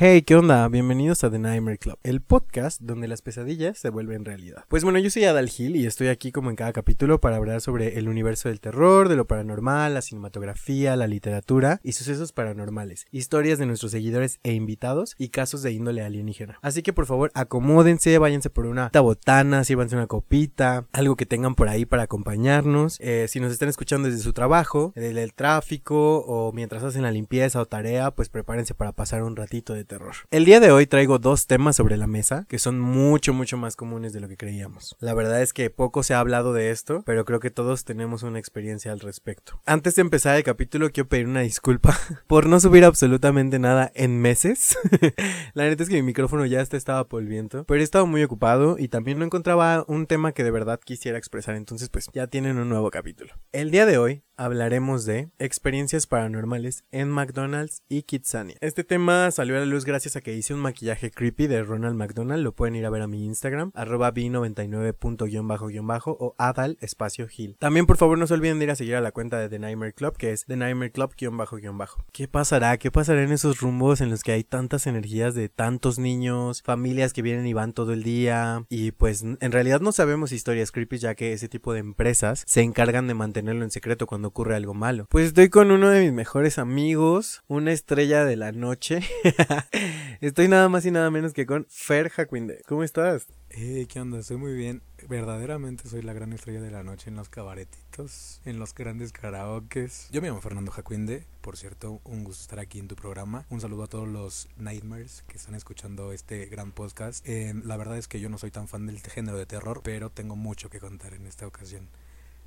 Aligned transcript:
Hey, 0.00 0.22
¿qué 0.22 0.36
onda? 0.36 0.68
Bienvenidos 0.68 1.24
a 1.24 1.30
The 1.32 1.40
Nightmare 1.40 1.76
Club, 1.76 1.98
el 2.04 2.20
podcast 2.20 2.80
donde 2.80 3.08
las 3.08 3.20
pesadillas 3.20 3.78
se 3.78 3.90
vuelven 3.90 4.24
realidad. 4.24 4.64
Pues 4.68 4.84
bueno, 4.84 5.00
yo 5.00 5.10
soy 5.10 5.24
Adal 5.24 5.48
Gil 5.48 5.74
y 5.74 5.86
estoy 5.86 6.06
aquí 6.06 6.30
como 6.30 6.50
en 6.50 6.54
cada 6.54 6.72
capítulo 6.72 7.20
para 7.20 7.34
hablar 7.34 7.60
sobre 7.60 7.98
el 7.98 8.08
universo 8.08 8.48
del 8.48 8.60
terror, 8.60 9.08
de 9.08 9.16
lo 9.16 9.26
paranormal, 9.26 9.94
la 9.94 10.02
cinematografía, 10.02 10.94
la 10.94 11.08
literatura 11.08 11.80
y 11.82 11.94
sucesos 11.94 12.30
paranormales, 12.30 13.08
historias 13.10 13.58
de 13.58 13.66
nuestros 13.66 13.90
seguidores 13.90 14.38
e 14.44 14.52
invitados 14.52 15.16
y 15.18 15.30
casos 15.30 15.62
de 15.62 15.72
índole 15.72 16.02
alienígena. 16.02 16.60
Así 16.62 16.84
que 16.84 16.92
por 16.92 17.06
favor, 17.06 17.32
acomódense, 17.34 18.18
váyanse 18.18 18.50
por 18.50 18.66
una 18.66 18.90
tabotana, 18.90 19.64
sírvanse 19.64 19.96
una 19.96 20.06
copita, 20.06 20.86
algo 20.92 21.16
que 21.16 21.26
tengan 21.26 21.56
por 21.56 21.68
ahí 21.68 21.86
para 21.86 22.04
acompañarnos. 22.04 22.98
Eh, 23.00 23.26
si 23.28 23.40
nos 23.40 23.50
están 23.50 23.68
escuchando 23.68 24.08
desde 24.08 24.22
su 24.22 24.32
trabajo, 24.32 24.92
desde 24.94 25.24
el 25.24 25.34
tráfico 25.34 26.18
o 26.18 26.52
mientras 26.52 26.84
hacen 26.84 27.02
la 27.02 27.10
limpieza 27.10 27.60
o 27.60 27.66
tarea, 27.66 28.12
pues 28.12 28.28
prepárense 28.28 28.74
para 28.74 28.92
pasar 28.92 29.24
un 29.24 29.34
ratito 29.34 29.74
de 29.74 29.87
terror. 29.88 30.14
El 30.30 30.44
día 30.44 30.60
de 30.60 30.70
hoy 30.70 30.86
traigo 30.86 31.18
dos 31.18 31.48
temas 31.48 31.74
sobre 31.74 31.96
la 31.96 32.06
mesa 32.06 32.46
que 32.48 32.60
son 32.60 32.78
mucho, 32.78 33.32
mucho 33.32 33.56
más 33.56 33.74
comunes 33.74 34.12
de 34.12 34.20
lo 34.20 34.28
que 34.28 34.36
creíamos. 34.36 34.96
La 35.00 35.14
verdad 35.14 35.42
es 35.42 35.52
que 35.52 35.70
poco 35.70 36.04
se 36.04 36.14
ha 36.14 36.20
hablado 36.20 36.52
de 36.52 36.70
esto, 36.70 37.02
pero 37.04 37.24
creo 37.24 37.40
que 37.40 37.50
todos 37.50 37.84
tenemos 37.84 38.22
una 38.22 38.38
experiencia 38.38 38.92
al 38.92 39.00
respecto. 39.00 39.60
Antes 39.66 39.96
de 39.96 40.02
empezar 40.02 40.36
el 40.36 40.44
capítulo, 40.44 40.90
quiero 40.90 41.08
pedir 41.08 41.26
una 41.26 41.40
disculpa 41.40 41.98
por 42.28 42.46
no 42.46 42.60
subir 42.60 42.84
absolutamente 42.84 43.58
nada 43.58 43.90
en 43.94 44.20
meses. 44.20 44.78
la 45.54 45.64
neta 45.64 45.82
es 45.82 45.88
que 45.88 45.96
mi 45.96 46.02
micrófono 46.02 46.46
ya 46.46 46.60
está 46.60 46.76
estaba 46.76 47.08
polviento, 47.08 47.64
pero 47.64 47.80
he 47.80 47.84
estado 47.84 48.06
muy 48.06 48.22
ocupado 48.22 48.76
y 48.78 48.88
también 48.88 49.18
no 49.18 49.24
encontraba 49.24 49.84
un 49.88 50.06
tema 50.06 50.32
que 50.32 50.44
de 50.44 50.50
verdad 50.50 50.80
quisiera 50.82 51.18
expresar, 51.18 51.56
entonces 51.56 51.88
pues 51.88 52.08
ya 52.12 52.26
tienen 52.26 52.58
un 52.58 52.68
nuevo 52.68 52.90
capítulo. 52.90 53.34
El 53.52 53.70
día 53.70 53.86
de 53.86 53.98
hoy 53.98 54.22
hablaremos 54.38 55.04
de 55.04 55.30
experiencias 55.40 56.06
paranormales 56.06 56.84
en 56.92 57.10
McDonald's 57.10 57.82
y 57.88 58.04
Kitsania. 58.04 58.56
Este 58.60 58.84
tema 58.84 59.32
salió 59.32 59.56
a 59.56 59.60
la 59.60 59.66
luz 59.66 59.84
gracias 59.84 60.14
a 60.14 60.20
que 60.20 60.34
hice 60.34 60.54
un 60.54 60.60
maquillaje 60.60 61.10
creepy 61.10 61.48
de 61.48 61.64
Ronald 61.64 61.96
McDonald. 61.96 62.44
Lo 62.44 62.52
pueden 62.52 62.76
ir 62.76 62.86
a 62.86 62.90
ver 62.90 63.02
a 63.02 63.08
mi 63.08 63.26
Instagram, 63.26 63.72
arroba 63.74 64.14
b99.bajo 64.14 66.16
o 66.20 66.36
adal 66.38 66.78
espacio 66.80 67.26
hill. 67.36 67.56
También 67.58 67.86
por 67.86 67.96
favor 67.96 68.16
no 68.16 68.28
se 68.28 68.34
olviden 68.34 68.60
de 68.60 68.66
ir 68.66 68.70
a 68.70 68.76
seguir 68.76 68.94
a 68.94 69.00
la 69.00 69.10
cuenta 69.10 69.40
de 69.40 69.48
The 69.48 69.58
Nightmare 69.58 69.92
Club, 69.92 70.16
que 70.16 70.32
es 70.32 70.46
The 70.46 70.56
Nightmare 70.56 70.92
Club-bajo-bajo. 70.92 72.04
¿Qué 72.12 72.28
pasará? 72.28 72.78
¿Qué 72.78 72.92
pasará 72.92 73.24
en 73.24 73.32
esos 73.32 73.60
rumbos 73.60 74.00
en 74.00 74.08
los 74.08 74.22
que 74.22 74.32
hay 74.32 74.44
tantas 74.44 74.86
energías 74.86 75.34
de 75.34 75.48
tantos 75.48 75.98
niños, 75.98 76.62
familias 76.62 77.12
que 77.12 77.22
vienen 77.22 77.46
y 77.48 77.54
van 77.54 77.72
todo 77.72 77.92
el 77.92 78.04
día? 78.04 78.64
Y 78.68 78.92
pues 78.92 79.22
en 79.22 79.52
realidad 79.52 79.80
no 79.80 79.90
sabemos 79.90 80.30
historias 80.30 80.70
creepy 80.70 80.98
ya 80.98 81.16
que 81.16 81.32
ese 81.32 81.48
tipo 81.48 81.72
de 81.72 81.80
empresas 81.80 82.44
se 82.46 82.62
encargan 82.62 83.08
de 83.08 83.14
mantenerlo 83.14 83.64
en 83.64 83.72
secreto 83.72 84.06
cuando 84.06 84.27
ocurre 84.28 84.54
algo 84.54 84.74
malo. 84.74 85.06
Pues 85.10 85.26
estoy 85.26 85.48
con 85.48 85.70
uno 85.70 85.90
de 85.90 86.02
mis 86.02 86.12
mejores 86.12 86.58
amigos, 86.58 87.42
una 87.48 87.72
estrella 87.72 88.24
de 88.24 88.36
la 88.36 88.52
noche. 88.52 89.00
estoy 90.20 90.48
nada 90.48 90.68
más 90.68 90.86
y 90.86 90.90
nada 90.90 91.10
menos 91.10 91.32
que 91.32 91.46
con 91.46 91.66
Fer 91.68 92.08
Jacuinde. 92.08 92.62
¿Cómo 92.66 92.84
estás? 92.84 93.26
Hey, 93.50 93.86
¿qué 93.86 94.00
onda? 94.00 94.18
Estoy 94.18 94.36
muy 94.36 94.52
bien. 94.52 94.82
Verdaderamente 95.08 95.88
soy 95.88 96.02
la 96.02 96.12
gran 96.12 96.32
estrella 96.32 96.60
de 96.60 96.70
la 96.70 96.82
noche 96.82 97.08
en 97.08 97.16
los 97.16 97.28
cabaretitos, 97.28 98.42
en 98.44 98.58
los 98.58 98.74
grandes 98.74 99.12
karaokes. 99.12 100.08
Yo 100.12 100.20
me 100.20 100.28
llamo 100.28 100.40
Fernando 100.40 100.70
Jacuinde, 100.70 101.24
por 101.40 101.56
cierto, 101.56 102.00
un 102.04 102.24
gusto 102.24 102.42
estar 102.42 102.58
aquí 102.58 102.78
en 102.78 102.88
tu 102.88 102.94
programa. 102.94 103.46
Un 103.48 103.60
saludo 103.60 103.84
a 103.84 103.86
todos 103.86 104.06
los 104.06 104.48
Nightmares 104.58 105.24
que 105.26 105.38
están 105.38 105.54
escuchando 105.54 106.12
este 106.12 106.46
gran 106.46 106.72
podcast. 106.72 107.26
Eh, 107.26 107.54
la 107.64 107.76
verdad 107.78 107.96
es 107.96 108.06
que 108.06 108.20
yo 108.20 108.28
no 108.28 108.36
soy 108.36 108.50
tan 108.50 108.68
fan 108.68 108.86
del 108.86 109.00
género 109.00 109.38
de 109.38 109.46
terror, 109.46 109.80
pero 109.82 110.10
tengo 110.10 110.36
mucho 110.36 110.68
que 110.68 110.78
contar 110.78 111.14
en 111.14 111.26
esta 111.26 111.46
ocasión. 111.46 111.88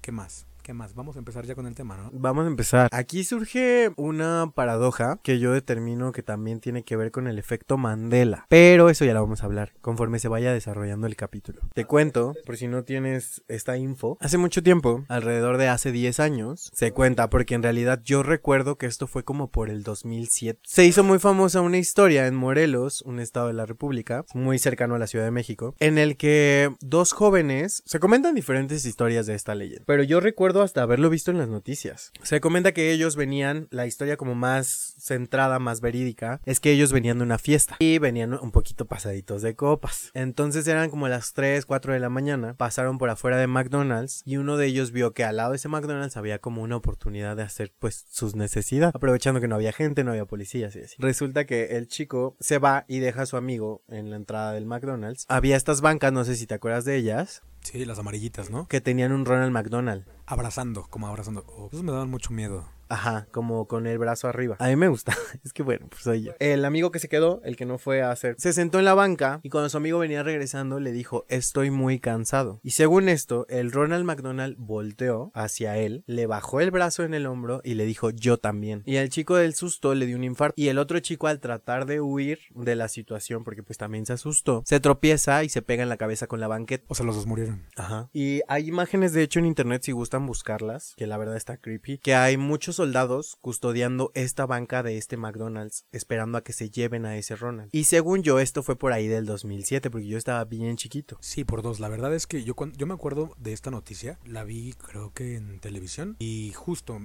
¿Qué 0.02 0.12
más? 0.12 0.46
¿Qué 0.64 0.74
más? 0.74 0.94
Vamos 0.94 1.16
a 1.16 1.20
empezar 1.20 1.46
ya 1.48 1.56
con 1.56 1.66
el 1.66 1.74
tema, 1.74 1.98
¿no? 1.98 2.12
Vamos 2.14 2.46
a 2.46 2.48
empezar. 2.48 2.88
Aquí 2.92 3.24
surge 3.24 3.92
una 3.96 4.52
paradoja 4.54 5.20
que 5.24 5.40
yo 5.40 5.54
determino 5.54 6.12
que 6.12 6.22
también 6.22 6.60
tiene 6.60 6.84
que 6.84 6.96
ver 6.96 7.10
con 7.10 7.28
el 7.28 7.40
efecto 7.40 7.78
Mandela. 7.78 8.46
Pero 8.48 8.90
eso 8.92 9.04
ya 9.04 9.16
lo 9.16 9.22
vamos 9.22 9.42
a 9.42 9.48
hablar 9.48 9.74
conforme 9.82 10.20
se 10.20 10.28
vaya 10.28 10.54
desarrollando 10.54 11.08
el 11.08 11.16
capítulo. 11.16 11.62
Te 11.74 11.86
cuento, 11.86 12.36
por 12.46 12.58
si 12.58 12.68
no 12.68 12.84
tienes 12.84 13.42
esta 13.48 13.76
info. 13.78 14.20
Hace 14.22 14.38
mucho 14.38 14.62
tiempo, 14.62 15.04
alrededor 15.08 15.58
de 15.58 15.68
hace 15.68 15.92
10 15.92 16.20
años, 16.20 16.70
se 16.76 16.92
cuenta 16.92 17.32
porque 17.32 17.56
en 17.56 17.64
realidad 17.64 18.00
yo 18.04 18.22
recuerdo 18.22 18.78
que 18.78 18.86
esto 18.86 19.08
fue 19.08 19.24
como 19.24 19.50
por 19.50 19.68
el 19.68 19.82
2007. 19.82 20.60
Se 20.64 20.86
hizo 20.86 21.04
muy 21.04 21.18
famosa 21.18 21.62
una 21.62 21.80
historia 21.80 22.28
en 22.28 22.36
Morelos, 22.36 23.02
un 23.02 23.20
estado 23.20 23.48
de 23.48 23.54
la 23.54 23.66
República, 23.66 24.26
muy 24.36 24.60
cercano 24.60 24.94
a 24.94 25.00
la 25.00 25.08
Ciudad 25.08 25.26
de 25.26 25.32
México, 25.32 25.74
en 25.80 25.98
el 25.98 26.18
que 26.18 26.70
dos 26.82 27.14
jóvenes, 27.14 27.82
se 27.88 28.00
comentan 28.00 28.36
diferentes 28.36 28.86
historias 28.86 29.26
de 29.26 29.34
esta 29.34 29.56
leyenda, 29.56 29.86
pero 29.88 30.04
yo 30.04 30.20
recuerdo 30.20 30.51
hasta 30.60 30.82
haberlo 30.82 31.10
visto 31.10 31.32
en 31.32 31.38
las 31.38 31.48
noticias. 31.48 32.12
Se 32.24 32.42
comenta 32.42 32.74
que 32.74 32.92
ellos 32.92 33.16
venían, 33.16 33.68
la 33.72 33.88
historia 33.88 34.18
como 34.18 34.36
más 34.36 34.96
centrada, 35.00 35.60
más 35.60 35.80
verídica, 35.80 36.42
es 36.46 36.60
que 36.60 36.72
ellos 36.72 36.92
venían 36.92 37.20
de 37.20 37.24
una 37.24 37.38
fiesta 37.38 37.78
y 37.80 38.00
venían 38.00 38.34
un 38.34 38.52
poquito 38.52 38.86
pasaditos 38.86 39.42
de 39.42 39.56
copas. 39.56 40.12
Entonces 40.14 40.68
eran 40.68 40.90
como 40.90 41.08
las 41.08 41.34
3, 41.34 41.66
4 41.66 41.94
de 41.94 42.00
la 42.00 42.10
mañana, 42.10 42.56
pasaron 42.56 42.98
por 42.98 43.10
afuera 43.10 43.38
de 43.38 43.48
McDonald's 43.48 44.24
y 44.26 44.38
uno 44.38 44.58
de 44.58 44.66
ellos 44.66 44.92
vio 44.92 45.14
que 45.14 45.24
al 45.24 45.38
lado 45.38 45.52
de 45.52 45.58
ese 45.58 45.70
McDonald's 45.70 46.18
había 46.18 46.40
como 46.40 46.62
una 46.62 46.76
oportunidad 46.76 47.38
de 47.38 47.44
hacer 47.44 47.72
pues 47.80 48.06
sus 48.10 48.36
necesidades, 48.36 48.96
aprovechando 48.96 49.40
que 49.40 49.48
no 49.48 49.56
había 49.56 49.72
gente, 49.72 50.04
no 50.04 50.12
había 50.12 50.26
policías 50.26 50.76
y 50.76 50.82
así. 50.82 50.96
Resulta 51.00 51.46
que 51.46 51.78
el 51.78 51.88
chico 51.88 52.36
se 52.40 52.58
va 52.58 52.86
y 52.88 53.00
deja 53.00 53.22
a 53.22 53.26
su 53.26 53.38
amigo 53.38 53.84
en 53.88 54.10
la 54.10 54.16
entrada 54.16 54.54
del 54.54 54.66
McDonald's. 54.66 55.26
Había 55.30 55.56
estas 55.56 55.82
bancas, 55.82 56.12
no 56.12 56.26
sé 56.26 56.36
si 56.36 56.48
te 56.48 56.56
acuerdas 56.56 56.86
de 56.86 56.96
ellas, 56.96 57.44
Sí, 57.64 57.86
las 57.86 58.00
amarillitas, 58.00 58.50
¿no? 58.50 58.68
que 58.68 58.82
tenían 58.82 59.12
un 59.12 59.26
Ronald 59.26 59.52
McDonald. 59.52 60.06
Abrazando, 60.26 60.88
como 60.90 61.08
abrazando. 61.08 61.46
Oh, 61.48 61.68
esos 61.68 61.84
me 61.84 61.92
daban 61.92 62.10
mucho 62.10 62.32
miedo. 62.32 62.66
Ajá, 62.91 63.25
como 63.31 63.68
con 63.69 63.88
el 63.88 63.97
brazo 63.97 64.28
arriba. 64.28 64.57
A 64.59 64.68
mí 64.68 64.75
me 64.75 64.90
gusta. 64.90 65.16
Es 65.46 65.53
que 65.53 65.63
bueno, 65.63 65.88
pues 65.90 66.03
soy 66.03 66.24
yo. 66.24 66.34
El 66.40 66.66
amigo 66.66 66.91
que 66.91 67.00
se 67.00 67.07
quedó, 67.07 67.41
el 67.46 67.56
que 67.56 67.66
no 67.66 67.78
fue 67.78 68.02
a 68.02 68.12
hacer, 68.12 68.35
se 68.38 68.52
sentó 68.52 68.79
en 68.79 68.85
la 68.85 68.94
banca 68.94 69.40
y 69.44 69.50
cuando 69.50 69.69
su 69.69 69.78
amigo 69.78 69.97
venía 69.97 70.24
regresando 70.24 70.79
le 70.79 70.91
dijo, 70.91 71.25
estoy 71.29 71.72
muy 71.72 72.00
cansado. 72.00 72.59
Y 72.63 72.72
según 72.72 73.07
esto, 73.07 73.46
el 73.50 73.72
Ronald 73.72 74.03
McDonald 74.03 74.56
volteó 74.59 75.31
hacia 75.34 75.78
él, 75.78 76.03
le 76.06 76.28
bajó 76.28 76.59
el 76.59 76.69
brazo 76.69 77.03
en 77.03 77.13
el 77.13 77.28
hombro 77.28 77.62
y 77.63 77.75
le 77.75 77.85
dijo, 77.85 78.09
yo 78.09 78.38
también. 78.38 78.84
Y 78.85 78.97
el 78.97 79.09
chico 79.09 79.35
del 79.35 79.56
susto 79.56 79.96
le 79.96 80.06
dio 80.06 80.18
un 80.18 80.25
infarto. 80.25 80.53
Y 80.58 80.68
el 80.68 80.78
otro 80.78 81.00
chico 81.00 81.28
al 81.28 81.40
tratar 81.40 81.85
de 81.85 82.02
huir 82.02 82.40
de 82.53 82.75
la 82.75 82.90
situación, 82.90 83.46
porque 83.46 83.63
pues 83.63 83.78
también 83.78 84.06
se 84.06 84.13
asustó, 84.13 84.63
se 84.66 84.81
tropieza 84.81 85.44
y 85.46 85.50
se 85.50 85.62
pega 85.62 85.84
en 85.84 85.90
la 85.90 85.97
cabeza 85.97 86.28
con 86.28 86.41
la 86.41 86.47
banqueta. 86.47 86.84
O 86.90 86.96
sea, 86.96 87.06
los 87.06 87.16
dos 87.16 87.25
murieron. 87.25 87.63
Ajá. 87.78 88.09
Y 88.12 88.41
hay 88.50 88.68
imágenes 88.68 89.13
de 89.13 89.23
hecho 89.23 89.40
en 89.40 89.46
internet 89.46 89.84
si 89.84 89.94
gustan 89.94 90.25
buscarlas, 90.25 90.94
que 90.97 91.08
la 91.08 91.18
verdad 91.18 91.38
está 91.38 91.58
creepy, 91.58 91.97
que 92.00 92.16
hay 92.16 92.35
muchos 92.35 92.81
soldados 92.81 93.38
custodiando 93.42 94.12
esta 94.16 94.47
banca 94.47 94.81
de 94.81 94.97
este 94.97 95.16
McDonald's, 95.16 95.86
esperando 95.92 96.40
a 96.40 96.44
que 96.44 96.52
se 96.52 96.72
lleven 96.72 97.06
a 97.06 97.16
ese 97.16 97.36
Ronald. 97.36 97.69
Y 97.72 97.84
según 97.84 98.24
yo, 98.24 98.40
esto 98.40 98.64
fue 98.64 98.75
por 98.75 98.92
ahí 98.92 99.08
del 99.08 99.28
2007, 99.28 99.92
porque 99.92 100.08
yo 100.08 100.18
estaba 100.18 100.44
bien 100.46 100.78
chiquito. 100.78 101.20
Sí, 101.22 101.44
por 101.44 101.62
dos. 101.62 101.80
La 101.80 101.90
verdad 101.90 102.12
es 102.16 102.25
que 102.25 102.44
yo, 102.44 102.56
yo 102.75 102.88
me 102.88 102.96
acuerdo 102.96 103.36
de 103.38 103.53
esta 103.53 103.70
noticia, 103.70 104.18
la 104.25 104.44
vi 104.44 104.74
creo 104.74 105.14
que 105.14 105.36
en 105.36 105.59
televisión 105.59 106.16
y 106.18 106.53
justo 106.53 107.00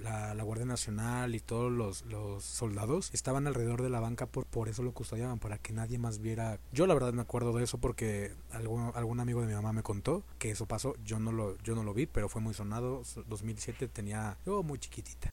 la, 0.00 0.32
la 0.32 0.44
Guardia 0.44 0.64
Nacional 0.64 1.34
y 1.34 1.40
todos 1.40 1.72
los, 1.72 2.04
los, 2.04 2.44
soldados 2.44 3.10
estaban 3.12 3.48
alrededor 3.48 3.82
de 3.82 3.90
la 3.90 3.98
banca 3.98 4.26
por, 4.26 4.46
por 4.46 4.68
eso 4.68 4.84
lo 4.84 4.92
custodiaban, 4.92 5.40
para 5.40 5.58
que 5.58 5.72
nadie 5.72 5.98
más 5.98 6.20
viera. 6.20 6.60
Yo 6.70 6.86
la 6.86 6.94
verdad 6.94 7.12
me 7.14 7.22
acuerdo 7.22 7.52
de 7.52 7.64
eso 7.64 7.78
porque 7.78 8.32
algún, 8.52 8.92
algún 8.94 9.18
amigo 9.18 9.40
de 9.40 9.48
mi 9.48 9.54
mamá 9.54 9.72
me 9.72 9.82
contó 9.82 10.22
que 10.38 10.52
eso 10.52 10.66
pasó. 10.66 10.94
Yo 11.04 11.18
no 11.18 11.32
lo, 11.32 11.58
yo 11.64 11.74
no 11.74 11.82
lo 11.82 11.94
vi, 11.94 12.06
pero 12.06 12.28
fue 12.28 12.40
muy 12.40 12.54
sonado. 12.54 13.02
2007 13.26 13.88
tenía 13.88 14.38
yo 14.46 14.62
muy 14.62 14.78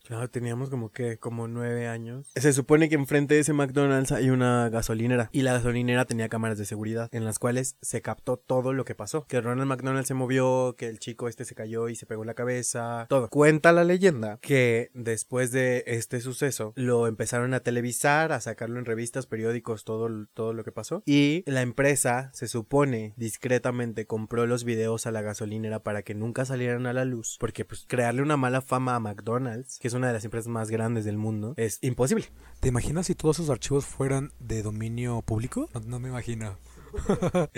Claro, 0.05 0.29
teníamos 0.29 0.69
como 0.69 0.91
que 0.91 1.17
como 1.17 1.47
nueve 1.47 1.87
años. 1.87 2.31
Se 2.35 2.53
supone 2.53 2.89
que 2.89 2.95
enfrente 2.95 3.35
de 3.35 3.41
ese 3.41 3.53
McDonald's 3.53 4.11
hay 4.11 4.29
una 4.29 4.69
gasolinera 4.69 5.29
y 5.31 5.41
la 5.41 5.53
gasolinera 5.53 6.05
tenía 6.05 6.29
cámaras 6.29 6.57
de 6.57 6.65
seguridad 6.65 7.09
en 7.11 7.25
las 7.25 7.39
cuales 7.39 7.77
se 7.81 8.01
captó 8.01 8.37
todo 8.37 8.73
lo 8.73 8.85
que 8.85 8.95
pasó. 8.95 9.25
Que 9.27 9.41
Ronald 9.41 9.69
McDonald 9.69 10.05
se 10.05 10.13
movió, 10.13 10.75
que 10.77 10.87
el 10.87 10.99
chico 10.99 11.27
este 11.27 11.45
se 11.45 11.55
cayó 11.55 11.89
y 11.89 11.95
se 11.95 12.05
pegó 12.05 12.23
en 12.23 12.27
la 12.27 12.33
cabeza, 12.33 13.05
todo. 13.09 13.29
Cuenta 13.29 13.71
la 13.71 13.83
leyenda 13.83 14.39
que 14.41 14.91
después 14.93 15.51
de 15.51 15.83
este 15.87 16.21
suceso 16.21 16.73
lo 16.75 17.07
empezaron 17.07 17.53
a 17.53 17.61
televisar, 17.61 18.31
a 18.31 18.41
sacarlo 18.41 18.79
en 18.79 18.85
revistas, 18.85 19.25
periódicos, 19.25 19.83
todo, 19.83 20.27
todo 20.33 20.53
lo 20.53 20.63
que 20.63 20.71
pasó. 20.71 21.03
Y 21.05 21.43
la 21.45 21.61
empresa 21.61 22.29
se 22.33 22.47
supone 22.47 23.13
discretamente 23.17 24.05
compró 24.05 24.45
los 24.45 24.63
videos 24.63 25.05
a 25.07 25.11
la 25.11 25.21
gasolinera 25.21 25.79
para 25.79 26.03
que 26.03 26.13
nunca 26.13 26.45
salieran 26.45 26.85
a 26.85 26.93
la 26.93 27.05
luz, 27.05 27.37
porque 27.39 27.65
pues 27.65 27.85
crearle 27.87 28.21
una 28.21 28.37
mala 28.37 28.61
fama 28.61 28.95
a 28.95 28.99
McDonald's, 28.99 29.72
que 29.79 29.87
es 29.87 29.93
una 29.93 30.07
de 30.07 30.13
las 30.13 30.25
empresas 30.25 30.47
más 30.47 30.69
grandes 30.69 31.05
del 31.05 31.17
mundo, 31.17 31.53
es 31.57 31.79
imposible. 31.81 32.25
¿Te 32.59 32.69
imaginas 32.69 33.07
si 33.07 33.15
todos 33.15 33.39
esos 33.39 33.49
archivos 33.49 33.85
fueran 33.85 34.31
de 34.39 34.63
dominio 34.63 35.21
público? 35.21 35.69
No, 35.73 35.79
no 35.81 35.99
me 35.99 36.09
imagino. 36.09 36.57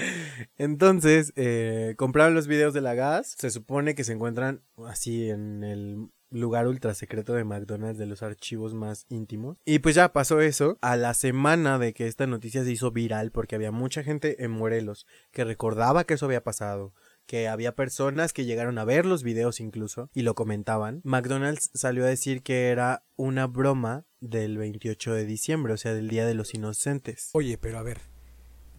Entonces, 0.57 1.33
eh, 1.35 1.95
compraron 1.97 2.35
los 2.35 2.47
videos 2.47 2.73
de 2.73 2.81
la 2.81 2.94
gas. 2.94 3.35
Se 3.38 3.50
supone 3.50 3.95
que 3.95 4.03
se 4.03 4.13
encuentran 4.13 4.62
así 4.85 5.29
en 5.29 5.63
el 5.63 6.09
lugar 6.31 6.67
ultra 6.67 6.94
secreto 6.94 7.33
de 7.33 7.44
McDonald's 7.44 7.97
de 7.97 8.06
los 8.06 8.23
archivos 8.23 8.73
más 8.73 9.06
íntimos. 9.09 9.57
Y 9.65 9.79
pues 9.79 9.95
ya 9.95 10.12
pasó 10.12 10.41
eso. 10.41 10.77
A 10.81 10.97
la 10.97 11.13
semana 11.13 11.79
de 11.79 11.94
que 11.94 12.07
esta 12.07 12.27
noticia 12.27 12.63
se 12.63 12.71
hizo 12.71 12.91
viral 12.91 13.31
porque 13.31 13.56
había 13.56 13.71
mucha 13.71 14.03
gente 14.03 14.44
en 14.44 14.51
Morelos 14.51 15.07
que 15.31 15.44
recordaba 15.44 16.03
que 16.03 16.15
eso 16.15 16.25
había 16.25 16.44
pasado 16.44 16.94
que 17.25 17.48
había 17.48 17.75
personas 17.75 18.33
que 18.33 18.45
llegaron 18.45 18.77
a 18.77 18.86
ver 18.86 19.06
los 19.06 19.24
videos 19.24 19.60
incluso 19.60 20.10
y 20.13 20.22
lo 20.22 20.36
comentaban. 20.36 21.01
McDonald's 21.04 21.72
salió 21.74 22.06
a 22.06 22.07
decir 22.07 22.44
que 22.44 22.69
era 22.69 23.06
una 23.16 23.48
broma 23.48 24.06
del 24.19 24.57
28 24.57 25.13
de 25.13 25.25
diciembre, 25.25 25.74
o 25.74 25.77
sea, 25.77 25.94
del 25.94 26.10
Día 26.10 26.25
de 26.25 26.33
los 26.33 26.54
Inocentes. 26.54 27.30
Oye, 27.33 27.57
pero 27.57 27.80
a 27.80 27.83
ver, 27.83 28.01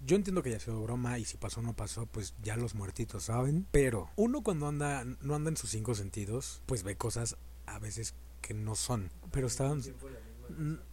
yo 0.04 0.16
entiendo 0.16 0.43
que 0.43 0.50
ya 0.50 0.60
sido 0.60 0.81
broma 0.82 1.19
y 1.19 1.25
si 1.25 1.37
pasó 1.37 1.60
o 1.60 1.62
no 1.62 1.75
pasó, 1.75 2.06
pues 2.06 2.34
ya 2.43 2.56
los 2.56 2.75
muertitos 2.75 3.25
saben. 3.25 3.66
Pero 3.70 4.10
uno 4.16 4.43
cuando 4.43 4.69
anda, 4.69 5.04
no 5.04 5.34
anda 5.34 5.50
en 5.50 5.56
sus 5.56 5.70
cinco 5.70 5.94
sentidos, 5.94 6.62
pues 6.66 6.82
ve 6.82 6.96
cosas 6.96 7.37
a 7.66 7.78
veces 7.78 8.14
que 8.40 8.54
no 8.54 8.75
son. 8.75 9.10
Pero 9.32 9.48
estaban, 9.48 9.82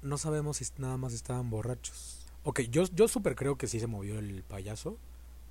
no 0.01 0.17
sabemos 0.17 0.57
si 0.57 0.65
nada 0.77 0.97
más 0.97 1.13
estaban 1.13 1.49
borrachos. 1.49 2.25
Ok, 2.43 2.61
yo, 2.61 2.83
yo 2.93 3.07
súper 3.07 3.35
creo 3.35 3.57
que 3.57 3.67
sí 3.67 3.79
se 3.79 3.87
movió 3.87 4.19
el 4.19 4.43
payaso 4.43 4.97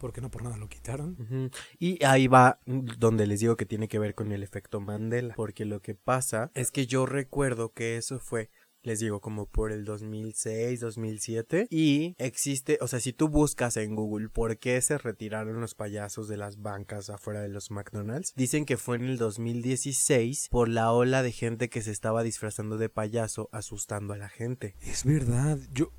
porque 0.02 0.20
no 0.20 0.31
por 0.31 0.43
nada 0.43 0.58
lo 0.58 0.69
quitaron. 0.69 1.50
Y 1.78 2.04
ahí 2.04 2.26
va 2.26 2.58
donde 2.66 3.26
les 3.26 3.40
digo 3.40 3.56
que 3.56 3.64
tiene 3.64 3.88
que 3.88 3.99
ver 3.99 4.14
con 4.14 4.32
el 4.32 4.43
efecto 4.43 4.81
Mandela, 4.81 5.32
porque 5.34 5.64
lo 5.64 5.81
que 5.81 5.94
pasa 5.94 6.50
es 6.54 6.70
que 6.70 6.87
yo 6.87 7.06
recuerdo 7.06 7.72
que 7.72 7.96
eso 7.96 8.19
fue 8.19 8.50
les 8.82 8.99
digo, 8.99 9.20
como 9.20 9.46
por 9.46 9.70
el 9.70 9.84
2006, 9.84 10.81
2007. 10.81 11.69
Y 11.70 12.16
existe, 12.19 12.78
o 12.81 12.88
sea, 12.88 12.99
si 12.99 13.12
tú 13.12 13.28
buscas 13.28 13.76
en 13.76 13.94
Google 13.94 14.28
por 14.28 14.58
qué 14.58 14.81
se 14.81 14.99
retiraron 14.99 15.60
los 15.60 15.75
payasos 15.75 16.26
de 16.26 16.37
las 16.37 16.60
bancas 16.60 17.08
afuera 17.08 17.40
de 17.40 17.49
los 17.49 17.70
McDonald's, 17.70 18.32
dicen 18.34 18.64
que 18.64 18.76
fue 18.76 18.96
en 18.96 19.04
el 19.04 19.19
2016 19.19 20.49
por 20.50 20.69
la 20.69 20.93
ola 20.93 21.22
de 21.22 21.31
gente 21.31 21.69
que 21.69 21.82
se 21.82 21.93
estaba 21.93 22.25
disfrazando 22.25 22.76
de 22.76 22.88
payaso 22.88 23.49
asustando 23.52 24.14
a 24.14 24.19
la 24.19 24.28
gente. 24.28 24.75
Es 24.81 25.04
verdad, 25.04 25.58
yo, 25.72 25.93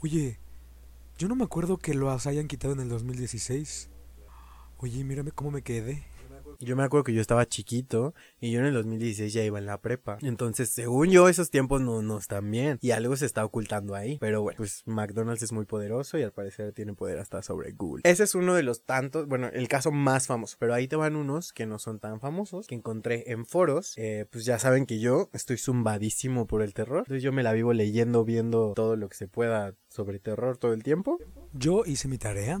oye, 0.00 0.38
yo 1.20 1.28
no 1.28 1.36
me 1.36 1.44
acuerdo 1.44 1.76
que 1.76 1.92
los 1.92 2.26
hayan 2.26 2.48
quitado 2.48 2.72
en 2.72 2.80
el 2.80 2.88
2016. 2.88 3.90
Oye, 4.78 5.04
mírame 5.04 5.32
cómo 5.32 5.50
me 5.50 5.60
quedé. 5.60 6.02
Yo 6.58 6.76
me 6.76 6.82
acuerdo 6.82 7.04
que 7.04 7.14
yo 7.14 7.20
estaba 7.20 7.46
chiquito 7.46 8.14
y 8.40 8.50
yo 8.50 8.60
en 8.60 8.66
el 8.66 8.74
2016 8.74 9.32
ya 9.32 9.44
iba 9.44 9.58
en 9.58 9.66
la 9.66 9.80
prepa. 9.80 10.18
Entonces, 10.22 10.70
según 10.70 11.10
yo, 11.10 11.28
esos 11.28 11.50
tiempos 11.50 11.80
no, 11.80 12.02
no 12.02 12.18
están 12.18 12.50
bien. 12.50 12.78
Y 12.80 12.90
algo 12.90 13.16
se 13.16 13.26
está 13.26 13.44
ocultando 13.44 13.94
ahí. 13.94 14.18
Pero 14.18 14.42
bueno, 14.42 14.56
pues 14.58 14.82
McDonald's 14.86 15.42
es 15.42 15.52
muy 15.52 15.64
poderoso 15.64 16.18
y 16.18 16.22
al 16.22 16.32
parecer 16.32 16.72
tiene 16.72 16.94
poder 16.94 17.18
hasta 17.18 17.42
sobre 17.42 17.72
Google. 17.72 18.02
Ese 18.04 18.24
es 18.24 18.34
uno 18.34 18.54
de 18.54 18.62
los 18.62 18.84
tantos, 18.84 19.26
bueno, 19.26 19.48
el 19.52 19.68
caso 19.68 19.90
más 19.90 20.26
famoso. 20.26 20.56
Pero 20.58 20.74
ahí 20.74 20.88
te 20.88 20.96
van 20.96 21.16
unos 21.16 21.52
que 21.52 21.66
no 21.66 21.78
son 21.78 22.00
tan 22.00 22.20
famosos, 22.20 22.66
que 22.66 22.74
encontré 22.74 23.30
en 23.32 23.46
foros. 23.46 23.94
Eh, 23.96 24.26
pues 24.30 24.44
ya 24.44 24.58
saben 24.58 24.86
que 24.86 24.98
yo 24.98 25.30
estoy 25.32 25.58
zumbadísimo 25.58 26.46
por 26.46 26.62
el 26.62 26.74
terror. 26.74 26.98
Entonces 27.00 27.22
yo 27.22 27.32
me 27.32 27.42
la 27.42 27.52
vivo 27.52 27.72
leyendo, 27.72 28.24
viendo 28.24 28.72
todo 28.74 28.96
lo 28.96 29.08
que 29.08 29.16
se 29.16 29.28
pueda 29.28 29.74
sobre 29.88 30.18
terror 30.18 30.56
todo 30.56 30.72
el 30.72 30.82
tiempo. 30.82 31.18
Yo 31.52 31.84
hice 31.84 32.08
mi 32.08 32.18
tarea. 32.18 32.60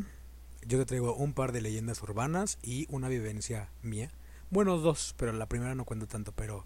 Yo 0.66 0.78
te 0.78 0.84
traigo 0.84 1.14
un 1.14 1.32
par 1.32 1.52
de 1.52 1.60
leyendas 1.60 2.02
urbanas 2.02 2.58
y 2.62 2.86
una 2.90 3.08
vivencia 3.08 3.70
mía. 3.82 4.10
Bueno, 4.50 4.78
dos, 4.78 5.14
pero 5.16 5.32
la 5.32 5.46
primera 5.46 5.74
no 5.74 5.84
cuento 5.84 6.06
tanto, 6.06 6.32
pero 6.32 6.64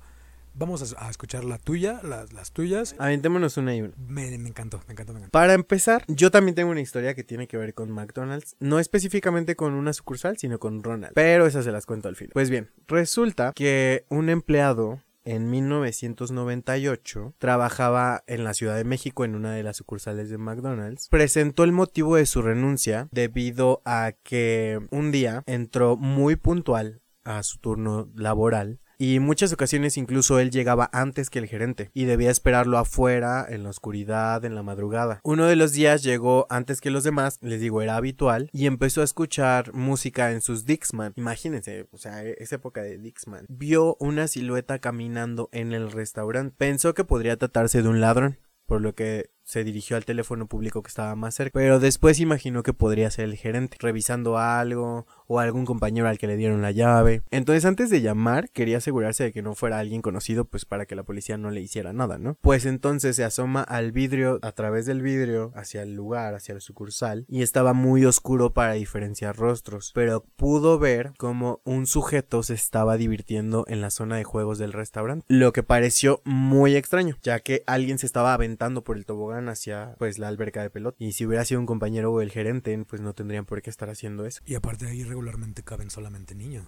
vamos 0.54 0.94
a, 0.94 1.06
a 1.06 1.10
escuchar 1.10 1.44
la 1.44 1.58
tuya, 1.58 2.00
las, 2.02 2.32
las 2.32 2.52
tuyas. 2.52 2.94
Aventémonos 2.98 3.56
una 3.56 3.74
y 3.74 3.82
una. 3.82 3.92
Me, 4.08 4.36
me 4.38 4.48
encantó, 4.48 4.80
me 4.86 4.92
encantó, 4.92 5.12
me 5.12 5.18
encantó. 5.18 5.32
Para 5.32 5.54
empezar, 5.54 6.04
yo 6.08 6.30
también 6.30 6.54
tengo 6.54 6.70
una 6.70 6.80
historia 6.80 7.14
que 7.14 7.24
tiene 7.24 7.46
que 7.46 7.56
ver 7.56 7.74
con 7.74 7.90
McDonald's, 7.90 8.56
no 8.60 8.78
específicamente 8.78 9.56
con 9.56 9.74
una 9.74 9.92
sucursal, 9.92 10.38
sino 10.38 10.58
con 10.58 10.82
Ronald, 10.82 11.14
pero 11.14 11.46
esas 11.46 11.64
se 11.64 11.72
las 11.72 11.86
cuento 11.86 12.08
al 12.08 12.16
fin. 12.16 12.30
Pues 12.32 12.50
bien, 12.50 12.70
resulta 12.88 13.52
que 13.54 14.06
un 14.08 14.28
empleado 14.28 15.00
en 15.24 15.50
1998 15.50 17.34
trabajaba 17.38 18.22
en 18.26 18.44
la 18.44 18.54
Ciudad 18.54 18.76
de 18.76 18.84
México 18.84 19.24
en 19.24 19.34
una 19.34 19.52
de 19.52 19.62
las 19.62 19.76
sucursales 19.76 20.30
de 20.30 20.38
McDonald's. 20.38 21.08
Presentó 21.08 21.64
el 21.64 21.72
motivo 21.72 22.16
de 22.16 22.26
su 22.26 22.42
renuncia 22.42 23.08
debido 23.10 23.82
a 23.84 24.12
que 24.22 24.80
un 24.90 25.12
día 25.12 25.42
entró 25.46 25.96
muy 25.96 26.36
puntual 26.36 27.02
a 27.24 27.42
su 27.42 27.58
turno 27.58 28.10
laboral 28.14 28.80
y 29.04 29.20
muchas 29.20 29.52
ocasiones 29.52 29.98
incluso 29.98 30.38
él 30.38 30.50
llegaba 30.50 30.88
antes 30.92 31.28
que 31.28 31.38
el 31.38 31.46
gerente 31.46 31.90
y 31.92 32.06
debía 32.06 32.30
esperarlo 32.30 32.78
afuera, 32.78 33.44
en 33.46 33.62
la 33.62 33.68
oscuridad, 33.68 34.44
en 34.46 34.54
la 34.54 34.62
madrugada. 34.62 35.20
Uno 35.24 35.44
de 35.44 35.56
los 35.56 35.72
días 35.72 36.02
llegó 36.02 36.46
antes 36.48 36.80
que 36.80 36.90
los 36.90 37.04
demás, 37.04 37.38
les 37.42 37.60
digo, 37.60 37.82
era 37.82 37.96
habitual, 37.96 38.48
y 38.52 38.66
empezó 38.66 39.02
a 39.02 39.04
escuchar 39.04 39.74
música 39.74 40.32
en 40.32 40.40
sus 40.40 40.64
Dixman. 40.64 41.12
Imagínense, 41.16 41.86
o 41.92 41.98
sea, 41.98 42.22
esa 42.24 42.56
época 42.56 42.82
de 42.82 42.96
Dixman. 42.96 43.44
Vio 43.50 43.96
una 44.00 44.26
silueta 44.26 44.78
caminando 44.78 45.50
en 45.52 45.74
el 45.74 45.92
restaurante. 45.92 46.54
Pensó 46.56 46.94
que 46.94 47.04
podría 47.04 47.36
tratarse 47.36 47.82
de 47.82 47.88
un 47.88 48.00
ladrón, 48.00 48.38
por 48.66 48.80
lo 48.80 48.94
que 48.94 49.30
se 49.44 49.62
dirigió 49.62 49.96
al 49.96 50.06
teléfono 50.06 50.46
público 50.46 50.82
que 50.82 50.88
estaba 50.88 51.14
más 51.16 51.34
cerca, 51.34 51.58
pero 51.58 51.78
después 51.78 52.18
imaginó 52.18 52.62
que 52.62 52.72
podría 52.72 53.10
ser 53.10 53.26
el 53.26 53.36
gerente, 53.36 53.76
revisando 53.78 54.38
algo 54.38 55.06
o 55.26 55.40
algún 55.40 55.64
compañero 55.64 56.08
al 56.08 56.18
que 56.18 56.26
le 56.26 56.36
dieron 56.36 56.62
la 56.62 56.70
llave. 56.70 57.22
Entonces 57.30 57.64
antes 57.64 57.90
de 57.90 58.00
llamar 58.00 58.50
quería 58.50 58.78
asegurarse 58.78 59.24
de 59.24 59.32
que 59.32 59.42
no 59.42 59.54
fuera 59.54 59.78
alguien 59.78 60.02
conocido 60.02 60.44
pues 60.44 60.64
para 60.64 60.86
que 60.86 60.94
la 60.94 61.02
policía 61.02 61.38
no 61.38 61.50
le 61.50 61.60
hiciera 61.60 61.92
nada, 61.92 62.18
¿no? 62.18 62.36
Pues 62.40 62.66
entonces 62.66 63.16
se 63.16 63.24
asoma 63.24 63.62
al 63.62 63.92
vidrio, 63.92 64.38
a 64.42 64.52
través 64.52 64.86
del 64.86 65.02
vidrio, 65.02 65.52
hacia 65.54 65.82
el 65.82 65.94
lugar, 65.94 66.34
hacia 66.34 66.54
el 66.54 66.60
sucursal 66.60 67.24
y 67.28 67.42
estaba 67.42 67.72
muy 67.72 68.04
oscuro 68.04 68.52
para 68.52 68.74
diferenciar 68.74 69.36
rostros, 69.36 69.92
pero 69.94 70.24
pudo 70.36 70.78
ver 70.78 71.12
como 71.18 71.60
un 71.64 71.86
sujeto 71.86 72.42
se 72.42 72.54
estaba 72.54 72.96
divirtiendo 72.96 73.64
en 73.68 73.80
la 73.80 73.90
zona 73.90 74.16
de 74.16 74.24
juegos 74.24 74.58
del 74.58 74.72
restaurante, 74.72 75.24
lo 75.28 75.52
que 75.52 75.62
pareció 75.62 76.20
muy 76.24 76.76
extraño, 76.76 77.16
ya 77.22 77.40
que 77.40 77.62
alguien 77.66 77.98
se 77.98 78.06
estaba 78.06 78.34
aventando 78.34 78.84
por 78.84 78.96
el 78.96 79.06
tobogán 79.06 79.48
hacia 79.48 79.94
pues 79.98 80.18
la 80.18 80.28
alberca 80.28 80.62
de 80.62 80.70
pelota 80.70 80.96
y 80.98 81.12
si 81.12 81.26
hubiera 81.26 81.44
sido 81.44 81.60
un 81.60 81.66
compañero 81.66 82.12
o 82.12 82.20
el 82.20 82.30
gerente 82.30 82.74
pues 82.88 83.00
no 83.00 83.14
tendrían 83.14 83.44
por 83.44 83.62
qué 83.62 83.70
estar 83.70 83.90
haciendo 83.90 84.26
eso. 84.26 84.40
Y 84.44 84.54
aparte 84.54 84.86
ahí 84.86 85.04
regularmente 85.14 85.62
caben 85.62 85.90
solamente 85.90 86.34
niños. 86.34 86.66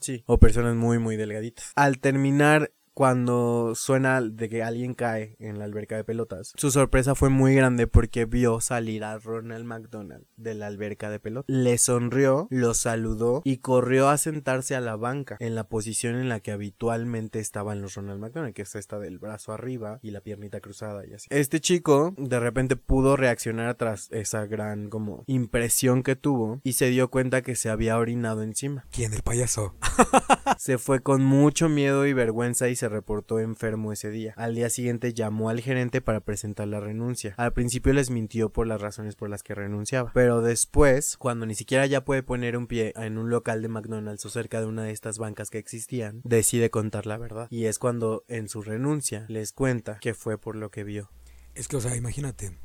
Sí, 0.00 0.22
o 0.26 0.38
personas 0.38 0.76
muy 0.76 0.98
muy 1.00 1.16
delgaditas. 1.16 1.72
Al 1.74 1.98
terminar 1.98 2.72
cuando 2.94 3.74
suena 3.74 4.20
de 4.20 4.48
que 4.48 4.62
alguien 4.62 4.94
cae 4.94 5.36
en 5.38 5.58
la 5.58 5.64
alberca 5.64 5.96
de 5.96 6.04
pelotas. 6.04 6.52
Su 6.56 6.70
sorpresa 6.70 7.14
fue 7.14 7.28
muy 7.28 7.54
grande 7.54 7.86
porque 7.86 8.24
vio 8.24 8.60
salir 8.60 9.04
a 9.04 9.18
Ronald 9.18 9.64
McDonald 9.64 10.26
de 10.36 10.54
la 10.54 10.66
alberca 10.66 11.10
de 11.10 11.20
pelotas. 11.20 11.54
Le 11.54 11.78
sonrió, 11.78 12.46
lo 12.50 12.74
saludó 12.74 13.42
y 13.44 13.58
corrió 13.58 14.08
a 14.08 14.18
sentarse 14.18 14.74
a 14.74 14.80
la 14.80 14.96
banca 14.96 15.36
en 15.40 15.54
la 15.54 15.64
posición 15.64 16.16
en 16.16 16.28
la 16.28 16.40
que 16.40 16.52
habitualmente 16.52 17.38
estaban 17.38 17.80
los 17.80 17.94
Ronald 17.94 18.20
McDonald, 18.20 18.54
que 18.54 18.62
es 18.62 18.74
esta 18.74 18.98
del 18.98 19.18
brazo 19.18 19.52
arriba 19.52 19.98
y 20.02 20.10
la 20.10 20.20
piernita 20.20 20.60
cruzada 20.60 21.06
y 21.06 21.14
así. 21.14 21.28
Este 21.30 21.60
chico 21.60 22.14
de 22.16 22.40
repente 22.40 22.76
pudo 22.76 23.16
reaccionar 23.16 23.74
tras 23.76 24.08
esa 24.10 24.46
gran 24.46 24.88
como 24.88 25.24
impresión 25.26 26.02
que 26.02 26.16
tuvo 26.16 26.60
y 26.64 26.72
se 26.74 26.90
dio 26.90 27.10
cuenta 27.10 27.42
que 27.42 27.56
se 27.56 27.70
había 27.70 27.98
orinado 27.98 28.42
encima. 28.42 28.86
¿Quién? 28.90 29.12
El 29.12 29.22
payaso. 29.22 29.74
Se 30.58 30.78
fue 30.78 31.00
con 31.00 31.24
mucho 31.24 31.68
miedo 31.68 32.06
y 32.06 32.12
vergüenza 32.12 32.68
y 32.68 32.76
se 32.80 32.88
reportó 32.88 33.38
enfermo 33.38 33.92
ese 33.92 34.10
día. 34.10 34.32
Al 34.36 34.54
día 34.54 34.70
siguiente 34.70 35.12
llamó 35.12 35.50
al 35.50 35.60
gerente 35.60 36.00
para 36.00 36.20
presentar 36.20 36.66
la 36.66 36.80
renuncia. 36.80 37.34
Al 37.36 37.52
principio 37.52 37.92
les 37.92 38.08
mintió 38.08 38.50
por 38.50 38.66
las 38.66 38.80
razones 38.80 39.16
por 39.16 39.28
las 39.28 39.42
que 39.42 39.54
renunciaba, 39.54 40.10
pero 40.14 40.40
después, 40.40 41.18
cuando 41.18 41.44
ni 41.44 41.54
siquiera 41.54 41.84
ya 41.84 42.04
puede 42.04 42.22
poner 42.22 42.56
un 42.56 42.66
pie 42.66 42.94
en 42.96 43.18
un 43.18 43.28
local 43.28 43.60
de 43.60 43.68
McDonald's 43.68 44.24
o 44.24 44.30
cerca 44.30 44.60
de 44.60 44.66
una 44.66 44.82
de 44.82 44.92
estas 44.92 45.18
bancas 45.18 45.50
que 45.50 45.58
existían, 45.58 46.22
decide 46.24 46.70
contar 46.70 47.06
la 47.06 47.18
verdad. 47.18 47.48
Y 47.50 47.66
es 47.66 47.78
cuando 47.78 48.24
en 48.28 48.48
su 48.48 48.62
renuncia 48.62 49.26
les 49.28 49.52
cuenta 49.52 49.98
que 49.98 50.14
fue 50.14 50.38
por 50.38 50.56
lo 50.56 50.70
que 50.70 50.82
vio. 50.82 51.10
Es 51.54 51.68
que, 51.68 51.76
o 51.76 51.80
sea, 51.80 51.94
imagínate. 51.96 52.56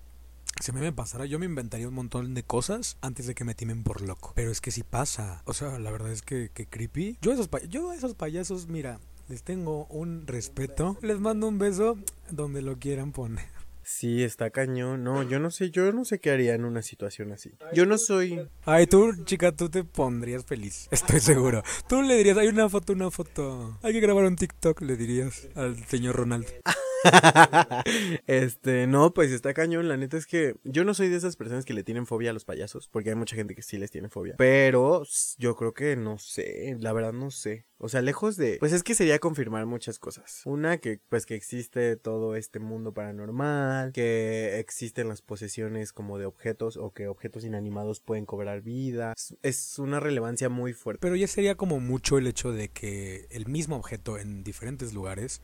Si 0.62 0.72
a 0.72 0.74
mí 0.74 0.79
me 0.79 0.93
pasara, 0.93 1.25
yo 1.25 1.38
me 1.38 1.45
inventaría 1.45 1.89
un 1.89 1.93
montón 1.93 2.34
de 2.34 2.43
cosas 2.43 2.98
antes 3.01 3.27
de 3.27 3.36
que 3.36 3.43
me 3.43 3.55
timen 3.55 3.84
por 3.84 4.00
loco. 4.01 4.31
Pero 4.36 4.51
es 4.51 4.62
que 4.62 4.72
si 4.72 4.84
pasa. 4.84 5.41
O 5.45 5.53
sea, 5.53 5.77
la 5.79 5.91
verdad 5.91 6.12
es 6.13 6.22
que, 6.22 6.50
creepy. 6.50 7.17
Yo 7.22 7.34
esos 7.34 7.50
yo 7.67 7.91
esos 7.91 8.13
payasos, 8.13 8.67
mira, 8.67 9.01
les 9.27 9.44
tengo 9.44 9.86
un 9.88 10.27
respeto. 10.27 10.98
Les 11.01 11.20
mando 11.20 11.48
un 11.48 11.58
beso 11.58 11.98
donde 12.29 12.62
lo 12.62 12.77
quieran 12.77 13.12
poner. 13.12 13.46
Sí, 13.84 14.24
está 14.24 14.50
cañón. 14.50 15.03
No, 15.03 15.22
yo 15.22 15.39
no 15.39 15.51
sé, 15.51 15.70
yo 15.70 15.91
no 15.91 16.05
sé 16.05 16.20
qué 16.20 16.32
haría 16.32 16.55
en 16.55 16.65
una 16.65 16.82
situación 16.82 17.32
así. 17.32 17.51
Yo 17.74 17.86
no 17.86 18.00
soy 18.00 18.48
Ay, 18.65 18.88
tú, 18.88 19.13
chica, 19.25 19.51
tú 19.51 19.70
te 19.70 19.84
pondrías 19.84 20.44
feliz. 20.44 20.88
Estoy 20.91 21.20
seguro. 21.20 21.62
Tú 21.88 22.01
le 22.01 22.15
dirías, 22.15 22.38
hay 22.38 22.48
una 22.48 22.67
foto, 22.67 22.94
una 22.94 23.12
foto. 23.12 23.77
Hay 23.84 23.94
que 23.94 24.00
grabar 24.00 24.25
un 24.25 24.36
TikTok, 24.36 24.82
le 24.82 24.98
dirías 24.98 25.48
al 25.55 25.77
señor 25.86 26.15
Ronald. 26.15 26.48
este, 28.28 28.88
no, 28.88 29.14
pues 29.14 29.32
está 29.32 29.54
cañón. 29.54 29.88
La 29.88 29.98
neta 29.98 30.18
es 30.18 30.26
que 30.26 30.56
yo 30.64 30.84
no 30.84 30.94
soy 30.94 31.10
de 31.10 31.18
esas 31.18 31.36
personas 31.36 31.66
que 31.66 31.74
le 31.74 31.84
tienen 31.84 32.06
fobia 32.06 32.32
a 32.32 32.34
los 32.34 32.46
payasos, 32.46 32.88
porque 32.88 33.10
hay 33.10 33.16
mucha 33.16 33.36
gente 33.36 33.56
que 33.56 33.62
sí 33.62 33.78
les 33.78 33.92
tiene 33.92 34.10
fobia. 34.10 34.36
Pero 34.38 35.04
yo 35.38 35.56
creo 35.56 35.74
que 35.74 35.96
no 35.96 36.18
sé, 36.18 36.76
la 36.80 36.94
verdad 36.94 37.14
no 37.14 37.32
sé. 37.32 37.66
O 37.78 37.90
sea, 37.90 38.02
lejos 38.02 38.38
de, 38.38 38.58
pues 38.60 38.72
es 38.72 38.84
que 38.84 38.96
sería 38.96 39.20
confirmar 39.20 39.66
muchas 39.66 40.00
cosas. 40.00 40.42
Una 40.46 40.78
que, 40.78 41.02
pues 41.10 41.26
que 41.26 41.36
existe 41.36 41.98
todo 41.98 42.36
este 42.36 42.60
mundo 42.60 42.94
paranormal, 42.94 43.92
que 43.92 44.60
existen 44.60 45.10
las 45.10 45.22
posesiones 45.22 45.92
como 45.92 46.18
de 46.18 46.26
objetos 46.26 46.78
o 46.78 46.92
que 46.94 47.08
objetos 47.08 47.44
inanimados 47.44 48.00
pueden 48.00 48.26
cobrar 48.26 48.62
vida. 48.62 49.14
Es 49.42 49.78
una 49.78 50.00
relevancia 50.00 50.48
muy 50.48 50.74
fuerte. 50.74 51.02
Pero 51.02 51.16
ya 51.16 51.28
sería 51.28 51.56
como 51.56 51.80
mucho 51.80 52.18
el 52.18 52.28
hecho 52.28 52.54
de 52.54 52.70
que 52.70 53.28
el 53.30 53.48
mismo 53.48 53.76
objeto 53.76 54.18
en 54.18 54.44
diferentes 54.44 54.94
lugares 54.94 55.42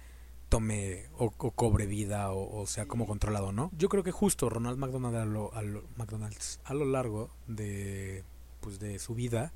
tome 0.51 1.05
o, 1.17 1.31
cobre 1.31 1.85
vida 1.85 2.33
o, 2.33 2.67
sea 2.67 2.85
como 2.85 3.07
controlado, 3.07 3.53
¿no? 3.53 3.71
Yo 3.77 3.87
creo 3.87 4.03
que 4.03 4.11
justo 4.11 4.49
Ronald 4.49 4.77
McDonald 4.77 5.15
a 5.15 5.23
lo, 5.23 5.49
McDonald's 5.95 6.59
a 6.65 6.73
lo 6.73 6.83
largo 6.83 7.29
de 7.47 8.25
pues 8.59 8.77
de 8.77 8.99
su 8.99 9.15
vida 9.15 9.53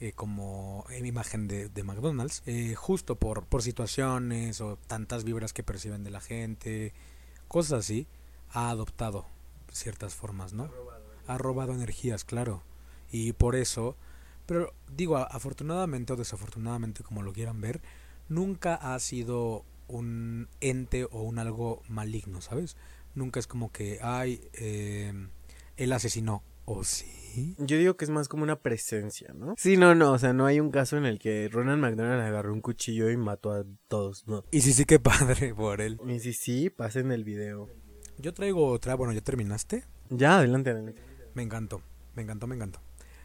eh, 0.00 0.12
como 0.14 0.86
en 0.88 1.04
imagen 1.04 1.46
de, 1.46 1.68
de 1.68 1.84
McDonald's, 1.84 2.42
eh, 2.46 2.74
justo 2.74 3.16
por, 3.16 3.44
por 3.44 3.62
situaciones 3.62 4.62
o 4.62 4.78
tantas 4.86 5.24
vibras 5.24 5.52
que 5.52 5.62
perciben 5.62 6.04
de 6.04 6.10
la 6.10 6.22
gente, 6.22 6.94
cosas 7.46 7.80
así, 7.80 8.06
ha 8.50 8.70
adoptado 8.70 9.26
ciertas 9.70 10.14
formas, 10.14 10.54
¿no? 10.54 10.70
Ha 11.26 11.36
robado 11.36 11.74
energías, 11.74 12.24
claro. 12.24 12.62
Y 13.12 13.34
por 13.34 13.56
eso, 13.56 13.94
pero 14.46 14.72
digo, 14.90 15.18
afortunadamente 15.18 16.14
o 16.14 16.16
desafortunadamente, 16.16 17.02
como 17.02 17.20
lo 17.20 17.34
quieran 17.34 17.60
ver, 17.60 17.82
nunca 18.30 18.76
ha 18.76 18.98
sido 19.00 19.66
un 19.98 20.48
ente 20.60 21.04
o 21.04 21.22
un 21.22 21.38
algo 21.38 21.82
maligno, 21.88 22.40
¿sabes? 22.40 22.76
Nunca 23.14 23.40
es 23.40 23.46
como 23.46 23.72
que, 23.72 23.98
ay, 24.02 24.40
eh, 24.54 25.12
él 25.76 25.92
asesinó, 25.92 26.42
o 26.64 26.84
sí. 26.84 27.54
Yo 27.58 27.78
digo 27.78 27.96
que 27.96 28.04
es 28.04 28.10
más 28.10 28.28
como 28.28 28.42
una 28.42 28.60
presencia, 28.60 29.32
¿no? 29.34 29.54
Sí, 29.56 29.76
no, 29.76 29.94
no, 29.94 30.12
o 30.12 30.18
sea, 30.18 30.32
no 30.32 30.46
hay 30.46 30.60
un 30.60 30.70
caso 30.70 30.96
en 30.96 31.06
el 31.06 31.18
que 31.18 31.48
Ronald 31.48 31.80
McDonald 31.80 32.22
agarró 32.22 32.52
un 32.52 32.60
cuchillo 32.60 33.10
y 33.10 33.16
mató 33.16 33.52
a 33.52 33.64
todos, 33.88 34.26
¿no? 34.26 34.44
Y 34.50 34.60
sí, 34.62 34.72
sí, 34.72 34.84
qué 34.84 34.98
padre 34.98 35.54
por 35.54 35.80
él. 35.80 35.98
Y 36.06 36.18
sí, 36.20 36.32
sí, 36.32 36.70
pasen 36.70 37.12
el 37.12 37.24
video. 37.24 37.68
Yo 38.18 38.34
traigo 38.34 38.66
otra, 38.66 38.94
bueno, 38.94 39.12
¿ya 39.12 39.20
terminaste? 39.20 39.84
Ya, 40.10 40.38
adelante, 40.38 40.70
adelante. 40.70 41.02
Me 41.34 41.42
encantó, 41.42 41.82
me 42.14 42.22
encantó, 42.22 42.46
me 42.46 42.56
encantó. 42.56 42.80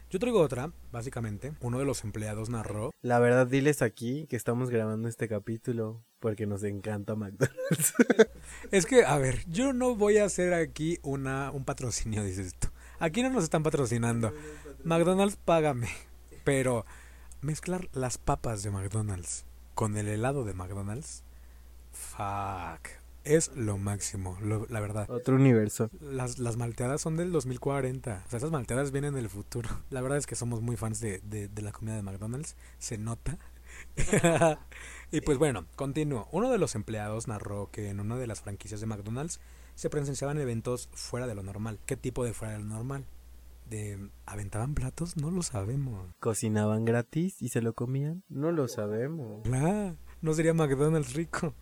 Yo 0.08 0.20
traigo 0.20 0.40
otra, 0.40 0.70
básicamente. 0.92 1.52
Uno 1.60 1.80
de 1.80 1.84
los 1.84 2.04
empleados 2.04 2.48
narró. 2.48 2.92
La 3.02 3.18
verdad, 3.18 3.46
diles 3.46 3.82
aquí 3.82 4.26
que 4.28 4.36
estamos 4.36 4.70
grabando 4.70 5.08
este 5.08 5.26
capítulo 5.26 6.04
porque 6.20 6.46
nos 6.46 6.62
encanta 6.62 7.16
McDonald's. 7.16 7.94
es 8.70 8.86
que, 8.86 9.04
a 9.04 9.18
ver, 9.18 9.44
yo 9.48 9.72
no 9.72 9.96
voy 9.96 10.18
a 10.18 10.24
hacer 10.24 10.54
aquí 10.54 10.98
una, 11.02 11.50
un 11.50 11.64
patrocinio, 11.64 12.22
dices 12.22 12.54
tú. 12.56 12.68
Aquí 13.00 13.22
no 13.22 13.30
nos 13.30 13.42
están 13.42 13.64
patrocinando. 13.64 14.32
McDonald's, 14.84 15.36
págame. 15.44 15.88
Pero 16.44 16.86
mezclar 17.40 17.88
las 17.92 18.16
papas 18.16 18.62
de 18.62 18.70
McDonald's 18.70 19.44
con 19.74 19.96
el 19.96 20.06
helado 20.06 20.44
de 20.44 20.54
McDonald's. 20.54 21.24
Fuck 21.90 23.05
es 23.26 23.54
lo 23.56 23.76
máximo, 23.78 24.38
la 24.40 24.80
verdad. 24.80 25.10
Otro 25.10 25.36
universo. 25.36 25.90
Las, 26.00 26.38
las 26.38 26.56
malteadas 26.56 27.00
son 27.00 27.16
del 27.16 27.32
2040. 27.32 28.22
O 28.26 28.30
sea, 28.30 28.36
esas 28.38 28.50
malteadas 28.50 28.92
vienen 28.92 29.14
del 29.14 29.28
futuro. 29.28 29.68
La 29.90 30.00
verdad 30.00 30.18
es 30.18 30.26
que 30.26 30.36
somos 30.36 30.62
muy 30.62 30.76
fans 30.76 31.00
de, 31.00 31.20
de, 31.20 31.48
de 31.48 31.62
la 31.62 31.72
comida 31.72 31.96
de 31.96 32.02
McDonald's. 32.02 32.56
Se 32.78 32.98
nota. 32.98 33.38
y 35.10 35.20
pues 35.20 35.38
bueno, 35.38 35.66
continúo. 35.76 36.28
Uno 36.32 36.50
de 36.50 36.58
los 36.58 36.74
empleados 36.74 37.28
narró 37.28 37.70
que 37.70 37.90
en 37.90 38.00
una 38.00 38.16
de 38.16 38.26
las 38.26 38.40
franquicias 38.40 38.80
de 38.80 38.86
McDonald's 38.86 39.40
se 39.74 39.90
presenciaban 39.90 40.38
eventos 40.38 40.88
fuera 40.92 41.26
de 41.26 41.34
lo 41.34 41.42
normal. 41.42 41.80
¿Qué 41.84 41.96
tipo 41.96 42.24
de 42.24 42.32
fuera 42.32 42.54
de 42.54 42.60
lo 42.60 42.66
normal? 42.66 43.06
de 43.68 44.10
aventaban 44.26 44.74
platos, 44.74 45.16
no 45.16 45.30
lo 45.30 45.42
sabemos. 45.42 46.08
Cocinaban 46.20 46.84
gratis 46.84 47.42
y 47.42 47.48
se 47.48 47.60
lo 47.62 47.74
comían, 47.74 48.22
no 48.28 48.52
lo 48.52 48.68
sabemos. 48.68 49.42
Claro, 49.42 49.96
no 50.20 50.34
sería 50.34 50.54
McDonald's 50.54 51.14
rico. 51.14 51.54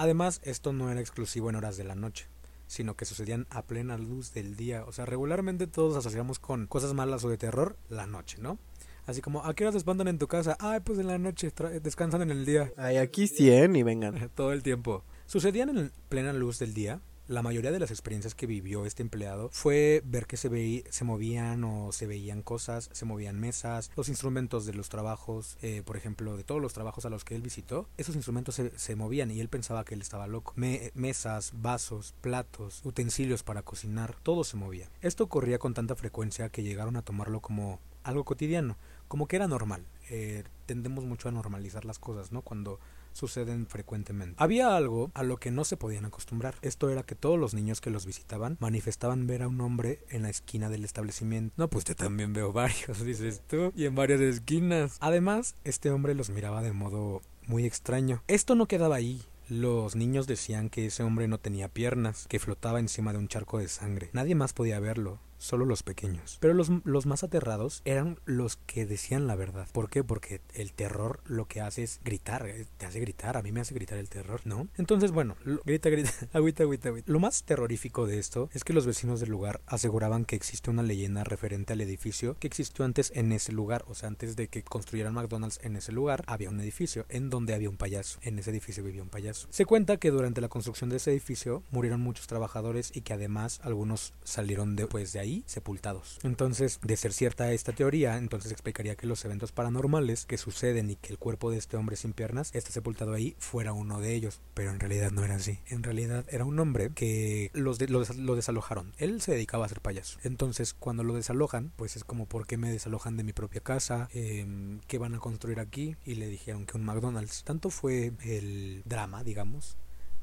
Además, 0.00 0.40
esto 0.44 0.72
no 0.72 0.92
era 0.92 1.00
exclusivo 1.00 1.50
en 1.50 1.56
horas 1.56 1.76
de 1.76 1.82
la 1.82 1.96
noche, 1.96 2.28
sino 2.68 2.96
que 2.96 3.04
sucedían 3.04 3.48
a 3.50 3.62
plena 3.62 3.98
luz 3.98 4.32
del 4.32 4.54
día. 4.54 4.84
O 4.84 4.92
sea, 4.92 5.06
regularmente 5.06 5.66
todos 5.66 5.96
asociamos 5.96 6.38
con 6.38 6.68
cosas 6.68 6.94
malas 6.94 7.24
o 7.24 7.28
de 7.28 7.36
terror 7.36 7.76
la 7.88 8.06
noche, 8.06 8.38
¿no? 8.40 8.60
Así 9.06 9.22
como, 9.22 9.44
¿a 9.44 9.54
qué 9.54 9.64
horas 9.64 9.74
espantan 9.74 10.06
en 10.06 10.18
tu 10.18 10.28
casa? 10.28 10.56
Ay, 10.60 10.78
pues 10.84 11.00
en 11.00 11.08
la 11.08 11.18
noche, 11.18 11.52
descansan 11.82 12.22
en 12.22 12.30
el 12.30 12.44
día. 12.44 12.72
Ay, 12.76 12.98
aquí 12.98 13.26
100 13.26 13.74
y 13.74 13.82
vengan. 13.82 14.30
Todo 14.36 14.52
el 14.52 14.62
tiempo. 14.62 15.02
Sucedían 15.26 15.76
en 15.76 15.90
plena 16.08 16.32
luz 16.32 16.60
del 16.60 16.74
día, 16.74 17.00
la 17.28 17.42
mayoría 17.42 17.70
de 17.70 17.78
las 17.78 17.90
experiencias 17.90 18.34
que 18.34 18.46
vivió 18.46 18.86
este 18.86 19.02
empleado 19.02 19.50
fue 19.52 20.02
ver 20.04 20.26
que 20.26 20.36
se, 20.36 20.48
veía, 20.48 20.82
se 20.90 21.04
movían 21.04 21.62
o 21.62 21.92
se 21.92 22.06
veían 22.06 22.42
cosas, 22.42 22.88
se 22.92 23.04
movían 23.04 23.38
mesas, 23.38 23.90
los 23.96 24.08
instrumentos 24.08 24.66
de 24.66 24.74
los 24.74 24.88
trabajos, 24.88 25.58
eh, 25.62 25.82
por 25.84 25.96
ejemplo, 25.96 26.36
de 26.36 26.44
todos 26.44 26.60
los 26.60 26.72
trabajos 26.72 27.04
a 27.04 27.10
los 27.10 27.24
que 27.24 27.34
él 27.34 27.42
visitó, 27.42 27.88
esos 27.98 28.16
instrumentos 28.16 28.54
se, 28.54 28.76
se 28.78 28.96
movían 28.96 29.30
y 29.30 29.40
él 29.40 29.48
pensaba 29.48 29.84
que 29.84 29.94
él 29.94 30.00
estaba 30.00 30.26
loco. 30.26 30.54
mesas, 30.56 31.52
vasos, 31.54 32.14
platos, 32.20 32.80
utensilios 32.84 33.42
para 33.42 33.62
cocinar, 33.62 34.16
todo 34.22 34.42
se 34.42 34.56
movía. 34.56 34.88
Esto 35.02 35.24
ocurría 35.24 35.58
con 35.58 35.74
tanta 35.74 35.94
frecuencia 35.94 36.48
que 36.48 36.62
llegaron 36.62 36.96
a 36.96 37.02
tomarlo 37.02 37.40
como 37.40 37.78
algo 38.04 38.24
cotidiano, 38.24 38.76
como 39.06 39.28
que 39.28 39.36
era 39.36 39.48
normal. 39.48 39.84
Eh, 40.10 40.44
tendemos 40.66 41.04
mucho 41.04 41.28
a 41.28 41.32
normalizar 41.32 41.84
las 41.84 41.98
cosas, 41.98 42.32
¿no? 42.32 42.42
Cuando 42.42 42.80
suceden 43.18 43.66
frecuentemente. 43.66 44.36
Había 44.38 44.76
algo 44.76 45.10
a 45.14 45.22
lo 45.22 45.38
que 45.38 45.50
no 45.50 45.64
se 45.64 45.76
podían 45.76 46.04
acostumbrar. 46.04 46.54
Esto 46.62 46.88
era 46.88 47.02
que 47.02 47.14
todos 47.14 47.38
los 47.38 47.54
niños 47.54 47.80
que 47.80 47.90
los 47.90 48.06
visitaban 48.06 48.56
manifestaban 48.60 49.26
ver 49.26 49.42
a 49.42 49.48
un 49.48 49.60
hombre 49.60 50.04
en 50.08 50.22
la 50.22 50.30
esquina 50.30 50.68
del 50.68 50.84
establecimiento. 50.84 51.54
No, 51.56 51.68
pues 51.68 51.84
yo 51.84 51.96
también 51.96 52.32
veo 52.32 52.52
varios, 52.52 53.04
dices 53.04 53.42
tú, 53.46 53.72
y 53.74 53.84
en 53.84 53.94
varias 53.94 54.20
esquinas. 54.20 54.96
Además, 55.00 55.56
este 55.64 55.90
hombre 55.90 56.14
los 56.14 56.30
miraba 56.30 56.62
de 56.62 56.72
modo 56.72 57.20
muy 57.46 57.66
extraño. 57.66 58.22
Esto 58.28 58.54
no 58.54 58.66
quedaba 58.66 58.96
ahí. 58.96 59.22
Los 59.48 59.96
niños 59.96 60.26
decían 60.26 60.68
que 60.68 60.86
ese 60.86 61.02
hombre 61.02 61.26
no 61.26 61.38
tenía 61.38 61.68
piernas, 61.68 62.26
que 62.28 62.38
flotaba 62.38 62.80
encima 62.80 63.12
de 63.12 63.18
un 63.18 63.28
charco 63.28 63.58
de 63.58 63.68
sangre. 63.68 64.10
Nadie 64.12 64.34
más 64.34 64.52
podía 64.52 64.78
verlo 64.78 65.18
solo 65.38 65.64
los 65.64 65.82
pequeños. 65.82 66.38
Pero 66.40 66.54
los, 66.54 66.70
los, 66.84 67.06
más 67.06 67.24
aterrados 67.24 67.82
eran 67.84 68.18
los 68.24 68.56
que 68.56 68.86
decían 68.86 69.26
la 69.26 69.36
verdad. 69.36 69.68
¿Por 69.72 69.88
qué? 69.88 70.04
Porque 70.04 70.40
el 70.54 70.72
terror 70.72 71.20
lo 71.24 71.46
que 71.46 71.60
hace 71.60 71.82
es 71.84 72.00
gritar, 72.04 72.46
eh, 72.46 72.66
te 72.76 72.86
hace 72.86 73.00
gritar, 73.00 73.36
a 73.36 73.42
mí 73.42 73.52
me 73.52 73.60
hace 73.60 73.74
gritar 73.74 73.98
el 73.98 74.08
terror, 74.08 74.40
¿no? 74.44 74.68
Entonces, 74.76 75.12
bueno, 75.12 75.36
grita, 75.64 75.88
grita, 75.88 76.12
agüita, 76.32 76.64
agüita, 76.64 76.88
agüita. 76.88 77.10
Lo 77.10 77.20
más 77.20 77.44
terrorífico 77.44 78.06
de 78.06 78.18
esto 78.18 78.50
es 78.52 78.64
que 78.64 78.72
los 78.72 78.86
vecinos 78.86 79.20
del 79.20 79.30
lugar 79.30 79.60
aseguraban 79.66 80.24
que 80.24 80.36
existe 80.36 80.70
una 80.70 80.82
leyenda 80.82 81.24
referente 81.24 81.72
al 81.72 81.80
edificio 81.80 82.36
que 82.38 82.46
existió 82.46 82.84
antes 82.84 83.12
en 83.14 83.32
ese 83.32 83.52
lugar, 83.52 83.84
o 83.88 83.94
sea, 83.94 84.08
antes 84.08 84.36
de 84.36 84.48
que 84.48 84.62
construyeran 84.62 85.14
McDonald's 85.14 85.60
en 85.62 85.76
ese 85.76 85.92
lugar, 85.92 86.24
había 86.26 86.50
un 86.50 86.60
edificio 86.60 87.06
en 87.08 87.30
donde 87.30 87.54
había 87.54 87.70
un 87.70 87.76
payaso. 87.76 88.18
En 88.22 88.38
ese 88.38 88.50
edificio 88.50 88.82
vivía 88.84 89.02
un 89.02 89.08
payaso. 89.08 89.48
Se 89.50 89.64
cuenta 89.64 89.96
que 89.96 90.10
durante 90.10 90.40
la 90.40 90.48
construcción 90.48 90.90
de 90.90 90.96
ese 90.96 91.12
edificio 91.12 91.62
murieron 91.70 92.00
muchos 92.00 92.26
trabajadores 92.26 92.90
y 92.94 93.02
que 93.02 93.12
además 93.12 93.60
algunos 93.62 94.14
salieron 94.24 94.76
después 94.76 95.12
de 95.12 95.20
ahí 95.20 95.27
sepultados. 95.46 96.18
Entonces, 96.22 96.80
de 96.82 96.96
ser 96.96 97.12
cierta 97.12 97.52
esta 97.52 97.72
teoría, 97.72 98.16
entonces 98.16 98.52
explicaría 98.52 98.96
que 98.96 99.06
los 99.06 99.24
eventos 99.24 99.52
paranormales 99.52 100.26
que 100.26 100.38
suceden 100.38 100.90
y 100.90 100.96
que 100.96 101.12
el 101.12 101.18
cuerpo 101.18 101.50
de 101.50 101.58
este 101.58 101.76
hombre 101.76 101.96
sin 101.96 102.12
piernas 102.12 102.50
está 102.54 102.70
sepultado 102.70 103.12
ahí 103.12 103.36
fuera 103.38 103.72
uno 103.72 104.00
de 104.00 104.14
ellos, 104.14 104.40
pero 104.54 104.70
en 104.70 104.80
realidad 104.80 105.10
no 105.10 105.24
era 105.24 105.36
así. 105.36 105.60
En 105.68 105.82
realidad 105.82 106.24
era 106.30 106.44
un 106.44 106.58
hombre 106.58 106.90
que 106.94 107.50
los 107.54 107.78
lo, 107.88 108.34
desalojaron. 108.34 108.92
Él 108.98 109.20
se 109.20 109.32
dedicaba 109.32 109.66
a 109.66 109.68
ser 109.68 109.80
payaso. 109.80 110.18
Entonces, 110.22 110.74
cuando 110.74 111.04
lo 111.04 111.14
desalojan, 111.14 111.72
pues 111.76 111.96
es 111.96 112.04
como, 112.04 112.26
¿por 112.26 112.46
qué 112.46 112.56
me 112.56 112.70
desalojan 112.70 113.16
de 113.16 113.24
mi 113.24 113.32
propia 113.32 113.60
casa? 113.60 114.08
Em, 114.12 114.80
¿Qué 114.86 114.98
van 114.98 115.14
a 115.14 115.18
construir 115.18 115.60
aquí? 115.60 115.96
Y 116.04 116.14
le 116.14 116.28
dijeron 116.28 116.66
que 116.66 116.76
un 116.76 116.84
McDonald's. 116.84 117.44
Tanto 117.44 117.70
fue 117.70 118.12
el 118.24 118.82
drama, 118.84 119.24
digamos, 119.24 119.76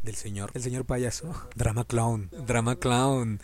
del 0.03 0.15
señor, 0.15 0.51
el 0.53 0.61
señor 0.61 0.85
payaso. 0.85 1.33
Drama 1.55 1.83
clown, 1.83 2.29
drama 2.45 2.75
clown 2.77 3.39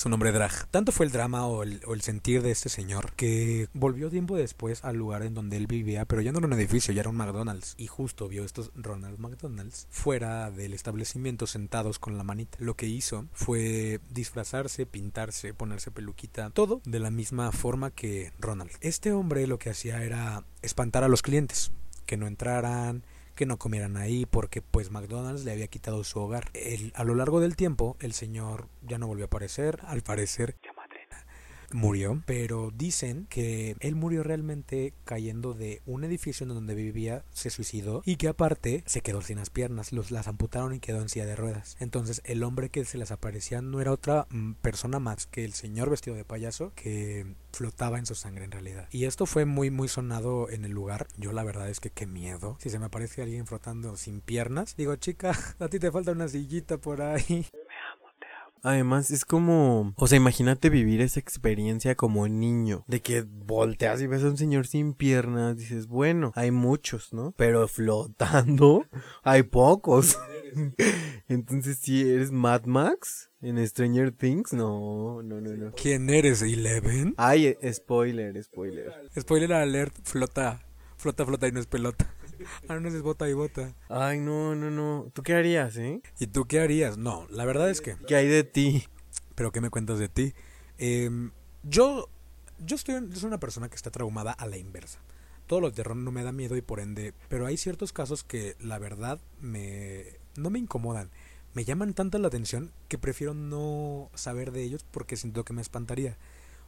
su 0.00 0.08
nombre 0.08 0.32
drag. 0.32 0.66
Tanto 0.68 0.92
fue 0.92 1.04
el 1.04 1.12
drama 1.12 1.46
o 1.46 1.62
el, 1.62 2.00
sentir 2.00 2.40
de 2.40 2.50
este 2.50 2.70
señor 2.70 3.12
que 3.16 3.68
volvió 3.74 4.08
tiempo 4.08 4.34
después 4.34 4.82
al 4.82 4.96
lugar 4.96 5.22
en 5.22 5.34
donde 5.34 5.58
él 5.58 5.66
vivía, 5.66 6.06
pero 6.06 6.22
ya 6.22 6.32
no 6.32 6.38
era 6.38 6.46
un 6.46 6.54
edificio, 6.54 6.94
ya 6.94 7.02
era 7.02 7.10
un 7.10 7.16
McDonald's. 7.16 7.74
Y 7.76 7.86
justo 7.86 8.26
vio 8.26 8.46
estos 8.46 8.70
Ronald 8.74 9.18
McDonald's 9.18 9.86
fuera 9.90 10.50
del 10.50 10.72
establecimiento 10.72 11.46
sentados 11.46 11.98
con 11.98 12.16
la 12.16 12.24
manita. 12.24 12.56
Lo 12.62 12.76
que 12.76 12.86
hizo 12.86 13.26
fue 13.34 14.00
disfrazarse, 14.08 14.86
pintarse, 14.86 15.52
ponerse 15.52 15.90
peluquita, 15.90 16.48
todo 16.48 16.80
de 16.86 16.98
la 16.98 17.10
misma 17.10 17.52
forma 17.52 17.90
que 17.90 18.32
Ronald. 18.38 18.70
Este 18.80 19.12
hombre 19.12 19.46
lo 19.46 19.58
que 19.58 19.68
hacía 19.68 20.02
era 20.02 20.44
espantar 20.62 21.04
a 21.04 21.08
los 21.08 21.20
clientes, 21.20 21.72
que 22.06 22.16
no 22.16 22.26
entraran, 22.26 23.04
que 23.40 23.46
no 23.46 23.56
comieran 23.56 23.96
ahí 23.96 24.26
porque 24.26 24.60
pues 24.60 24.90
McDonald's 24.90 25.46
le 25.46 25.52
había 25.52 25.66
quitado 25.66 26.04
su 26.04 26.20
hogar. 26.20 26.50
El, 26.52 26.92
a 26.94 27.04
lo 27.04 27.14
largo 27.14 27.40
del 27.40 27.56
tiempo 27.56 27.96
el 28.00 28.12
señor 28.12 28.68
ya 28.82 28.98
no 28.98 29.06
volvió 29.06 29.24
a 29.24 29.28
aparecer, 29.28 29.80
al 29.86 30.02
parecer 30.02 30.56
murió, 31.72 32.22
pero 32.26 32.72
dicen 32.74 33.26
que 33.28 33.76
él 33.80 33.94
murió 33.94 34.22
realmente 34.22 34.94
cayendo 35.04 35.54
de 35.54 35.82
un 35.86 36.04
edificio 36.04 36.44
en 36.44 36.54
donde 36.54 36.74
vivía, 36.74 37.24
se 37.32 37.50
suicidó 37.50 38.02
y 38.04 38.16
que 38.16 38.28
aparte 38.28 38.82
se 38.86 39.00
quedó 39.00 39.22
sin 39.22 39.38
las 39.38 39.50
piernas, 39.50 39.92
los 39.92 40.10
las 40.10 40.28
amputaron 40.28 40.74
y 40.74 40.80
quedó 40.80 41.00
en 41.00 41.08
silla 41.08 41.26
de 41.26 41.36
ruedas. 41.36 41.76
Entonces 41.80 42.22
el 42.24 42.42
hombre 42.42 42.68
que 42.70 42.84
se 42.84 42.98
les 42.98 43.10
aparecía 43.10 43.62
no 43.62 43.80
era 43.80 43.92
otra 43.92 44.26
mm, 44.30 44.54
persona 44.54 44.98
más 44.98 45.26
que 45.26 45.44
el 45.44 45.52
señor 45.52 45.90
vestido 45.90 46.16
de 46.16 46.24
payaso 46.24 46.72
que 46.74 47.34
flotaba 47.52 47.98
en 47.98 48.06
su 48.06 48.14
sangre 48.14 48.44
en 48.44 48.52
realidad. 48.52 48.88
Y 48.90 49.04
esto 49.04 49.26
fue 49.26 49.44
muy 49.44 49.70
muy 49.70 49.88
sonado 49.88 50.50
en 50.50 50.64
el 50.64 50.72
lugar. 50.72 51.06
Yo 51.16 51.32
la 51.32 51.44
verdad 51.44 51.68
es 51.68 51.80
que 51.80 51.90
qué 51.90 52.06
miedo. 52.06 52.56
Si 52.60 52.70
se 52.70 52.78
me 52.78 52.86
aparece 52.86 53.22
alguien 53.22 53.46
flotando 53.46 53.96
sin 53.96 54.20
piernas, 54.20 54.76
digo, 54.76 54.96
chica, 54.96 55.32
a 55.58 55.68
ti 55.68 55.78
te 55.78 55.90
falta 55.90 56.12
una 56.12 56.28
sillita 56.28 56.78
por 56.78 57.02
ahí. 57.02 57.46
Además, 58.62 59.10
es 59.10 59.24
como. 59.24 59.94
O 59.96 60.06
sea, 60.06 60.16
imagínate 60.16 60.70
vivir 60.70 61.00
esa 61.00 61.20
experiencia 61.20 61.94
como 61.94 62.28
niño. 62.28 62.84
De 62.86 63.00
que 63.00 63.22
volteas 63.22 64.00
y 64.00 64.06
ves 64.06 64.22
a 64.22 64.28
un 64.28 64.36
señor 64.36 64.66
sin 64.66 64.94
piernas. 64.94 65.56
Dices, 65.56 65.86
bueno, 65.86 66.32
hay 66.34 66.50
muchos, 66.50 67.12
¿no? 67.12 67.32
Pero 67.36 67.66
flotando, 67.68 68.86
hay 69.22 69.42
pocos. 69.42 70.18
Entonces, 71.28 71.78
si 71.78 72.08
eres 72.08 72.32
Mad 72.32 72.64
Max 72.64 73.30
en 73.40 73.64
Stranger 73.66 74.12
Things, 74.12 74.52
no, 74.52 75.22
no, 75.22 75.40
no, 75.40 75.56
no. 75.56 75.72
¿Quién 75.72 76.10
eres, 76.10 76.42
Eleven? 76.42 77.14
Ay, 77.16 77.56
spoiler, 77.72 78.42
spoiler. 78.42 78.92
Spoiler 79.18 79.52
alert, 79.52 79.94
flota. 80.02 80.60
Flota, 80.96 81.24
flota 81.24 81.48
y 81.48 81.52
no 81.52 81.60
es 81.60 81.66
pelota. 81.66 82.12
Ah, 82.68 82.78
no 82.78 82.88
es 82.88 83.02
bota 83.02 83.28
y 83.28 83.32
bota. 83.32 83.74
Ay, 83.88 84.18
no, 84.20 84.54
no, 84.54 84.70
no. 84.70 85.10
¿Tú 85.12 85.22
qué 85.22 85.34
harías, 85.34 85.76
eh? 85.76 86.00
¿Y 86.18 86.26
tú 86.28 86.46
qué 86.46 86.60
harías? 86.60 86.96
No, 86.98 87.26
la 87.30 87.44
verdad 87.44 87.70
es 87.70 87.80
que... 87.80 87.96
¿Qué 88.06 88.16
hay 88.16 88.28
de 88.28 88.44
ti? 88.44 88.86
¿Pero 89.34 89.52
qué 89.52 89.60
me 89.60 89.70
cuentas 89.70 89.98
de 89.98 90.08
ti? 90.08 90.34
Em, 90.78 91.32
yo, 91.62 92.08
yo, 92.58 92.76
estoy, 92.76 92.94
yo 93.08 93.16
soy 93.16 93.28
una 93.28 93.40
persona 93.40 93.68
que 93.68 93.76
está 93.76 93.90
traumada 93.90 94.32
a 94.32 94.46
la 94.46 94.56
inversa. 94.56 95.00
Todo 95.46 95.60
lo 95.60 95.70
de 95.70 95.76
terror 95.76 95.96
no 95.96 96.12
me 96.12 96.22
da 96.22 96.32
miedo 96.32 96.56
y 96.56 96.62
por 96.62 96.80
ende... 96.80 97.12
Pero 97.28 97.46
hay 97.46 97.56
ciertos 97.56 97.92
casos 97.92 98.24
que 98.24 98.56
la 98.60 98.78
verdad 98.78 99.20
me... 99.40 100.18
no 100.36 100.50
me 100.50 100.58
incomodan. 100.58 101.10
Me 101.52 101.64
llaman 101.64 101.94
tanto 101.94 102.18
la 102.18 102.28
atención 102.28 102.72
que 102.88 102.98
prefiero 102.98 103.34
no 103.34 104.10
saber 104.14 104.52
de 104.52 104.62
ellos 104.62 104.86
porque 104.90 105.16
siento 105.16 105.44
que 105.44 105.52
me 105.52 105.62
espantaría. 105.62 106.16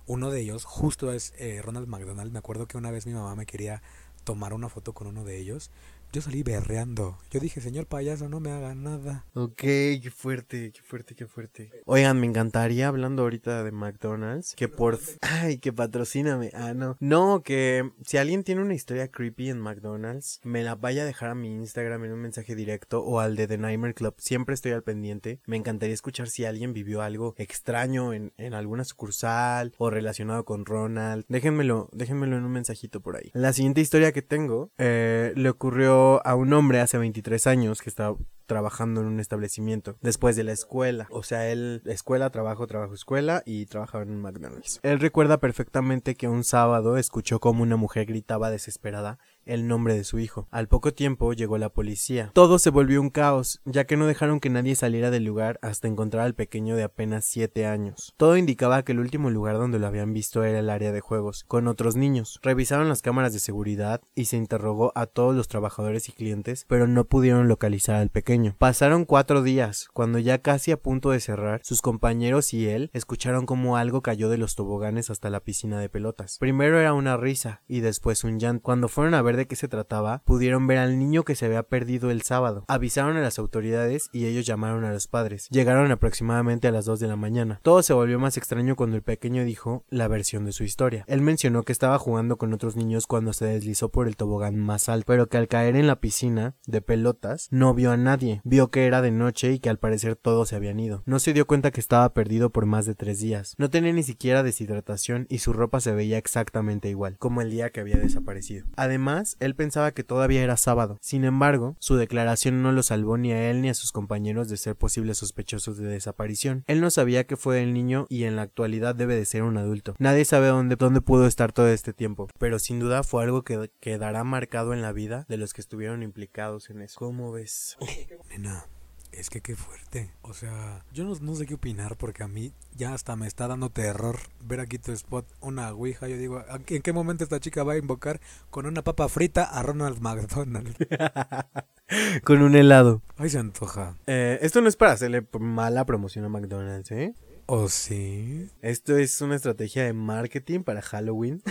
Uno 0.06 0.30
de 0.30 0.40
ellos 0.40 0.64
justo 0.64 1.12
es 1.12 1.32
eh, 1.38 1.62
Ronald 1.62 1.86
McDonald. 1.86 2.32
Me 2.32 2.40
acuerdo 2.40 2.66
que 2.66 2.76
una 2.76 2.90
vez 2.90 3.06
mi 3.06 3.12
mamá 3.12 3.36
me 3.36 3.46
quería 3.46 3.82
tomar 4.24 4.54
una 4.54 4.68
foto 4.68 4.92
con 4.92 5.06
uno 5.06 5.24
de 5.24 5.38
ellos, 5.38 5.70
yo 6.12 6.21
salí 6.21 6.42
berreando. 6.42 7.19
Yo 7.31 7.40
dije, 7.40 7.62
señor 7.62 7.87
payaso, 7.87 8.28
no 8.28 8.38
me 8.38 8.52
haga 8.52 8.75
nada. 8.75 9.25
Ok, 9.33 9.62
qué 9.62 10.12
fuerte, 10.14 10.71
qué 10.71 10.83
fuerte, 10.83 11.14
qué 11.14 11.26
fuerte. 11.26 11.71
Oigan, 11.87 12.21
me 12.21 12.26
encantaría, 12.26 12.88
hablando 12.88 13.23
ahorita 13.23 13.64
de 13.64 13.73
McDonald's, 13.73 14.54
que 14.54 14.69
por... 14.69 14.99
Ay, 15.23 15.57
que 15.57 15.73
patrocíname. 15.73 16.50
Ah, 16.52 16.75
no. 16.75 16.99
No, 17.00 17.42
que 17.42 17.90
si 18.04 18.19
alguien 18.19 18.45
tiene 18.45 18.61
una 18.61 18.75
historia 18.75 19.09
creepy 19.09 19.49
en 19.49 19.61
McDonald's, 19.61 20.40
me 20.45 20.62
la 20.62 20.75
vaya 20.75 21.02
a 21.02 21.07
dejar 21.07 21.31
a 21.31 21.35
mi 21.35 21.49
Instagram 21.54 22.04
en 22.04 22.12
un 22.12 22.21
mensaje 22.21 22.54
directo 22.54 23.02
o 23.02 23.19
al 23.21 23.35
de 23.35 23.47
The 23.47 23.57
Nightmare 23.57 23.95
Club. 23.95 24.14
Siempre 24.19 24.54
estoy 24.54 24.73
al 24.73 24.83
pendiente. 24.83 25.40
Me 25.47 25.57
encantaría 25.57 25.95
escuchar 25.95 26.28
si 26.28 26.45
alguien 26.45 26.75
vivió 26.75 27.00
algo 27.00 27.35
extraño 27.38 28.12
en, 28.12 28.35
en 28.37 28.52
alguna 28.52 28.85
sucursal 28.85 29.73
o 29.78 29.88
relacionado 29.88 30.45
con 30.45 30.66
Ronald. 30.66 31.25
Déjenmelo, 31.28 31.88
déjenmelo 31.92 32.37
en 32.37 32.45
un 32.45 32.52
mensajito 32.52 33.00
por 33.00 33.16
ahí. 33.16 33.31
La 33.33 33.54
siguiente 33.54 33.81
historia 33.81 34.12
que 34.12 34.21
tengo 34.21 34.71
eh, 34.76 35.33
le 35.37 35.49
ocurrió 35.49 36.01
a 36.25 36.35
un 36.35 36.52
hombre 36.52 36.80
hace 36.80 36.99
23 36.99 37.47
años 37.47 37.82
que 37.82 37.88
estaba 37.88 38.16
trabajando 38.47 39.00
en 39.00 39.06
un 39.06 39.21
establecimiento 39.21 39.97
después 40.02 40.37
de 40.37 40.44
la 40.44 40.52
escuela. 40.52 41.06
O 41.11 41.23
sea, 41.23 41.49
él, 41.50 41.82
escuela, 41.87 42.30
trabajo, 42.30 42.66
trabajo, 42.66 42.94
escuela 42.94 43.42
y 43.47 43.66
trabajaba 43.66 44.04
en 44.04 44.11
un 44.11 44.21
McDonald's. 44.21 44.80
Él 44.82 45.00
recuerda 45.00 45.38
perfectamente 45.38 46.14
que 46.14 46.28
un 46.28 46.44
sábado 46.44 46.97
escuchó 46.97 47.40
como 47.40 47.62
una 47.62 47.76
mujer 47.76 48.06
gritaba 48.06 48.50
desesperada 48.50 49.18
el 49.46 49.66
nombre 49.66 49.94
de 49.94 50.04
su 50.04 50.18
hijo. 50.18 50.49
Al 50.50 50.68
poco 50.68 50.92
tiempo 50.92 51.32
llegó 51.32 51.58
la 51.58 51.68
policía. 51.68 52.30
Todo 52.34 52.58
se 52.58 52.70
volvió 52.70 53.00
un 53.00 53.11
caos, 53.11 53.61
ya 53.64 53.84
que 53.84 53.96
no 53.96 54.06
dejaron 54.06 54.40
que 54.40 54.50
nadie 54.50 54.75
saliera 54.75 55.11
del 55.11 55.25
lugar 55.25 55.58
hasta 55.62 55.88
encontrar 55.88 56.25
al 56.25 56.34
pequeño 56.34 56.76
de 56.76 56.84
apenas 56.84 57.25
7 57.25 57.66
años. 57.66 58.14
Todo 58.16 58.37
indicaba 58.37 58.82
que 58.84 58.92
el 58.92 59.00
último 59.00 59.30
lugar 59.30 59.56
donde 59.56 59.78
lo 59.78 59.87
habían 59.87 60.12
visto 60.12 60.44
era 60.44 60.58
el 60.58 60.70
área 60.70 60.92
de 60.92 61.00
juegos, 61.00 61.44
con 61.49 61.68
otros 61.68 61.96
niños. 61.96 62.38
Revisaron 62.42 62.88
las 62.88 63.02
cámaras 63.02 63.32
de 63.32 63.38
seguridad 63.38 64.00
y 64.14 64.26
se 64.26 64.37
interrogó 64.37 64.92
a 64.94 65.06
todos 65.06 65.34
los 65.34 65.49
trabajadores 65.49 66.08
y 66.08 66.12
clientes, 66.12 66.64
pero 66.68 66.87
no 66.87 67.04
pudieron 67.04 67.49
localizar 67.49 67.96
al 67.96 68.08
pequeño. 68.08 68.56
Pasaron 68.58 69.04
cuatro 69.04 69.42
días, 69.42 69.88
cuando 69.92 70.18
ya 70.18 70.38
casi 70.38 70.70
a 70.72 70.76
punto 70.76 71.11
de 71.11 71.20
cerrar, 71.20 71.61
sus 71.64 71.82
compañeros 71.82 72.54
y 72.54 72.68
él 72.68 72.90
escucharon 72.92 73.46
como 73.46 73.76
algo 73.76 74.02
cayó 74.02 74.28
de 74.28 74.38
los 74.38 74.54
toboganes 74.54 75.11
hasta 75.11 75.30
la 75.30 75.40
piscina 75.40 75.80
de 75.80 75.88
pelotas. 75.88 76.38
Primero 76.38 76.78
era 76.78 76.94
una 76.94 77.16
risa 77.16 77.62
y 77.68 77.80
después 77.80 78.25
un 78.25 78.38
llanto. 78.38 78.62
Cuando 78.62 78.88
fueron 78.88 79.14
a 79.14 79.22
ver 79.22 79.31
de 79.36 79.46
qué 79.46 79.56
se 79.56 79.68
trataba, 79.68 80.22
pudieron 80.24 80.66
ver 80.66 80.78
al 80.78 80.98
niño 80.98 81.24
que 81.24 81.34
se 81.34 81.46
había 81.46 81.62
perdido 81.62 82.10
el 82.10 82.22
sábado. 82.22 82.64
Avisaron 82.68 83.16
a 83.16 83.20
las 83.20 83.38
autoridades 83.38 84.09
y 84.12 84.26
ellos 84.26 84.46
llamaron 84.46 84.85
a 84.85 84.92
los 84.92 85.09
padres. 85.09 85.48
Llegaron 85.50 85.90
aproximadamente 85.90 86.68
a 86.68 86.72
las 86.72 86.85
2 86.85 87.00
de 87.00 87.09
la 87.09 87.16
mañana. 87.16 87.61
Todo 87.62 87.83
se 87.83 87.92
volvió 87.92 88.18
más 88.18 88.37
extraño 88.37 88.76
cuando 88.76 88.96
el 88.96 89.02
pequeño 89.02 89.44
dijo 89.44 89.85
la 89.88 90.09
versión 90.09 90.44
de 90.44 90.52
su 90.52 90.64
historia. 90.64 91.04
Él 91.09 91.20
mencionó 91.20 91.62
que 91.62 91.72
estaba 91.72 91.98
jugando 91.98 92.37
con 92.37 92.52
otros 92.52 92.76
niños 92.76 93.07
cuando 93.07 93.33
se 93.33 93.46
deslizó 93.46 93.90
por 93.90 94.09
el 94.09 94.16
tobogán 94.16 94.57
más 94.57 94.88
alto, 94.88 95.04
pero 95.07 95.28
que 95.28 95.37
al 95.37 95.48
caer 95.48 95.76
en 95.76 95.87
la 95.87 96.00
piscina 96.00 96.54
de 96.66 96.83
pelotas 96.83 97.48
no 97.50 97.74
vio 97.74 97.92
a 97.92 97.96
nadie. 97.96 98.40
Vio 98.44 98.70
que 98.70 98.87
era 98.87 99.02
de 99.02 99.11
noche 99.11 99.52
y 99.52 99.59
que 99.59 99.70
al 99.70 99.78
parecer 99.78 100.16
todos 100.16 100.48
se 100.48 100.57
habían 100.57 100.80
ido. 100.80 101.02
No 101.07 101.18
se 101.18 101.33
dio 101.33 101.46
cuenta 101.46 101.70
que 101.70 101.80
estaba 101.80 102.12
perdido 102.14 102.50
por 102.50 102.66
más 102.66 102.87
de 102.87 102.94
tres 102.94 103.20
días. 103.20 103.54
No 103.59 103.70
tenía 103.70 103.92
ni 103.92 104.02
siquiera 104.02 104.42
deshidratación 104.42 105.26
y 105.28 105.38
su 105.38 105.52
ropa 105.52 105.80
se 105.80 105.92
veía 105.92 106.18
exactamente 106.18 106.88
igual, 106.88 107.16
como 107.18 107.40
el 107.40 107.50
día 107.50 107.70
que 107.70 107.80
había 107.80 107.96
desaparecido. 107.96 108.66
Además, 108.76 109.21
él 109.40 109.54
pensaba 109.54 109.92
que 109.92 110.04
todavía 110.04 110.42
era 110.42 110.56
sábado. 110.56 110.98
Sin 111.00 111.24
embargo, 111.24 111.76
su 111.78 111.96
declaración 111.96 112.62
no 112.62 112.72
lo 112.72 112.82
salvó 112.82 113.16
ni 113.18 113.32
a 113.32 113.50
él 113.50 113.62
ni 113.62 113.68
a 113.68 113.74
sus 113.74 113.92
compañeros 113.92 114.48
de 114.48 114.56
ser 114.56 114.76
posibles 114.76 115.18
sospechosos 115.18 115.78
de 115.78 115.87
desaparición. 115.87 116.64
Él 116.66 116.80
no 116.80 116.90
sabía 116.90 117.24
que 117.24 117.37
fue 117.37 117.62
el 117.62 117.72
niño 117.72 118.06
y 118.08 118.24
en 118.24 118.37
la 118.37 118.42
actualidad 118.42 118.94
debe 118.94 119.14
de 119.16 119.24
ser 119.24 119.42
un 119.42 119.56
adulto. 119.56 119.94
Nadie 119.98 120.24
sabe 120.24 120.48
dónde, 120.48 120.76
dónde 120.76 121.00
pudo 121.00 121.26
estar 121.26 121.52
todo 121.52 121.68
este 121.68 121.92
tiempo, 121.92 122.28
pero 122.38 122.58
sin 122.58 122.80
duda 122.80 123.02
fue 123.02 123.22
algo 123.22 123.42
que 123.42 123.70
quedará 123.80 124.24
marcado 124.24 124.72
en 124.72 124.82
la 124.82 124.92
vida 124.92 125.26
de 125.28 125.37
los 125.37 125.54
que 125.54 125.61
estuvieron 125.61 126.02
implicados 126.02 126.70
en 126.70 126.82
eso. 126.82 126.98
¿Cómo 126.98 127.32
ves? 127.32 127.76
Nena, 128.30 128.66
es 129.12 129.31
que 129.31 129.40
qué 129.40 129.55
fuerte. 129.57 130.11
O 130.22 130.35
sea, 130.35 130.85
yo 130.92 131.05
no, 131.05 131.35
sé 131.35 131.46
qué 131.46 131.55
opinar 131.55 131.96
porque 131.96 132.22
a 132.22 132.29
mí 132.29 132.53
ya 132.75 132.94
hasta 132.94 133.16
me 133.16 133.27
está 133.27 133.46
dando 133.46 133.70
terror 133.70 134.18
ver 134.40 134.61
aquí 134.61 134.79
tu 134.79 134.92
spot, 134.92 135.27
una 135.40 135.70
ouija. 135.70 136.09
Yo 136.09 136.16
digo, 136.16 136.42
¿en 136.66 136.83
qué 136.83 136.92
momento 136.92 137.25
esta 137.25 137.40
chica 137.40 137.62
va 137.62 137.75
a 137.75 137.79
invocar 137.79 138.20
con 138.51 138.66
una 138.66 138.83
papa 138.83 139.09
frita 139.09 139.44
a 139.44 139.62
Ronald 139.62 140.01
McDonald? 140.01 140.77
con 142.25 142.42
un 142.42 142.57
helado. 142.57 143.03
Ay, 143.16 143.31
se 143.31 143.38
antoja. 143.38 143.96
Eh, 144.07 144.38
esto 144.42 144.61
no 144.61 144.68
es 144.68 144.77
para 144.77 144.92
hacerle 144.92 145.27
mala 145.38 145.85
promoción 145.85 146.25
a 146.25 146.29
McDonald's, 146.29 146.90
¿eh? 146.90 147.14
¿O 147.46 147.68
sí? 147.68 148.48
Esto 148.62 148.96
es 148.96 149.20
una 149.20 149.37
estrategia 149.37 149.85
de 149.85 149.92
marketing 149.92 150.61
para 150.61 150.81
Halloween. 150.81 151.42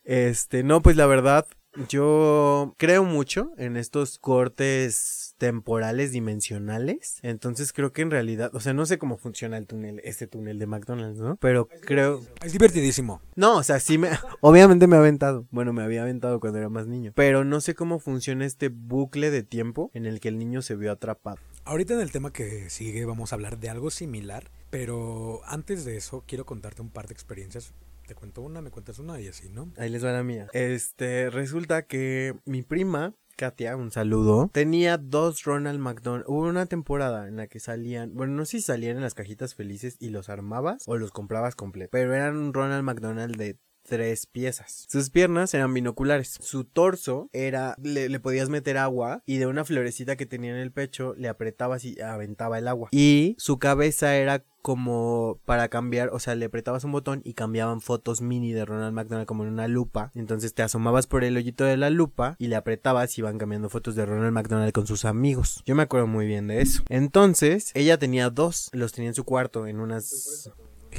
este, 0.04 0.64
no, 0.64 0.82
pues 0.82 0.96
la 0.96 1.06
verdad, 1.06 1.48
yo 1.88 2.76
creo 2.78 3.04
mucho 3.04 3.52
en 3.58 3.78
estos 3.78 4.20
cortes 4.20 5.19
temporales 5.40 6.12
dimensionales. 6.12 7.18
Entonces 7.24 7.74
creo 7.74 7.92
que 7.92 8.04
en 8.04 8.12
realidad, 8.12 8.52
o 8.54 8.60
sea, 8.60 8.74
no 8.74 8.86
sé 8.86 9.00
cómo 9.00 9.18
funciona 9.18 9.58
el 9.58 9.66
túnel, 9.66 10.02
este 10.04 10.28
túnel 10.28 10.60
de 10.60 10.68
McDonald's, 10.68 11.20
¿no? 11.20 11.38
Pero 11.38 11.68
creo... 11.82 12.22
Es 12.44 12.52
divertidísimo. 12.52 13.22
No, 13.36 13.58
o 13.58 13.64
sea, 13.64 13.80
sí 13.80 13.98
me... 13.98 14.10
Obviamente 14.42 14.86
me 14.86 14.98
ha 14.98 15.00
aventado. 15.00 15.48
Bueno, 15.50 15.74
me 15.74 15.82
había 15.82 16.04
aventado 16.04 16.40
cuando 16.40 16.60
era 16.60 16.70
más 16.70 16.88
niño. 16.88 17.14
Pero 17.16 17.44
no 17.46 17.62
sé 17.62 17.74
cómo 17.74 18.00
funciona 18.00 18.46
este 18.46 18.68
bucle 18.68 19.32
de 19.32 19.42
tiempo 19.42 19.90
en 19.94 20.06
el 20.06 20.20
que 20.20 20.28
el 20.28 20.38
niño 20.38 20.62
se 20.62 20.76
vio 20.76 20.92
atrapado. 20.92 21.38
Ahorita 21.64 21.94
en 21.94 22.02
el 22.02 22.12
tema 22.12 22.34
que 22.34 22.70
sigue 22.70 23.06
vamos 23.06 23.32
a 23.32 23.36
hablar 23.36 23.58
de 23.60 23.70
algo 23.70 23.90
similar. 23.90 24.52
Pero 24.70 25.42
antes 25.46 25.86
de 25.86 25.96
eso 25.96 26.24
quiero 26.28 26.46
contarte 26.46 26.82
un 26.82 26.90
par 26.90 27.08
de 27.08 27.14
experiencias 27.14 27.74
te 28.10 28.16
cuento 28.16 28.42
una, 28.42 28.60
me 28.60 28.72
cuentas 28.72 28.98
una 28.98 29.22
y 29.22 29.28
así, 29.28 29.50
¿no? 29.50 29.72
Ahí 29.78 29.88
les 29.88 30.04
va 30.04 30.12
la 30.12 30.24
mía. 30.24 30.48
Este, 30.54 31.30
resulta 31.30 31.84
que 31.84 32.34
mi 32.44 32.64
prima 32.64 33.14
Katia, 33.40 33.78
un 33.78 33.90
saludo. 33.90 34.50
Tenía 34.52 34.98
dos 34.98 35.46
Ronald 35.46 35.80
McDonald. 35.80 36.26
Hubo 36.28 36.42
una 36.42 36.66
temporada 36.66 37.26
en 37.30 37.38
la 37.38 37.48
que 37.48 37.62
salían, 37.62 38.14
bueno, 38.14 38.34
no 38.34 38.44
sé 38.44 38.58
si 38.58 38.64
salían 38.64 38.98
en 38.98 39.02
las 39.02 39.14
cajitas 39.14 39.56
felices 39.56 39.96
y 39.98 40.10
los 40.10 40.28
armabas 40.28 40.84
o 40.88 40.98
los 40.98 41.12
comprabas 41.12 41.56
completo, 41.56 41.88
pero 41.90 42.14
eran 42.14 42.36
un 42.36 42.54
Ronald 42.54 42.84
McDonald 42.84 43.38
de 43.38 43.58
tres 43.90 44.28
piezas. 44.28 44.86
Sus 44.88 45.10
piernas 45.10 45.54
eran 45.54 45.74
binoculares. 45.74 46.38
Su 46.40 46.64
torso 46.64 47.30
era, 47.34 47.76
le, 47.82 48.20
podías 48.20 48.50
meter 48.50 48.78
agua 48.78 49.24
y 49.26 49.38
de 49.38 49.48
una 49.48 49.66
florecita 49.66 50.16
que 50.16 50.26
tenía 50.26 50.52
en 50.52 50.58
el 50.58 50.72
pecho 50.72 51.16
le 51.18 51.28
apretabas 51.28 51.84
y 51.84 52.00
aventaba 52.00 52.60
el 52.60 52.68
agua. 52.68 52.90
Y 52.92 53.36
su 53.40 53.58
cabeza 53.58 54.16
era 54.16 54.46
como 54.62 55.40
para 55.46 55.70
cambiar, 55.70 56.10
o 56.10 56.20
sea, 56.20 56.36
le 56.36 56.46
apretabas 56.46 56.84
un 56.84 56.92
botón 56.92 57.22
y 57.24 57.34
cambiaban 57.34 57.82
fotos 57.82 58.22
mini 58.22 58.52
de 58.52 58.66
Ronald 58.66 58.94
McDonald 58.94 59.26
como 59.26 59.44
en 59.44 59.50
una 59.50 59.68
lupa. 59.68 60.12
Entonces 60.14 60.54
te 60.54 60.62
asomabas 60.62 61.08
por 61.08 61.24
el 61.24 61.36
hoyito 61.36 61.64
de 61.64 61.78
la 61.78 61.90
lupa 61.90 62.36
y 62.38 62.48
le 62.48 62.58
apretabas 62.58 63.18
y 63.18 63.22
iban 63.22 63.38
cambiando 63.38 63.70
fotos 63.70 63.96
de 63.96 64.06
Ronald 64.06 64.34
McDonald 64.34 64.74
con 64.74 64.86
sus 64.86 65.06
amigos. 65.06 65.64
Yo 65.66 65.76
me 65.76 65.84
acuerdo 65.84 66.08
muy 66.08 66.28
bien 66.28 66.48
de 66.48 66.62
eso. 66.62 66.84
Entonces, 66.90 67.72
ella 67.74 67.98
tenía 67.98 68.30
dos, 68.30 68.70
los 68.74 68.92
tenía 68.92 69.10
en 69.10 69.16
su 69.16 69.24
cuarto, 69.24 69.66
en 69.66 69.80
unas 69.80 70.52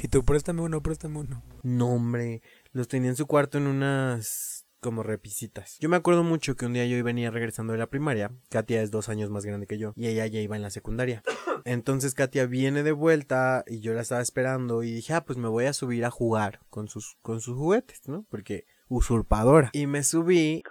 Y 0.02 0.08
tú, 0.08 0.24
préstame 0.24 0.62
uno, 0.62 0.82
préstame 0.82 1.18
uno. 1.18 1.42
No, 1.62 1.94
hombre, 1.94 2.42
los 2.72 2.88
tenía 2.88 3.10
en 3.10 3.16
su 3.16 3.26
cuarto 3.26 3.58
en 3.58 3.66
unas 3.66 4.66
como 4.80 5.02
repisitas. 5.02 5.76
Yo 5.78 5.88
me 5.88 5.96
acuerdo 5.96 6.24
mucho 6.24 6.56
que 6.56 6.66
un 6.66 6.72
día 6.72 6.86
yo 6.86 7.02
venía 7.04 7.30
regresando 7.30 7.72
de 7.72 7.78
la 7.78 7.88
primaria. 7.88 8.32
Katia 8.48 8.82
es 8.82 8.90
dos 8.90 9.08
años 9.08 9.30
más 9.30 9.44
grande 9.44 9.66
que 9.66 9.78
yo 9.78 9.92
y 9.94 10.08
ella 10.08 10.26
ya 10.26 10.40
iba 10.40 10.56
en 10.56 10.62
la 10.62 10.70
secundaria. 10.70 11.22
Entonces 11.64 12.14
Katia 12.14 12.46
viene 12.46 12.82
de 12.82 12.92
vuelta 12.92 13.62
y 13.66 13.80
yo 13.80 13.92
la 13.92 14.00
estaba 14.00 14.22
esperando 14.22 14.82
y 14.82 14.92
dije, 14.92 15.12
ah, 15.12 15.24
pues 15.24 15.38
me 15.38 15.48
voy 15.48 15.66
a 15.66 15.74
subir 15.74 16.04
a 16.04 16.10
jugar 16.10 16.60
con 16.70 16.88
sus, 16.88 17.16
con 17.20 17.40
sus 17.40 17.56
juguetes, 17.56 18.08
¿no? 18.08 18.24
Porque 18.30 18.64
usurpadora. 18.88 19.70
Y 19.72 19.86
me 19.86 20.02
subí 20.02 20.62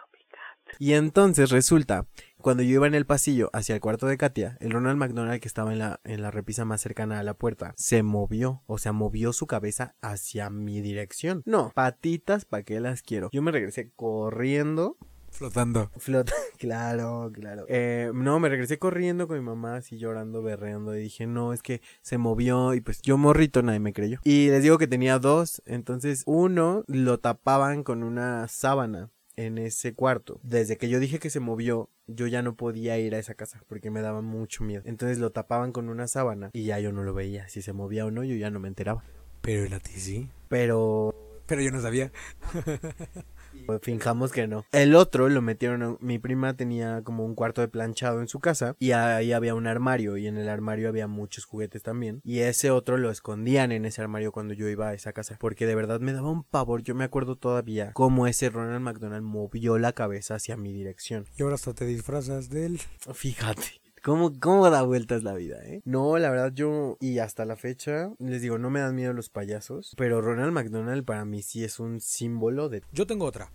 y 0.77 0.93
entonces 0.93 1.49
resulta, 1.49 2.05
cuando 2.41 2.63
yo 2.63 2.75
iba 2.75 2.87
en 2.87 2.95
el 2.95 3.05
pasillo 3.05 3.49
hacia 3.53 3.75
el 3.75 3.81
cuarto 3.81 4.07
de 4.07 4.17
Katia, 4.17 4.57
el 4.59 4.71
Ronald 4.71 4.97
McDonald 4.97 5.41
que 5.41 5.47
estaba 5.47 5.71
en 5.71 5.79
la, 5.79 5.99
en 6.03 6.21
la 6.21 6.31
repisa 6.31 6.65
más 6.65 6.81
cercana 6.81 7.19
a 7.19 7.23
la 7.23 7.33
puerta 7.33 7.73
se 7.77 8.03
movió, 8.03 8.63
o 8.67 8.77
sea, 8.77 8.91
movió 8.91 9.33
su 9.33 9.47
cabeza 9.47 9.95
hacia 10.01 10.49
mi 10.49 10.81
dirección. 10.81 11.41
No, 11.45 11.71
patitas, 11.73 12.45
¿para 12.45 12.63
qué 12.63 12.79
las 12.79 13.01
quiero? 13.01 13.29
Yo 13.31 13.41
me 13.41 13.51
regresé 13.51 13.91
corriendo 13.95 14.97
Flotando. 15.31 15.91
Flota, 15.97 16.33
claro, 16.57 17.31
claro. 17.33 17.65
Eh, 17.67 18.11
no, 18.13 18.39
me 18.39 18.49
regresé 18.49 18.79
corriendo 18.79 19.27
con 19.27 19.37
mi 19.37 19.43
mamá 19.43 19.77
así 19.77 19.97
llorando, 19.97 20.41
berreando 20.41 20.95
y 20.95 21.01
dije, 21.01 21.27
no, 21.27 21.53
es 21.53 21.61
que 21.61 21.81
se 22.01 22.17
movió 22.17 22.73
y 22.73 22.81
pues 22.81 23.01
yo 23.01 23.17
morrito, 23.17 23.61
nadie 23.61 23.79
me 23.79 23.93
creyó. 23.93 24.19
Y 24.23 24.49
les 24.49 24.63
digo 24.63 24.77
que 24.77 24.87
tenía 24.87 25.19
dos, 25.19 25.61
entonces 25.65 26.23
uno 26.25 26.83
lo 26.87 27.19
tapaban 27.19 27.83
con 27.83 28.03
una 28.03 28.47
sábana 28.47 29.11
en 29.45 29.57
ese 29.57 29.93
cuarto. 29.93 30.39
Desde 30.43 30.77
que 30.77 30.89
yo 30.89 30.99
dije 30.99 31.19
que 31.19 31.29
se 31.29 31.39
movió, 31.39 31.89
yo 32.07 32.27
ya 32.27 32.41
no 32.41 32.55
podía 32.55 32.97
ir 32.97 33.15
a 33.15 33.19
esa 33.19 33.35
casa 33.35 33.63
porque 33.67 33.89
me 33.89 34.01
daba 34.01 34.21
mucho 34.21 34.63
miedo. 34.63 34.83
Entonces 34.85 35.17
lo 35.17 35.31
tapaban 35.31 35.71
con 35.71 35.87
una 35.87 36.07
sábana 36.07 36.49
y 36.51 36.65
ya 36.65 36.79
yo 36.79 36.91
no 36.91 37.03
lo 37.03 37.13
veía. 37.13 37.47
Si 37.47 37.61
se 37.61 37.71
movía 37.71 38.05
o 38.05 38.11
no, 38.11 38.23
yo 38.23 38.35
ya 38.35 38.51
no 38.51 38.59
me 38.59 38.67
enteraba. 38.67 39.03
Pero 39.41 39.63
el 39.63 39.73
a 39.73 39.79
ti 39.79 39.93
sí. 39.93 40.29
Pero... 40.49 41.28
Pero 41.49 41.61
yo 41.61 41.71
no 41.71 41.81
sabía. 41.81 42.11
Pues 43.65 43.81
finjamos 43.83 44.31
que 44.31 44.47
no. 44.47 44.65
El 44.71 44.95
otro 44.95 45.29
lo 45.29 45.41
metieron. 45.41 45.97
Mi 46.01 46.17
prima 46.17 46.55
tenía 46.55 47.03
como 47.03 47.25
un 47.25 47.35
cuarto 47.35 47.61
de 47.61 47.67
planchado 47.67 48.21
en 48.21 48.27
su 48.27 48.39
casa 48.39 48.75
y 48.79 48.91
ahí 48.91 49.31
había 49.31 49.53
un 49.53 49.67
armario 49.67 50.17
y 50.17 50.27
en 50.27 50.37
el 50.37 50.49
armario 50.49 50.89
había 50.89 51.07
muchos 51.07 51.45
juguetes 51.45 51.83
también. 51.83 52.21
Y 52.23 52.39
ese 52.39 52.71
otro 52.71 52.97
lo 52.97 53.11
escondían 53.11 53.71
en 53.71 53.85
ese 53.85 54.01
armario 54.01 54.31
cuando 54.31 54.53
yo 54.53 54.67
iba 54.69 54.89
a 54.89 54.93
esa 54.93 55.13
casa 55.13 55.37
porque 55.39 55.65
de 55.65 55.75
verdad 55.75 55.99
me 55.99 56.13
daba 56.13 56.31
un 56.31 56.43
pavor. 56.43 56.83
Yo 56.83 56.95
me 56.95 57.03
acuerdo 57.03 57.35
todavía 57.35 57.91
cómo 57.93 58.27
ese 58.27 58.49
Ronald 58.49 58.81
McDonald 58.81 59.23
movió 59.23 59.77
la 59.77 59.93
cabeza 59.93 60.35
hacia 60.35 60.57
mi 60.57 60.73
dirección. 60.73 61.25
Y 61.37 61.43
ahora 61.43 61.55
hasta 61.55 61.73
te 61.73 61.85
disfrazas 61.85 62.49
de 62.49 62.65
él. 62.65 62.79
Fíjate. 63.13 63.81
¿Cómo, 64.03 64.31
¿Cómo 64.39 64.69
da 64.69 64.83
vueltas 64.83 65.23
la 65.23 65.33
vida, 65.33 65.57
eh? 65.65 65.81
No, 65.83 66.17
la 66.17 66.29
verdad 66.29 66.53
yo, 66.53 66.97
y 67.01 67.19
hasta 67.19 67.43
la 67.45 67.57
fecha, 67.57 68.11
les 68.19 68.41
digo, 68.41 68.57
no 68.57 68.69
me 68.69 68.79
dan 68.79 68.95
miedo 68.95 69.11
los 69.13 69.29
payasos, 69.29 69.93
pero 69.97 70.21
Ronald 70.21 70.53
McDonald 70.53 71.03
para 71.03 71.25
mí 71.25 71.41
sí 71.41 71.63
es 71.63 71.79
un 71.79 71.99
símbolo 71.99 72.69
de... 72.69 72.81
Yo 72.93 73.05
tengo 73.05 73.25
otra. 73.25 73.51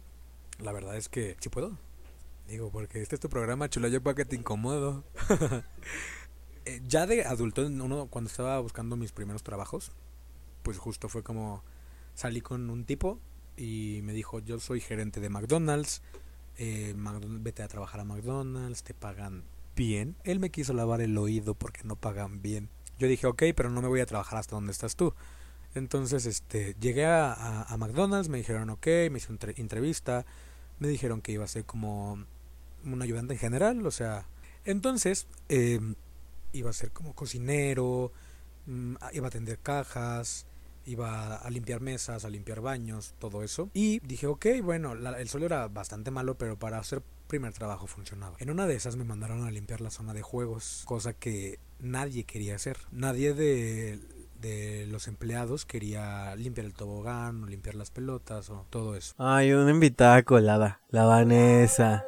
La 0.60 0.72
verdad 0.72 0.96
es 0.96 1.08
que, 1.08 1.36
¿sí 1.40 1.48
puedo? 1.48 1.78
Digo, 2.46 2.70
porque 2.70 3.00
este 3.00 3.16
es 3.16 3.20
tu 3.20 3.30
programa, 3.30 3.70
chula, 3.70 3.88
yo 3.88 4.02
para 4.02 4.14
que 4.16 4.24
te 4.24 4.36
incomodo. 4.36 5.04
Eh, 6.66 6.80
ya 6.88 7.06
de 7.06 7.26
adulto, 7.26 7.66
uno, 7.66 8.06
cuando 8.06 8.30
estaba 8.30 8.58
buscando 8.58 8.96
mis 8.96 9.12
primeros 9.12 9.42
trabajos, 9.42 9.92
pues 10.62 10.78
justo 10.78 11.10
fue 11.10 11.22
como 11.22 11.62
salí 12.14 12.40
con 12.40 12.70
un 12.70 12.86
tipo 12.86 13.20
y 13.54 14.00
me 14.02 14.14
dijo, 14.14 14.40
yo 14.40 14.58
soy 14.58 14.80
gerente 14.80 15.20
de 15.20 15.28
McDonald's, 15.28 16.00
eh, 16.56 16.94
vete 16.96 17.62
a 17.62 17.68
trabajar 17.68 18.00
a 18.00 18.04
McDonald's, 18.04 18.82
te 18.82 18.94
pagan 18.94 19.44
bien. 19.74 20.16
Él 20.24 20.40
me 20.40 20.50
quiso 20.50 20.72
lavar 20.72 21.00
el 21.00 21.16
oído 21.18 21.54
porque 21.54 21.82
no 21.84 21.96
pagan 21.96 22.42
bien. 22.42 22.68
Yo 22.98 23.08
dije, 23.08 23.26
ok, 23.26 23.42
pero 23.56 23.70
no 23.70 23.82
me 23.82 23.88
voy 23.88 24.00
a 24.00 24.06
trabajar 24.06 24.38
hasta 24.38 24.56
donde 24.56 24.72
estás 24.72 24.96
tú. 24.96 25.14
Entonces, 25.74 26.26
este, 26.26 26.76
llegué 26.80 27.06
a, 27.06 27.74
McDonald's, 27.78 28.28
me 28.28 28.38
dijeron, 28.38 28.70
ok, 28.70 28.86
me 29.10 29.18
hice 29.18 29.32
una 29.32 29.52
entrevista, 29.56 30.24
me 30.78 30.86
dijeron 30.86 31.20
que 31.20 31.32
iba 31.32 31.44
a 31.44 31.48
ser 31.48 31.64
como 31.64 32.24
un 32.84 33.02
ayudante 33.02 33.34
en 33.34 33.40
general, 33.40 33.84
o 33.84 33.90
sea, 33.90 34.28
entonces, 34.64 35.26
eh, 35.48 35.80
iba 36.52 36.70
a 36.70 36.72
ser 36.72 36.92
como 36.92 37.14
cocinero, 37.14 38.12
mm, 38.66 38.94
iba 39.12 39.26
a 39.26 39.28
atender 39.28 39.58
cajas, 39.58 40.46
iba 40.86 41.36
a 41.36 41.50
limpiar 41.50 41.80
mesas, 41.80 42.24
a 42.24 42.30
limpiar 42.30 42.60
baños, 42.60 43.14
todo 43.18 43.42
eso. 43.42 43.70
Y 43.74 44.00
dije, 44.00 44.26
ok, 44.26 44.46
bueno, 44.62 44.92
el 44.92 45.28
suelo 45.28 45.46
era 45.46 45.68
bastante 45.68 46.10
malo, 46.10 46.36
pero 46.36 46.58
para 46.58 46.78
hacer 46.78 47.02
primer 47.34 47.52
trabajo 47.52 47.88
funcionaba. 47.88 48.36
En 48.38 48.48
una 48.48 48.68
de 48.68 48.76
esas 48.76 48.94
me 48.94 49.02
mandaron 49.02 49.44
a 49.44 49.50
limpiar 49.50 49.80
la 49.80 49.90
zona 49.90 50.14
de 50.14 50.22
juegos, 50.22 50.84
cosa 50.84 51.14
que 51.14 51.58
nadie 51.80 52.22
quería 52.22 52.54
hacer. 52.54 52.78
Nadie 52.92 53.34
de, 53.34 53.98
de 54.40 54.86
los 54.86 55.08
empleados 55.08 55.66
quería 55.66 56.36
limpiar 56.36 56.64
el 56.64 56.74
tobogán 56.74 57.42
o 57.42 57.46
limpiar 57.48 57.74
las 57.74 57.90
pelotas 57.90 58.50
o 58.50 58.66
todo 58.70 58.94
eso. 58.94 59.14
Ay, 59.18 59.52
una 59.52 59.72
invitada 59.72 60.22
colada, 60.22 60.80
la 60.90 61.06
Vanessa. 61.06 62.04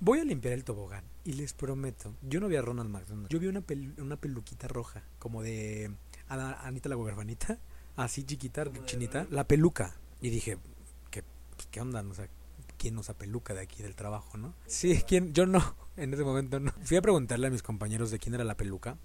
Voy 0.00 0.18
a 0.18 0.24
limpiar 0.24 0.54
el 0.54 0.64
tobogán 0.64 1.04
y 1.22 1.34
les 1.34 1.52
prometo, 1.52 2.12
yo 2.22 2.40
no 2.40 2.48
vi 2.48 2.56
a 2.56 2.62
Ronald 2.62 2.90
McDonald, 2.90 3.28
yo 3.28 3.38
vi 3.38 3.46
una, 3.46 3.62
una 3.98 4.16
peluquita 4.16 4.66
roja, 4.66 5.04
como 5.20 5.44
de 5.44 5.94
Anita 6.28 6.88
la 6.88 6.96
Goberbanita, 6.96 7.60
así 7.94 8.24
chiquita, 8.24 8.64
chinita, 8.86 9.28
la 9.30 9.44
peluca. 9.44 9.94
Y 10.20 10.30
dije, 10.30 10.58
¿qué, 11.12 11.22
pues, 11.54 11.68
¿qué 11.70 11.80
onda? 11.80 12.02
O 12.02 12.14
sea, 12.14 12.26
quién 12.82 12.98
usa 12.98 13.14
peluca 13.14 13.54
de 13.54 13.60
aquí 13.60 13.80
del 13.80 13.94
trabajo, 13.94 14.36
¿no? 14.36 14.54
Sí, 14.66 15.04
¿quién? 15.06 15.32
Yo 15.32 15.46
no, 15.46 15.62
en 15.96 16.12
ese 16.12 16.24
momento 16.24 16.58
no. 16.58 16.72
Fui 16.82 16.96
a 16.96 17.02
preguntarle 17.02 17.46
a 17.46 17.50
mis 17.50 17.62
compañeros 17.62 18.10
de 18.10 18.18
quién 18.18 18.34
era 18.34 18.42
la 18.42 18.56
peluca, 18.56 18.98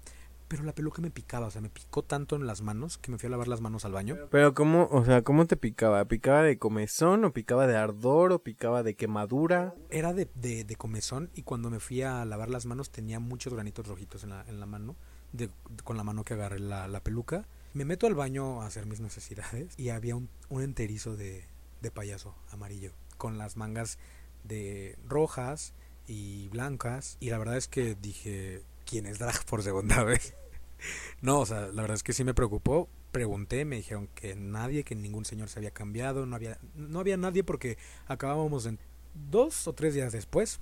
pero 0.48 0.64
la 0.64 0.74
peluca 0.74 1.00
me 1.00 1.12
picaba, 1.12 1.46
o 1.46 1.50
sea, 1.52 1.60
me 1.60 1.68
picó 1.70 2.02
tanto 2.02 2.34
en 2.34 2.44
las 2.44 2.60
manos 2.60 2.98
que 2.98 3.12
me 3.12 3.18
fui 3.18 3.28
a 3.28 3.30
lavar 3.30 3.46
las 3.46 3.60
manos 3.60 3.84
al 3.84 3.92
baño. 3.92 4.16
Pero 4.32 4.52
cómo, 4.52 4.88
o 4.90 5.04
sea, 5.04 5.22
¿cómo 5.22 5.46
te 5.46 5.56
picaba? 5.56 6.04
¿Picaba 6.06 6.42
de 6.42 6.58
comezón 6.58 7.24
o 7.24 7.32
picaba 7.32 7.68
de 7.68 7.76
ardor 7.76 8.32
o 8.32 8.40
picaba 8.40 8.82
de 8.82 8.96
quemadura? 8.96 9.76
Era 9.90 10.12
de, 10.12 10.28
de, 10.34 10.64
de 10.64 10.74
comezón 10.74 11.30
y 11.36 11.42
cuando 11.42 11.70
me 11.70 11.78
fui 11.78 12.02
a 12.02 12.24
lavar 12.24 12.50
las 12.50 12.66
manos 12.66 12.90
tenía 12.90 13.20
muchos 13.20 13.54
granitos 13.54 13.86
rojitos 13.86 14.24
en 14.24 14.30
la, 14.30 14.44
en 14.48 14.58
la 14.58 14.66
mano, 14.66 14.96
de, 15.32 15.50
con 15.84 15.96
la 15.96 16.02
mano 16.02 16.24
que 16.24 16.34
agarré 16.34 16.58
la, 16.58 16.88
la 16.88 17.00
peluca. 17.00 17.46
Me 17.74 17.84
meto 17.84 18.08
al 18.08 18.16
baño 18.16 18.60
a 18.60 18.66
hacer 18.66 18.86
mis 18.86 18.98
necesidades 18.98 19.78
y 19.78 19.90
había 19.90 20.16
un, 20.16 20.28
un 20.48 20.62
enterizo 20.62 21.14
de, 21.14 21.44
de 21.80 21.90
payaso 21.92 22.34
amarillo 22.50 22.90
con 23.18 23.36
las 23.36 23.56
mangas 23.56 23.98
de 24.44 24.96
rojas 25.06 25.74
y 26.06 26.48
blancas. 26.48 27.18
Y 27.20 27.30
la 27.30 27.38
verdad 27.38 27.56
es 27.56 27.68
que 27.68 27.94
dije, 27.94 28.62
¿quién 28.86 29.06
es 29.06 29.18
drag 29.18 29.44
por 29.44 29.62
segunda 29.62 30.02
vez? 30.04 30.34
no, 31.20 31.40
o 31.40 31.46
sea, 31.46 31.68
la 31.68 31.82
verdad 31.82 31.96
es 31.96 32.02
que 32.02 32.12
sí 32.12 32.24
me 32.24 32.34
preocupó. 32.34 32.88
Pregunté, 33.12 33.64
me 33.64 33.76
dijeron 33.76 34.08
que 34.14 34.36
nadie, 34.36 34.84
que 34.84 34.94
ningún 34.94 35.24
señor 35.24 35.48
se 35.48 35.58
había 35.58 35.70
cambiado, 35.70 36.26
no 36.26 36.36
había, 36.36 36.58
no 36.74 37.00
había 37.00 37.16
nadie 37.16 37.42
porque 37.42 37.78
acabábamos 38.06 38.66
en 38.66 38.78
dos 39.30 39.66
o 39.66 39.72
tres 39.72 39.94
días 39.94 40.12
después. 40.12 40.60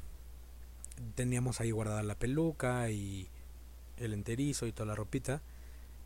Teníamos 1.14 1.60
ahí 1.60 1.70
guardada 1.70 2.02
la 2.02 2.18
peluca 2.18 2.90
y 2.90 3.28
el 3.96 4.12
enterizo 4.12 4.66
y 4.66 4.72
toda 4.72 4.86
la 4.86 4.94
ropita. 4.94 5.42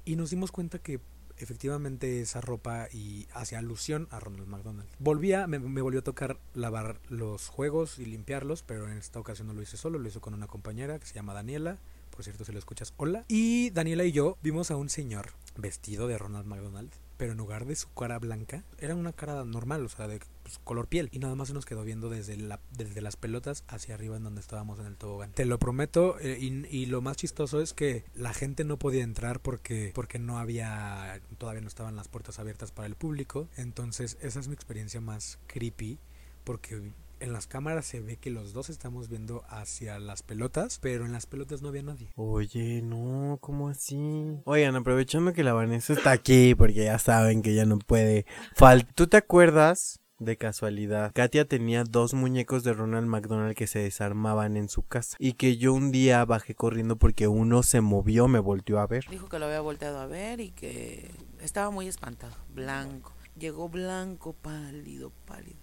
Y 0.05 0.17
nos 0.17 0.31
dimos 0.31 0.51
cuenta 0.51 0.79
que 0.79 1.01
efectivamente 1.45 2.21
esa 2.21 2.41
ropa 2.41 2.89
y 2.93 3.27
hacía 3.33 3.59
alusión 3.59 4.09
a 4.11 4.21
Ronald 4.21 4.49
McDonald. 4.49 4.89
Volvía, 4.99 5.47
me, 5.47 5.59
me, 5.59 5.83
volvió 5.83 6.01
a 6.01 6.05
tocar 6.05 6.39
lavar 6.55 7.01
los 7.09 7.49
juegos 7.49 7.99
y 7.99 8.07
limpiarlos, 8.07 8.63
pero 8.63 8.89
en 8.89 8.99
esta 8.99 9.21
ocasión 9.21 9.49
no 9.49 9.55
lo 9.55 9.63
hice 9.63 9.77
solo, 9.77 9.99
lo 9.99 10.09
hice 10.09 10.21
con 10.21 10.35
una 10.35 10.47
compañera 10.47 10.99
que 10.99 11.07
se 11.07 11.15
llama 11.15 11.35
Daniela. 11.35 11.79
Por 12.11 12.25
cierto, 12.25 12.45
si 12.45 12.53
lo 12.53 12.59
escuchas, 12.59 12.93
hola. 12.97 13.25
Y 13.29 13.71
Daniela 13.71 14.05
y 14.05 14.13
yo 14.13 14.37
vimos 14.43 14.71
a 14.71 14.77
un 14.77 14.89
señor 14.89 15.31
vestido 15.57 16.07
de 16.09 16.19
Ronald 16.19 16.47
McDonald 16.47 16.91
pero 17.21 17.33
en 17.33 17.39
lugar 17.39 17.67
de 17.67 17.77
su 17.77 17.93
cara 17.93 18.19
blanca, 18.19 18.65
era 18.79 18.95
una 18.95 19.13
cara 19.13 19.45
normal, 19.45 19.85
o 19.85 19.91
sea, 19.91 20.09
de 20.09 20.21
pues, 20.51 20.65
color 20.65 20.89
piel. 20.89 21.09
Y 21.13 21.19
nada 21.19 21.35
más 21.35 21.49
se 21.49 21.55
nos 21.55 21.65
quedó 21.65 21.85
viendo 21.85 22.11
desde, 22.11 22.37
la, 22.37 22.61
desde 22.71 23.01
las 23.01 23.17
pelotas 23.17 23.65
hacia 23.69 23.95
arriba 23.95 24.17
en 24.17 24.25
donde 24.25 24.41
estábamos 24.41 24.79
en 24.81 24.87
el 24.87 24.97
tobogán. 24.97 25.33
Te 25.33 25.45
lo 25.45 25.59
prometo, 25.59 26.19
eh, 26.21 26.39
y, 26.41 26.67
y, 26.67 26.87
lo 26.87 27.01
más 27.01 27.17
chistoso 27.17 27.61
es 27.61 27.73
que 27.73 28.05
la 28.15 28.35
gente 28.35 28.65
no 28.65 28.79
podía 28.79 29.05
entrar 29.05 29.41
porque, 29.41 29.93
porque 29.95 30.19
no 30.19 30.39
había, 30.39 31.21
todavía 31.39 31.61
no 31.61 31.69
estaban 31.69 31.97
las 31.97 32.09
puertas 32.09 32.39
abiertas 32.39 32.73
para 32.73 32.87
el 32.87 32.97
público. 32.97 33.49
Entonces, 33.57 34.19
esa 34.21 34.41
es 34.41 34.49
mi 34.49 34.55
experiencia 34.55 35.01
más 35.01 35.39
creepy, 35.47 35.99
porque 36.45 36.93
en 37.21 37.33
las 37.33 37.47
cámaras 37.47 37.85
se 37.85 38.01
ve 38.01 38.17
que 38.17 38.31
los 38.31 38.53
dos 38.53 38.71
estamos 38.71 39.09
viendo 39.09 39.45
hacia 39.49 39.99
las 39.99 40.23
pelotas, 40.23 40.79
pero 40.81 41.05
en 41.05 41.13
las 41.13 41.27
pelotas 41.27 41.63
no 41.63 41.69
había 41.69 41.83
nadie. 41.83 42.09
Oye, 42.17 42.83
no, 42.83 43.39
¿cómo 43.41 43.69
así? 43.69 44.41
Oigan, 44.45 44.75
aprovechando 44.75 45.33
que 45.33 45.45
la 45.45 45.53
Vanessa 45.53 45.93
está 45.93 46.11
aquí, 46.13 46.55
porque 46.55 46.85
ya 46.85 46.99
saben 46.99 47.43
que 47.43 47.55
ya 47.55 47.67
no 47.67 47.79
puede 47.79 48.27
faltar. 48.57 48.93
¿Tú 48.95 49.07
te 49.07 49.19
acuerdas? 49.19 50.01
De 50.21 50.37
casualidad, 50.37 51.13
Katia 51.15 51.47
tenía 51.47 51.83
dos 51.83 52.13
muñecos 52.13 52.63
de 52.63 52.75
Ronald 52.75 53.07
McDonald 53.07 53.55
que 53.55 53.67
se 53.67 53.79
desarmaban 53.79 54.59
en 54.59 54.69
su 54.69 54.83
casa 54.83 55.17
y 55.19 55.33
que 55.33 55.57
yo 55.57 55.73
un 55.73 55.93
día 55.93 56.23
bajé 56.27 56.55
corriendo 56.55 56.97
porque 56.97 57.27
uno 57.27 57.63
se 57.63 57.81
movió, 57.81 58.29
me 58.29 58.39
volteó 58.39 58.81
a 58.81 58.87
ver. 58.87 59.07
Dijo 59.09 59.31
que 59.31 59.39
lo 59.39 59.47
había 59.47 59.63
volteado 59.63 59.99
a 59.99 60.07
ver 60.07 60.41
y 60.41 60.51
que 60.51 61.11
estaba 61.41 61.71
muy 61.71 61.89
espantado, 61.89 62.37
blanco. 62.55 63.15
Llegó 63.39 63.71
blanco, 63.71 64.35
pálido, 64.35 65.11
pálido. 65.25 65.57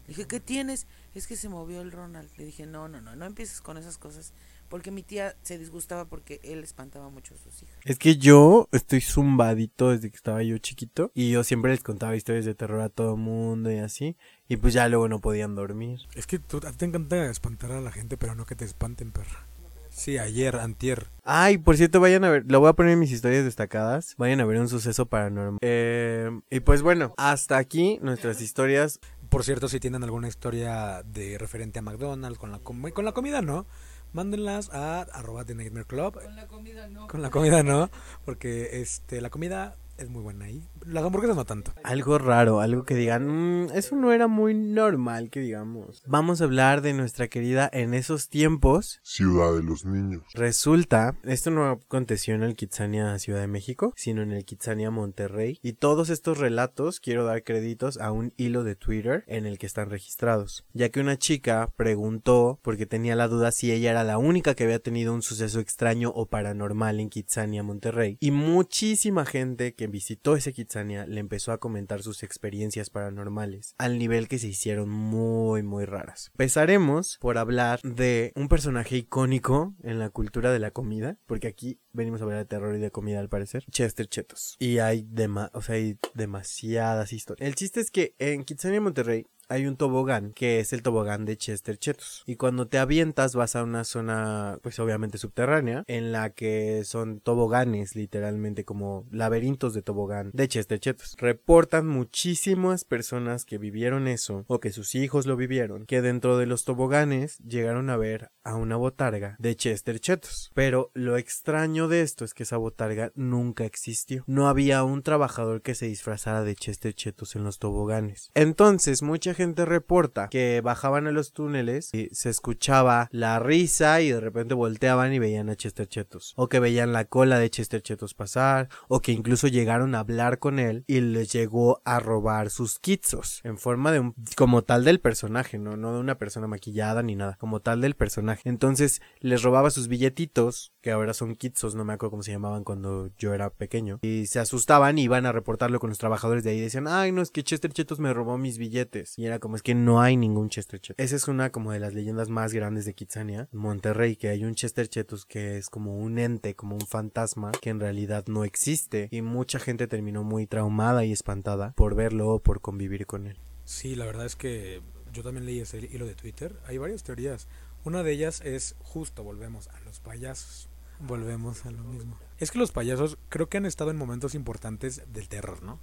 Le 0.00 0.08
dije, 0.08 0.26
¿qué 0.26 0.40
tienes? 0.40 0.88
Es 1.14 1.28
que 1.28 1.36
se 1.36 1.48
movió 1.48 1.80
el 1.80 1.92
Ronald. 1.92 2.28
Le 2.36 2.44
dije, 2.44 2.66
no, 2.66 2.88
no, 2.88 3.00
no, 3.00 3.14
no 3.14 3.24
empieces 3.24 3.60
con 3.60 3.78
esas 3.78 3.98
cosas 3.98 4.32
porque 4.72 4.90
mi 4.90 5.02
tía 5.02 5.36
se 5.42 5.58
disgustaba 5.58 6.06
porque 6.06 6.40
él 6.42 6.64
espantaba 6.64 7.10
mucho 7.10 7.34
a 7.34 7.36
sus 7.36 7.62
hijas. 7.62 7.76
Es 7.84 7.98
que 7.98 8.16
yo 8.16 8.70
estoy 8.72 9.02
zumbadito 9.02 9.90
desde 9.90 10.08
que 10.10 10.16
estaba 10.16 10.42
yo 10.42 10.56
chiquito 10.56 11.10
y 11.14 11.30
yo 11.30 11.44
siempre 11.44 11.72
les 11.72 11.82
contaba 11.82 12.16
historias 12.16 12.46
de 12.46 12.54
terror 12.54 12.80
a 12.80 12.88
todo 12.88 13.18
mundo 13.18 13.70
y 13.70 13.76
así. 13.76 14.16
Y 14.48 14.56
pues 14.56 14.72
ya 14.72 14.88
luego 14.88 15.08
no 15.10 15.20
podían 15.20 15.54
dormir. 15.54 16.00
Es 16.14 16.26
que 16.26 16.38
tú, 16.38 16.56
a 16.66 16.70
ti 16.70 16.78
te 16.78 16.84
encanta 16.86 17.26
espantar 17.30 17.70
a 17.72 17.82
la 17.82 17.92
gente, 17.92 18.16
pero 18.16 18.34
no 18.34 18.46
que 18.46 18.56
te 18.56 18.64
espanten, 18.64 19.12
perra. 19.12 19.46
Sí, 19.90 20.16
ayer, 20.16 20.56
antier. 20.56 21.08
Ay, 21.22 21.58
por 21.58 21.76
cierto, 21.76 22.00
vayan 22.00 22.24
a 22.24 22.30
ver, 22.30 22.44
lo 22.50 22.60
voy 22.60 22.70
a 22.70 22.72
poner 22.72 22.92
en 22.94 22.98
mis 22.98 23.12
historias 23.12 23.44
destacadas. 23.44 24.14
Vayan 24.16 24.40
a 24.40 24.46
ver 24.46 24.58
un 24.58 24.70
suceso 24.70 25.04
paranormal. 25.04 25.58
Eh, 25.60 26.30
y 26.50 26.60
pues 26.60 26.80
bueno, 26.80 27.12
hasta 27.18 27.58
aquí 27.58 27.98
nuestras 28.00 28.40
historias. 28.40 29.00
Por 29.28 29.44
cierto, 29.44 29.68
si 29.68 29.80
tienen 29.80 30.02
alguna 30.02 30.28
historia 30.28 31.02
de 31.04 31.36
referente 31.36 31.78
a 31.78 31.82
McDonald's, 31.82 32.38
con 32.38 32.52
la, 32.52 32.58
com- 32.58 32.90
con 32.90 33.04
la 33.04 33.12
comida 33.12 33.42
no, 33.42 33.66
mándenlas 34.12 34.70
a 34.72 35.02
arroba 35.02 35.44
The 35.44 35.54
Nightmare 35.54 35.86
Club. 35.86 36.22
Con 36.22 36.36
la 36.36 36.46
comida 36.46 36.88
no. 36.88 37.06
Con 37.08 37.22
la 37.22 37.30
comida 37.30 37.62
no, 37.62 37.90
porque 38.24 38.80
este 38.80 39.20
la 39.20 39.30
comida 39.30 39.76
es 39.98 40.08
muy 40.08 40.22
buena 40.22 40.46
ahí. 40.46 40.68
Las 40.84 41.04
hamburguesas 41.04 41.36
no 41.36 41.44
tanto. 41.44 41.72
Algo 41.84 42.18
raro, 42.18 42.60
algo 42.60 42.84
que 42.84 42.94
digan, 42.94 43.26
"Mm, 43.26 43.70
eso 43.74 43.96
no 43.96 44.12
era 44.12 44.26
muy 44.26 44.54
normal 44.54 45.30
que 45.30 45.40
digamos. 45.40 46.02
Vamos 46.06 46.40
a 46.40 46.44
hablar 46.44 46.82
de 46.82 46.92
nuestra 46.92 47.28
querida 47.28 47.68
en 47.72 47.94
esos 47.94 48.28
tiempos. 48.28 49.00
Ciudad 49.02 49.54
de 49.54 49.62
los 49.62 49.84
Niños. 49.84 50.22
Resulta, 50.34 51.16
esto 51.24 51.50
no 51.50 51.68
aconteció 51.70 52.34
en 52.34 52.42
el 52.42 52.56
Kitsania 52.56 53.18
Ciudad 53.18 53.40
de 53.40 53.46
México, 53.46 53.92
sino 53.96 54.22
en 54.22 54.32
el 54.32 54.44
Kitsania 54.44 54.90
Monterrey. 54.90 55.58
Y 55.62 55.74
todos 55.74 56.10
estos 56.10 56.38
relatos 56.38 57.00
quiero 57.00 57.24
dar 57.24 57.44
créditos 57.44 57.98
a 57.98 58.12
un 58.12 58.32
hilo 58.36 58.64
de 58.64 58.76
Twitter 58.76 59.24
en 59.26 59.46
el 59.46 59.58
que 59.58 59.66
están 59.66 59.90
registrados. 59.90 60.64
Ya 60.72 60.88
que 60.88 61.00
una 61.00 61.16
chica 61.18 61.72
preguntó, 61.76 62.58
porque 62.62 62.86
tenía 62.86 63.16
la 63.16 63.28
duda 63.28 63.52
si 63.52 63.72
ella 63.72 63.90
era 63.90 64.04
la 64.04 64.18
única 64.18 64.54
que 64.54 64.64
había 64.64 64.78
tenido 64.78 65.14
un 65.14 65.22
suceso 65.22 65.60
extraño 65.60 66.10
o 66.10 66.26
paranormal 66.26 67.00
en 67.00 67.08
Kitsania 67.10 67.62
Monterrey. 67.62 68.16
Y 68.20 68.30
muchísima 68.30 69.24
gente 69.24 69.74
que 69.74 69.81
visitó 69.86 70.36
ese 70.36 70.52
Kitsania 70.52 71.06
le 71.06 71.20
empezó 71.20 71.52
a 71.52 71.58
comentar 71.58 72.02
sus 72.02 72.22
experiencias 72.22 72.90
paranormales, 72.90 73.74
al 73.78 73.98
nivel 73.98 74.28
que 74.28 74.38
se 74.38 74.48
hicieron 74.48 74.88
muy 74.88 75.62
muy 75.62 75.84
raras. 75.84 76.30
Empezaremos 76.34 77.18
por 77.20 77.38
hablar 77.38 77.80
de 77.82 78.32
un 78.34 78.48
personaje 78.48 78.96
icónico 78.96 79.74
en 79.82 79.98
la 79.98 80.10
cultura 80.10 80.52
de 80.52 80.58
la 80.58 80.70
comida, 80.70 81.18
porque 81.26 81.48
aquí 81.48 81.80
venimos 81.92 82.20
a 82.20 82.24
hablar 82.24 82.38
de 82.38 82.44
terror 82.46 82.74
y 82.76 82.80
de 82.80 82.90
comida 82.90 83.20
al 83.20 83.28
parecer, 83.28 83.64
Chester 83.70 84.08
Chetos. 84.08 84.56
Y 84.58 84.78
hay, 84.78 85.06
dema 85.08 85.50
o 85.54 85.62
sea, 85.62 85.76
hay 85.76 85.98
demasiadas 86.14 87.12
historias. 87.12 87.48
El 87.48 87.54
chiste 87.54 87.80
es 87.80 87.90
que 87.90 88.14
en 88.18 88.44
Kitsania 88.44 88.80
Monterrey 88.80 89.26
hay 89.52 89.66
un 89.66 89.76
tobogán 89.76 90.32
que 90.32 90.60
es 90.60 90.72
el 90.72 90.82
tobogán 90.82 91.26
de 91.26 91.36
Chester 91.36 91.76
Chetos. 91.76 92.22
Y 92.26 92.36
cuando 92.36 92.68
te 92.68 92.78
avientas 92.78 93.34
vas 93.34 93.54
a 93.54 93.62
una 93.62 93.84
zona, 93.84 94.58
pues 94.62 94.78
obviamente 94.78 95.18
subterránea, 95.18 95.84
en 95.88 96.10
la 96.10 96.30
que 96.30 96.84
son 96.84 97.20
toboganes, 97.20 97.94
literalmente 97.94 98.64
como 98.64 99.06
laberintos 99.10 99.74
de 99.74 99.82
tobogán 99.82 100.30
de 100.32 100.48
Chester 100.48 100.80
Chetos. 100.80 101.16
Reportan 101.18 101.86
muchísimas 101.86 102.84
personas 102.84 103.44
que 103.44 103.58
vivieron 103.58 104.08
eso 104.08 104.46
o 104.48 104.58
que 104.58 104.72
sus 104.72 104.94
hijos 104.94 105.26
lo 105.26 105.36
vivieron, 105.36 105.84
que 105.84 106.00
dentro 106.00 106.38
de 106.38 106.46
los 106.46 106.64
toboganes 106.64 107.36
llegaron 107.38 107.90
a 107.90 107.98
ver 107.98 108.30
a 108.44 108.56
una 108.56 108.76
botarga 108.76 109.36
de 109.38 109.54
Chester 109.54 110.00
Chetos. 110.00 110.50
Pero 110.54 110.90
lo 110.94 111.18
extraño 111.18 111.88
de 111.88 112.00
esto 112.00 112.24
es 112.24 112.32
que 112.32 112.44
esa 112.44 112.56
botarga 112.56 113.12
nunca 113.14 113.66
existió. 113.66 114.24
No 114.26 114.48
había 114.48 114.82
un 114.82 115.02
trabajador 115.02 115.60
que 115.60 115.74
se 115.74 115.86
disfrazara 115.86 116.42
de 116.42 116.54
Chester 116.54 116.94
Chetos 116.94 117.36
en 117.36 117.44
los 117.44 117.58
toboganes. 117.58 118.30
Entonces, 118.34 119.02
mucha 119.02 119.34
gente 119.34 119.41
reporta 119.46 120.28
que 120.28 120.60
bajaban 120.62 121.06
a 121.06 121.12
los 121.12 121.32
túneles 121.32 121.90
y 121.92 122.08
se 122.12 122.30
escuchaba 122.30 123.08
la 123.10 123.38
risa 123.38 124.00
y 124.00 124.10
de 124.10 124.20
repente 124.20 124.54
volteaban 124.54 125.12
y 125.12 125.18
veían 125.18 125.50
a 125.50 125.56
Chester 125.56 125.86
Chetos. 125.86 126.32
O 126.36 126.48
que 126.48 126.60
veían 126.60 126.92
la 126.92 127.04
cola 127.04 127.38
de 127.38 127.50
Chester 127.50 127.82
Chetos 127.82 128.14
pasar. 128.14 128.68
O 128.88 129.00
que 129.00 129.12
incluso 129.12 129.48
llegaron 129.48 129.94
a 129.94 130.00
hablar 130.00 130.38
con 130.38 130.58
él 130.58 130.84
y 130.86 131.00
les 131.00 131.32
llegó 131.32 131.82
a 131.84 132.00
robar 132.00 132.50
sus 132.50 132.78
kitsos. 132.78 133.40
En 133.44 133.58
forma 133.58 133.92
de 133.92 134.00
un... 134.00 134.14
como 134.36 134.62
tal 134.62 134.84
del 134.84 135.00
personaje, 135.00 135.58
¿no? 135.58 135.76
No 135.76 135.92
de 135.92 136.00
una 136.00 136.18
persona 136.18 136.46
maquillada 136.46 137.02
ni 137.02 137.16
nada. 137.16 137.36
Como 137.38 137.60
tal 137.60 137.80
del 137.80 137.94
personaje. 137.94 138.42
Entonces 138.44 139.00
les 139.20 139.42
robaba 139.42 139.70
sus 139.70 139.88
billetitos, 139.88 140.72
que 140.80 140.90
ahora 140.90 141.14
son 141.14 141.34
kitsos, 141.36 141.74
no 141.74 141.84
me 141.84 141.92
acuerdo 141.92 142.12
cómo 142.12 142.22
se 142.22 142.32
llamaban 142.32 142.64
cuando 142.64 143.10
yo 143.18 143.34
era 143.34 143.50
pequeño. 143.50 143.98
Y 144.02 144.26
se 144.26 144.38
asustaban 144.38 144.98
y 144.98 145.04
iban 145.04 145.26
a 145.26 145.32
reportarlo 145.32 145.80
con 145.80 145.90
los 145.90 145.98
trabajadores 145.98 146.44
de 146.44 146.50
ahí. 146.50 146.60
Decían, 146.60 146.88
ay, 146.88 147.12
no, 147.12 147.22
es 147.22 147.30
que 147.30 147.42
Chester 147.42 147.72
Chetos 147.72 147.98
me 147.98 148.12
robó 148.12 148.38
mis 148.38 148.58
billetes. 148.58 149.18
Y 149.18 149.26
como, 149.38 149.56
es 149.56 149.62
que 149.62 149.74
no 149.74 150.00
hay 150.00 150.16
ningún 150.16 150.48
Chester 150.48 150.80
Chetos. 150.80 151.04
Esa 151.04 151.16
es 151.16 151.28
una 151.28 151.50
como 151.50 151.72
de 151.72 151.80
las 151.80 151.94
leyendas 151.94 152.28
más 152.28 152.52
grandes 152.52 152.84
de 152.84 152.94
Kitsania, 152.94 153.48
Monterrey, 153.52 154.16
que 154.16 154.28
hay 154.28 154.44
un 154.44 154.54
Chester 154.54 154.88
Chetos 154.88 155.26
que 155.26 155.58
es 155.58 155.70
como 155.70 155.98
un 155.98 156.18
ente, 156.18 156.54
como 156.54 156.74
un 156.74 156.86
fantasma, 156.86 157.52
que 157.60 157.70
en 157.70 157.80
realidad 157.80 158.24
no 158.26 158.44
existe. 158.44 159.08
Y 159.10 159.22
mucha 159.22 159.58
gente 159.58 159.86
terminó 159.86 160.24
muy 160.24 160.46
traumada 160.46 161.04
y 161.04 161.12
espantada 161.12 161.72
por 161.76 161.94
verlo 161.94 162.28
o 162.28 162.38
por 162.40 162.60
convivir 162.60 163.06
con 163.06 163.26
él. 163.26 163.38
Sí, 163.64 163.94
la 163.94 164.06
verdad 164.06 164.26
es 164.26 164.36
que 164.36 164.82
yo 165.12 165.22
también 165.22 165.46
leí 165.46 165.60
ese 165.60 165.78
hilo 165.78 166.06
de 166.06 166.14
Twitter. 166.14 166.56
Hay 166.66 166.78
varias 166.78 167.02
teorías. 167.02 167.48
Una 167.84 168.02
de 168.02 168.12
ellas 168.12 168.40
es 168.42 168.76
justo, 168.80 169.24
volvemos 169.24 169.68
a 169.68 169.80
los 169.80 170.00
payasos. 170.00 170.68
Volvemos 171.00 171.66
a 171.66 171.70
lo 171.70 171.82
mismo. 171.82 172.16
Es 172.38 172.50
que 172.50 172.58
los 172.58 172.70
payasos 172.70 173.18
creo 173.28 173.48
que 173.48 173.58
han 173.58 173.66
estado 173.66 173.90
en 173.90 173.96
momentos 173.96 174.34
importantes 174.34 175.02
del 175.12 175.28
terror, 175.28 175.62
¿no? 175.62 175.80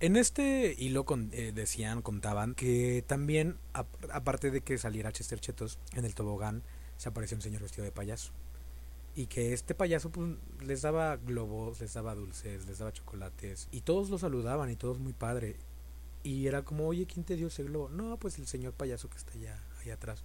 En 0.00 0.16
este 0.16 0.74
hilo 0.78 1.04
con- 1.04 1.30
eh, 1.32 1.52
decían, 1.52 2.02
contaban 2.02 2.54
que 2.54 3.02
también, 3.06 3.56
ap- 3.72 3.88
aparte 4.12 4.50
de 4.50 4.60
que 4.60 4.78
saliera 4.78 5.10
Chester 5.12 5.40
Chetos 5.40 5.78
en 5.94 6.04
el 6.04 6.14
tobogán, 6.14 6.62
se 6.96 7.08
apareció 7.08 7.36
un 7.36 7.42
señor 7.42 7.62
vestido 7.62 7.84
de 7.84 7.90
payaso. 7.92 8.32
Y 9.16 9.26
que 9.26 9.52
este 9.52 9.74
payaso 9.74 10.10
pues, 10.10 10.36
les 10.64 10.82
daba 10.82 11.16
globos, 11.16 11.80
les 11.80 11.92
daba 11.94 12.14
dulces, 12.14 12.66
les 12.66 12.78
daba 12.78 12.92
chocolates. 12.92 13.66
Y 13.72 13.80
todos 13.80 14.08
lo 14.10 14.18
saludaban 14.18 14.70
y 14.70 14.76
todos 14.76 15.00
muy 15.00 15.12
padre. 15.12 15.56
Y 16.22 16.46
era 16.46 16.62
como, 16.62 16.86
oye, 16.86 17.06
¿quién 17.06 17.24
te 17.24 17.34
dio 17.34 17.48
ese 17.48 17.64
globo? 17.64 17.88
No, 17.88 18.16
pues 18.18 18.38
el 18.38 18.46
señor 18.46 18.74
payaso 18.74 19.08
que 19.10 19.16
está 19.18 19.32
allá, 19.32 19.60
allá 19.80 19.94
atrás. 19.94 20.22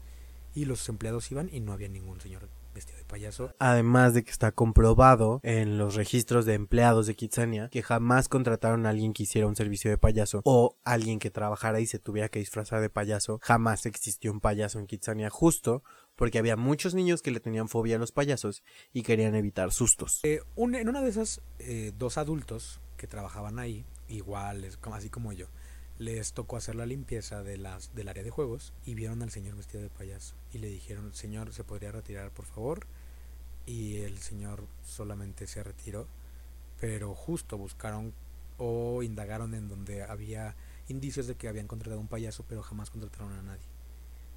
Y 0.54 0.66
los 0.66 0.88
empleados 0.88 1.32
iban 1.32 1.50
y 1.52 1.60
no 1.62 1.74
había 1.74 1.88
ningún 1.90 2.22
señor 2.22 2.48
vestido 2.74 2.98
de 2.98 3.06
payaso. 3.06 3.54
Además 3.60 4.14
de 4.14 4.24
que 4.24 4.32
está 4.32 4.52
comprobado 4.52 5.40
en 5.44 5.78
los 5.78 5.96
registros 5.96 6.46
de 6.46 6.54
empleados 6.56 7.08
de 7.08 7.16
Kitsania 7.16 7.70
que 7.70 7.84
jamás 7.84 8.28
contrataron 8.28 8.86
a 8.86 8.90
alguien 8.90 9.14
que 9.14 9.24
hiciera 9.24 9.48
un 9.48 9.56
servicio 9.56 9.92
de 9.92 9.98
payaso 9.98 10.42
o 10.44 10.76
alguien 10.84 11.20
que 11.20 11.30
trabajara 11.32 11.80
y 11.80 11.86
se 11.86 12.00
tuviera 12.00 12.30
que 12.30 12.40
disfrazar 12.40 12.82
de 12.82 12.90
payaso. 12.90 13.40
Jamás 13.42 13.86
existió 13.86 14.32
un 14.32 14.40
payaso 14.40 14.80
en 14.80 14.88
Kitsania 14.88 15.30
justo 15.30 15.84
porque 16.16 16.38
había 16.40 16.56
muchos 16.58 16.94
niños 16.94 17.22
que 17.22 17.32
le 17.32 17.40
tenían 17.40 17.68
fobia 17.70 17.96
a 17.96 18.00
los 18.00 18.12
payasos 18.12 18.64
y 18.92 19.04
querían 19.04 19.36
evitar 19.36 19.72
sustos. 19.72 20.20
Eh, 20.24 20.42
un- 20.56 20.76
en 20.76 20.90
una 20.90 21.02
de 21.02 21.10
esas, 21.10 21.42
eh, 21.60 21.92
dos 21.98 22.18
adultos 22.18 22.80
que 22.98 23.08
trabajaban 23.08 23.60
ahí, 23.60 23.86
iguales, 24.08 24.78
como- 24.78 24.96
así 24.96 25.10
como 25.10 25.34
yo, 25.34 25.48
les 26.04 26.34
tocó 26.34 26.58
hacer 26.58 26.76
la 26.76 26.86
limpieza 26.86 27.44
de 27.44 27.58
las, 27.58 27.96
del 27.96 28.10
área 28.10 28.24
de 28.24 28.30
juegos 28.30 28.74
y 28.86 28.94
vieron 28.94 29.22
al 29.22 29.32
señor 29.32 29.56
vestido 29.56 29.82
de 29.82 29.90
payaso. 29.90 30.36
Y 30.52 30.58
le 30.58 30.68
dijeron, 30.68 31.14
señor, 31.14 31.54
¿se 31.54 31.64
podría 31.64 31.92
retirar, 31.92 32.32
por 32.32 32.46
favor? 32.46 32.86
Y 33.66 33.98
el 33.98 34.18
señor 34.18 34.66
solamente 34.86 35.48
se 35.48 35.64
retiró, 35.64 36.08
pero 36.80 37.16
justo 37.16 37.58
buscaron 37.58 38.14
o 38.58 39.02
indagaron 39.02 39.54
en 39.54 39.70
donde 39.70 40.04
había 40.04 40.56
indicios 40.90 41.28
de 41.28 41.36
que 41.36 41.48
habían 41.48 41.68
contratado 41.68 42.02
un 42.02 42.08
payaso, 42.08 42.44
pero 42.48 42.62
jamás 42.62 42.90
contrataron 42.90 43.32
a 43.32 43.42
nadie. 43.42 43.66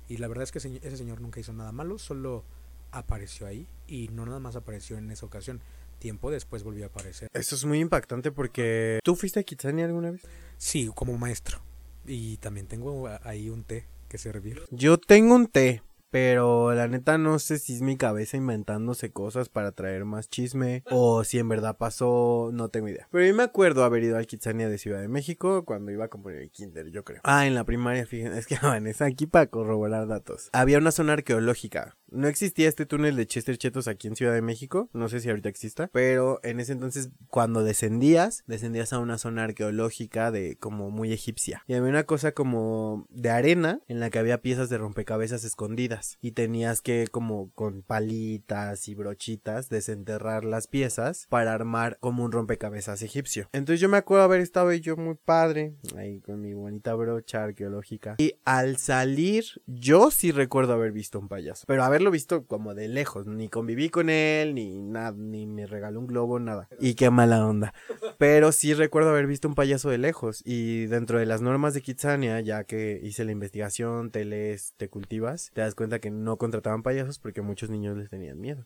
Y 0.08 0.18
la 0.18 0.28
verdad 0.28 0.44
es 0.44 0.52
que 0.52 0.58
ese 0.58 0.96
señor 0.96 1.20
nunca 1.20 1.40
hizo 1.40 1.52
nada 1.52 1.72
malo, 1.72 1.98
solo 1.98 2.44
apareció 2.92 3.46
ahí 3.48 3.66
y 3.88 4.08
no 4.08 4.24
nada 4.24 4.38
más 4.38 4.54
apareció 4.54 4.96
en 4.98 5.10
esa 5.10 5.26
ocasión. 5.26 5.60
Tiempo 5.98 6.30
después 6.30 6.62
volvió 6.62 6.84
a 6.84 6.88
aparecer. 6.88 7.28
Esto 7.32 7.54
es 7.54 7.64
muy 7.64 7.80
impactante 7.80 8.30
porque... 8.32 9.00
¿Tú 9.02 9.16
fuiste 9.16 9.40
a 9.40 9.42
Kitsania 9.42 9.86
alguna 9.86 10.12
vez? 10.12 10.22
Sí, 10.58 10.90
como 10.94 11.16
maestro. 11.18 11.60
Y 12.06 12.36
también 12.38 12.66
tengo 12.66 13.08
ahí 13.24 13.48
un 13.48 13.64
té 13.64 13.86
que 14.08 14.18
servir. 14.18 14.62
Yo 14.70 14.98
tengo 14.98 15.34
un 15.34 15.48
té, 15.48 15.82
pero 16.10 16.72
la 16.72 16.88
neta 16.88 17.18
no 17.18 17.38
sé 17.38 17.58
si 17.58 17.74
es 17.74 17.82
mi 17.82 17.96
cabeza 17.96 18.36
inventándose 18.36 19.10
cosas 19.10 19.48
para 19.48 19.72
traer 19.72 20.04
más 20.04 20.28
chisme 20.28 20.82
o 20.90 21.24
si 21.24 21.38
en 21.38 21.48
verdad 21.48 21.76
pasó, 21.76 22.50
no 22.52 22.68
tengo 22.68 22.88
idea. 22.88 23.08
Pero 23.10 23.26
yo 23.26 23.34
me 23.34 23.42
acuerdo 23.42 23.84
haber 23.84 24.04
ido 24.04 24.16
al 24.16 24.26
Kitsania 24.26 24.68
de 24.68 24.78
Ciudad 24.78 25.00
de 25.00 25.08
México 25.08 25.64
cuando 25.64 25.90
iba 25.90 26.04
a 26.04 26.08
componer 26.08 26.42
el 26.42 26.50
kinder, 26.50 26.90
yo 26.90 27.04
creo. 27.04 27.20
Ah, 27.24 27.46
en 27.46 27.54
la 27.54 27.64
primaria, 27.64 28.06
fíjense, 28.06 28.38
es 28.38 28.46
que 28.46 28.56
Vanessa 28.62 29.04
aquí 29.06 29.26
para 29.26 29.48
corroborar 29.48 30.06
datos. 30.06 30.48
Había 30.52 30.78
una 30.78 30.92
zona 30.92 31.14
arqueológica. 31.14 31.96
No 32.16 32.28
existía 32.28 32.66
este 32.66 32.86
túnel 32.86 33.14
de 33.14 33.26
Chester 33.26 33.58
Chetos 33.58 33.88
aquí 33.88 34.08
en 34.08 34.16
Ciudad 34.16 34.32
de 34.32 34.40
México, 34.40 34.88
no 34.94 35.10
sé 35.10 35.20
si 35.20 35.28
ahorita 35.28 35.50
exista, 35.50 35.90
pero 35.92 36.40
en 36.42 36.60
ese 36.60 36.72
entonces 36.72 37.10
cuando 37.28 37.62
descendías, 37.62 38.42
descendías 38.46 38.94
a 38.94 39.00
una 39.00 39.18
zona 39.18 39.44
arqueológica 39.44 40.30
de 40.30 40.56
como 40.56 40.90
muy 40.90 41.12
egipcia. 41.12 41.62
Y 41.66 41.74
había 41.74 41.90
una 41.90 42.04
cosa 42.04 42.32
como 42.32 43.06
de 43.10 43.28
arena 43.28 43.80
en 43.86 44.00
la 44.00 44.08
que 44.08 44.18
había 44.18 44.40
piezas 44.40 44.70
de 44.70 44.78
rompecabezas 44.78 45.44
escondidas 45.44 46.16
y 46.22 46.30
tenías 46.32 46.80
que 46.80 47.06
como 47.10 47.50
con 47.52 47.82
palitas 47.82 48.88
y 48.88 48.94
brochitas 48.94 49.68
desenterrar 49.68 50.46
las 50.46 50.68
piezas 50.68 51.26
para 51.28 51.52
armar 51.52 51.98
como 52.00 52.24
un 52.24 52.32
rompecabezas 52.32 53.02
egipcio. 53.02 53.50
Entonces 53.52 53.78
yo 53.78 53.90
me 53.90 53.98
acuerdo 53.98 54.24
haber 54.24 54.40
estado 54.40 54.72
yo 54.72 54.96
muy 54.96 55.16
padre, 55.16 55.74
ahí 55.98 56.20
con 56.20 56.40
mi 56.40 56.54
bonita 56.54 56.94
brocha 56.94 57.44
arqueológica. 57.44 58.14
Y 58.16 58.36
al 58.46 58.78
salir, 58.78 59.44
yo 59.66 60.10
sí 60.10 60.32
recuerdo 60.32 60.72
haber 60.72 60.92
visto 60.92 61.18
un 61.18 61.28
payaso, 61.28 61.64
pero 61.66 61.84
haberlo 61.84 62.05
haberlo 62.06 62.12
visto 62.12 62.46
como 62.46 62.74
de 62.74 62.88
lejos, 62.88 63.26
ni 63.26 63.48
conviví 63.48 63.88
con 63.88 64.10
él, 64.10 64.54
ni 64.54 64.80
nada, 64.80 65.12
ni 65.12 65.46
me 65.46 65.66
regaló 65.66 65.98
un 65.98 66.06
globo, 66.06 66.38
nada. 66.38 66.68
Y 66.78 66.94
qué 66.94 67.10
mala 67.10 67.44
onda. 67.44 67.74
Pero 68.18 68.52
sí 68.52 68.74
recuerdo 68.74 69.10
haber 69.10 69.26
visto 69.26 69.48
un 69.48 69.54
payaso 69.54 69.90
de 69.90 69.98
lejos 69.98 70.42
y 70.44 70.86
dentro 70.86 71.18
de 71.18 71.26
las 71.26 71.42
normas 71.42 71.74
de 71.74 71.82
Kitsania, 71.82 72.40
ya 72.40 72.64
que 72.64 73.00
hice 73.02 73.24
la 73.24 73.32
investigación, 73.32 74.10
te 74.10 74.24
lees, 74.24 74.74
te 74.76 74.88
cultivas, 74.88 75.50
te 75.52 75.62
das 75.62 75.74
cuenta 75.74 75.98
que 75.98 76.10
no 76.10 76.36
contrataban 76.36 76.82
payasos 76.82 77.18
porque 77.18 77.42
muchos 77.42 77.70
niños 77.70 77.96
les 77.96 78.08
tenían 78.08 78.40
miedo. 78.40 78.64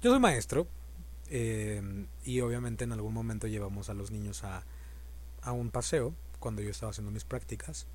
Yo 0.00 0.10
soy 0.10 0.20
maestro 0.20 0.66
eh, 1.28 2.06
y 2.24 2.40
obviamente 2.40 2.84
en 2.84 2.92
algún 2.92 3.12
momento 3.12 3.48
llevamos 3.48 3.90
a 3.90 3.94
los 3.94 4.10
niños 4.10 4.44
a, 4.44 4.64
a 5.42 5.52
un 5.52 5.70
paseo 5.70 6.14
cuando 6.38 6.62
yo 6.62 6.70
estaba 6.70 6.90
haciendo 6.90 7.12
mis 7.12 7.24
prácticas 7.24 7.86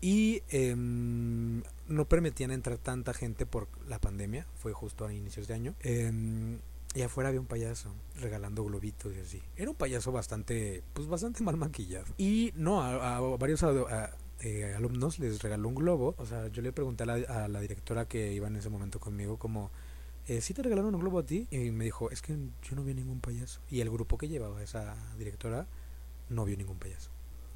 y 0.00 0.42
em, 0.48 1.62
no 1.88 2.04
permitían 2.06 2.50
entrar 2.50 2.78
tanta 2.78 3.12
gente 3.12 3.46
por 3.46 3.68
la 3.86 3.98
pandemia, 3.98 4.46
fue 4.54 4.72
justo 4.72 5.04
a 5.04 5.12
inicios 5.12 5.46
de 5.46 5.54
año. 5.54 5.74
Em, 5.80 6.58
y 6.94 7.02
afuera 7.02 7.28
había 7.28 7.40
un 7.40 7.46
payaso 7.46 7.94
regalando 8.20 8.64
globitos 8.64 9.14
y 9.14 9.20
así. 9.20 9.42
Era 9.56 9.70
un 9.70 9.76
payaso 9.76 10.10
bastante, 10.10 10.82
pues 10.92 11.06
bastante 11.06 11.42
mal 11.42 11.56
maquillado. 11.56 12.06
Y 12.18 12.52
no, 12.56 12.82
a, 12.82 13.20
varios 13.36 13.64
eh, 14.40 14.74
alumnos 14.74 15.18
les 15.18 15.40
regaló 15.40 15.68
un 15.68 15.74
globo. 15.76 16.14
O 16.18 16.26
sea, 16.26 16.48
yo 16.48 16.62
le 16.62 16.72
pregunté 16.72 17.04
a 17.04 17.06
la, 17.06 17.14
a 17.14 17.48
la 17.48 17.60
directora 17.60 18.06
que 18.06 18.32
iba 18.32 18.48
en 18.48 18.56
ese 18.56 18.70
momento 18.70 18.98
conmigo 18.98 19.38
como, 19.38 19.70
eh, 20.26 20.40
¿sí 20.40 20.52
te 20.52 20.62
regalaron 20.62 20.94
un 20.94 21.00
globo 21.00 21.20
a 21.20 21.26
ti? 21.26 21.46
Y 21.50 21.70
me 21.70 21.84
dijo, 21.84 22.10
es 22.10 22.22
que 22.22 22.36
yo 22.62 22.74
no 22.74 22.82
vi 22.82 22.94
ningún 22.94 23.20
payaso. 23.20 23.60
Y 23.70 23.80
el 23.80 23.90
grupo 23.90 24.18
que 24.18 24.28
llevaba 24.28 24.62
esa 24.62 24.96
directora 25.16 25.66
no 26.28 26.44
vio 26.44 26.56
ningún 26.56 26.78
payaso. 26.78 27.10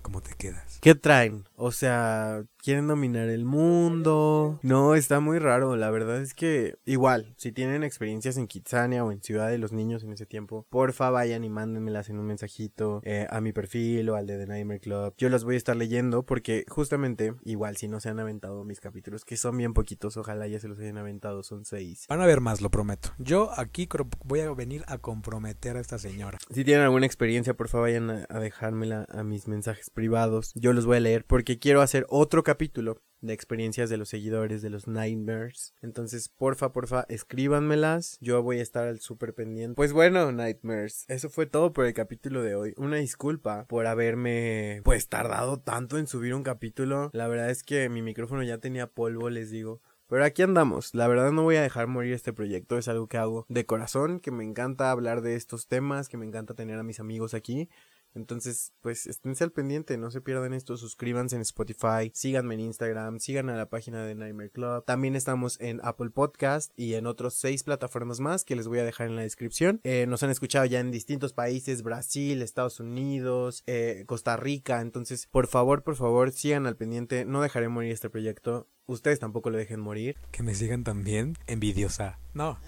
¿Cómo 0.05 0.21
te 0.21 0.35
quedas? 0.35 0.81
¿Qué 0.83 0.95
traen? 0.95 1.45
O 1.57 1.73
sea, 1.73 2.45
quieren 2.63 2.87
dominar 2.87 3.31
el 3.31 3.47
mundo. 3.47 4.61
No, 4.63 4.95
está 4.95 5.19
muy 5.19 5.39
raro. 5.39 5.77
La 5.77 5.91
verdad 5.91 6.21
es 6.21 6.35
que 6.35 6.77
igual, 6.85 7.33
si 7.39 7.53
tienen 7.53 7.83
experiencias 7.83 8.37
en 8.37 8.47
Kitsania 8.47 9.03
o 9.03 9.13
en 9.13 9.23
Ciudad 9.23 9.49
de 9.49 9.57
los 9.57 9.73
Niños 9.73 10.05
en 10.05 10.13
ese 10.13 10.27
tiempo, 10.27 10.67
porfa 10.69 11.09
vayan 11.09 11.43
y 11.43 11.49
mándenmelas 11.49 12.11
en 12.11 12.19
un 12.19 12.27
mensajito 12.27 13.01
eh, 13.03 13.27
a 13.31 13.41
mi 13.41 13.55
perfil 13.55 14.11
o 14.11 14.17
al 14.17 14.27
de 14.27 14.37
The 14.37 14.47
Nightmare 14.47 14.81
Club. 14.81 15.15
Yo 15.17 15.31
las 15.31 15.43
voy 15.43 15.55
a 15.55 15.57
estar 15.57 15.75
leyendo 15.75 16.25
porque 16.25 16.67
justamente, 16.69 17.33
igual 17.43 17.79
si 17.79 17.89
no 17.89 17.99
se 17.99 18.11
han 18.11 18.21
aventado 18.21 18.63
mis 18.65 18.81
capítulos, 18.81 19.25
que 19.25 19.39
son 19.39 19.57
bien 19.57 19.73
poquitos, 19.73 20.19
ojalá 20.19 20.47
ya 20.49 20.61
se 20.61 20.69
los 20.69 20.79
hayan 20.81 20.99
aventado, 20.99 21.43
son 21.43 21.65
seis. 21.65 22.05
Van 22.11 22.21
a 22.21 22.27
ver 22.27 22.43
más, 22.43 22.61
lo 22.61 22.71
prometo. 22.71 23.09
Yo 23.17 23.59
aquí 23.59 23.89
voy 24.23 24.41
a 24.41 24.53
venir 24.53 24.85
a 24.87 24.99
comprometer 24.99 25.79
a 25.79 25.81
esta 25.81 25.99
señora. 25.99 26.37
Si 26.51 26.63
tienen 26.63 26.85
alguna 26.85 27.07
experiencia, 27.07 27.55
porfa 27.55 27.79
vayan 27.79 28.11
a, 28.11 28.27
a 28.29 28.39
dejármela 28.39 29.07
a 29.09 29.23
mis 29.23 29.49
mensajes 29.49 29.94
privados. 29.95 30.53
Yo 30.55 30.75
los 30.75 30.85
voy 30.85 30.99
a 30.99 31.01
leer 31.01 31.25
porque 31.25 31.59
quiero 31.59 31.81
hacer 31.81 32.05
otro 32.11 32.43
capítulo 32.43 33.01
de 33.25 33.33
experiencias 33.33 33.89
de 33.89 33.97
los 33.97 34.11
seguidores 34.11 34.61
de 34.61 34.71
los 34.71 34.87
Nightmares. 34.87 35.75
Entonces, 35.81 36.29
porfa, 36.29 36.73
porfa, 36.73 37.07
escríbanmelas. 37.09 38.19
Yo 38.21 38.43
voy 38.43 38.59
a 38.59 38.63
estar 38.63 38.87
al 38.87 39.01
súper 39.01 39.35
pendiente. 39.35 39.77
Pues 39.77 39.93
bueno, 39.93 40.31
Nightmares, 40.31 41.07
eso 41.09 41.31
fue 41.31 41.47
todo 41.47 41.73
por 41.73 41.87
el 41.87 41.95
capítulo 41.95 42.43
de 42.43 42.55
hoy. 42.55 42.75
Una 42.77 42.97
disculpa 42.97 43.65
por 43.67 43.87
haberme, 43.87 44.83
pues, 44.85 45.09
tardado 45.09 45.59
tanto 45.59 45.97
en 45.97 46.07
subir 46.07 46.35
un 46.35 46.43
capítulo. 46.43 47.11
La 47.15 47.29
verdad 47.29 47.51
es 47.51 47.63
que 47.63 47.89
mi 47.89 48.03
micrófono 48.03 48.43
ya 48.43 48.59
tenía 48.59 48.89
polvo, 48.89 49.31
les 49.31 49.51
digo. 49.51 49.81
Pero 50.07 50.23
aquí 50.23 50.43
andamos, 50.43 50.95
la 50.95 51.09
verdad 51.09 51.33
no 51.33 51.45
voy 51.45 51.57
a 51.57 51.63
dejar 51.63 51.87
morir 51.87 52.13
este 52.13 52.35
proyecto, 52.35 52.77
es 52.77 52.89
algo 52.89 53.09
que 53.09 53.17
hago 53.17 53.47
de 53.49 53.65
corazón, 53.65 54.21
que 54.21 54.31
me 54.31 54.45
encanta 54.45 54.91
hablar 54.91 55.23
de 55.23 55.35
estos 55.35 55.67
temas, 55.67 56.11
que 56.11 56.19
me 56.19 56.27
encanta 56.27 56.53
tener 56.53 56.79
a 56.79 56.83
mis 56.83 57.01
amigos 57.01 57.33
aquí 57.33 57.71
entonces, 58.15 58.73
pues 58.81 59.07
esténse 59.07 59.45
al 59.45 59.51
pendiente, 59.51 59.97
no 59.99 60.11
se 60.11 60.21
pierdan 60.21 60.55
esto, 60.55 60.77
suscríbanse 60.77 61.37
en 61.37 61.43
Spotify, 61.43 62.11
síganme 62.13 62.55
en 62.55 62.61
Instagram, 62.61 63.19
sigan 63.19 63.51
a 63.51 63.57
la 63.57 63.69
página 63.69 64.05
de 64.05 64.15
Nightmare 64.15 64.51
Club. 64.51 64.85
También 64.85 65.17
estamos 65.17 65.61
en 65.61 65.81
Apple 65.83 66.11
Podcast 66.11 66.73
y 66.77 66.95
en 66.95 67.07
otros 67.07 67.35
seis 67.35 67.65
plataformas 67.65 68.21
más 68.21 68.45
que 68.45 68.55
les 68.55 68.69
voy 68.69 68.79
a 68.79 68.85
dejar 68.85 69.09
en 69.09 69.17
la 69.17 69.23
descripción. 69.23 69.81
Eh, 69.83 70.07
nos 70.07 70.23
han 70.23 70.31
escuchado 70.31 70.65
ya 70.65 70.79
en 70.79 70.93
distintos 70.93 71.33
países, 71.33 71.83
Brasil, 71.83 72.41
Estados 72.41 72.79
Unidos, 72.79 73.65
eh, 73.67 74.05
Costa 74.07 74.37
Rica. 74.37 74.81
Entonces, 74.81 75.27
por 75.27 75.49
favor, 75.49 75.83
por 75.83 75.97
favor, 75.97 76.31
sigan 76.31 76.67
al 76.67 76.77
pendiente, 76.77 77.25
no 77.25 77.43
dejaré 77.43 77.69
morir 77.69 77.93
este 77.93 78.11
proyecto. 78.11 78.69
Ustedes 78.87 79.19
tampoco 79.19 79.51
lo 79.51 79.59
dejen 79.59 79.81
morir. 79.81 80.17
Que 80.31 80.43
me 80.43 80.55
sigan 80.55 80.85
también, 80.85 81.37
envidiosa. 81.47 82.19
No, 82.35 82.59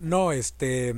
no, 0.00 0.32
este 0.32 0.94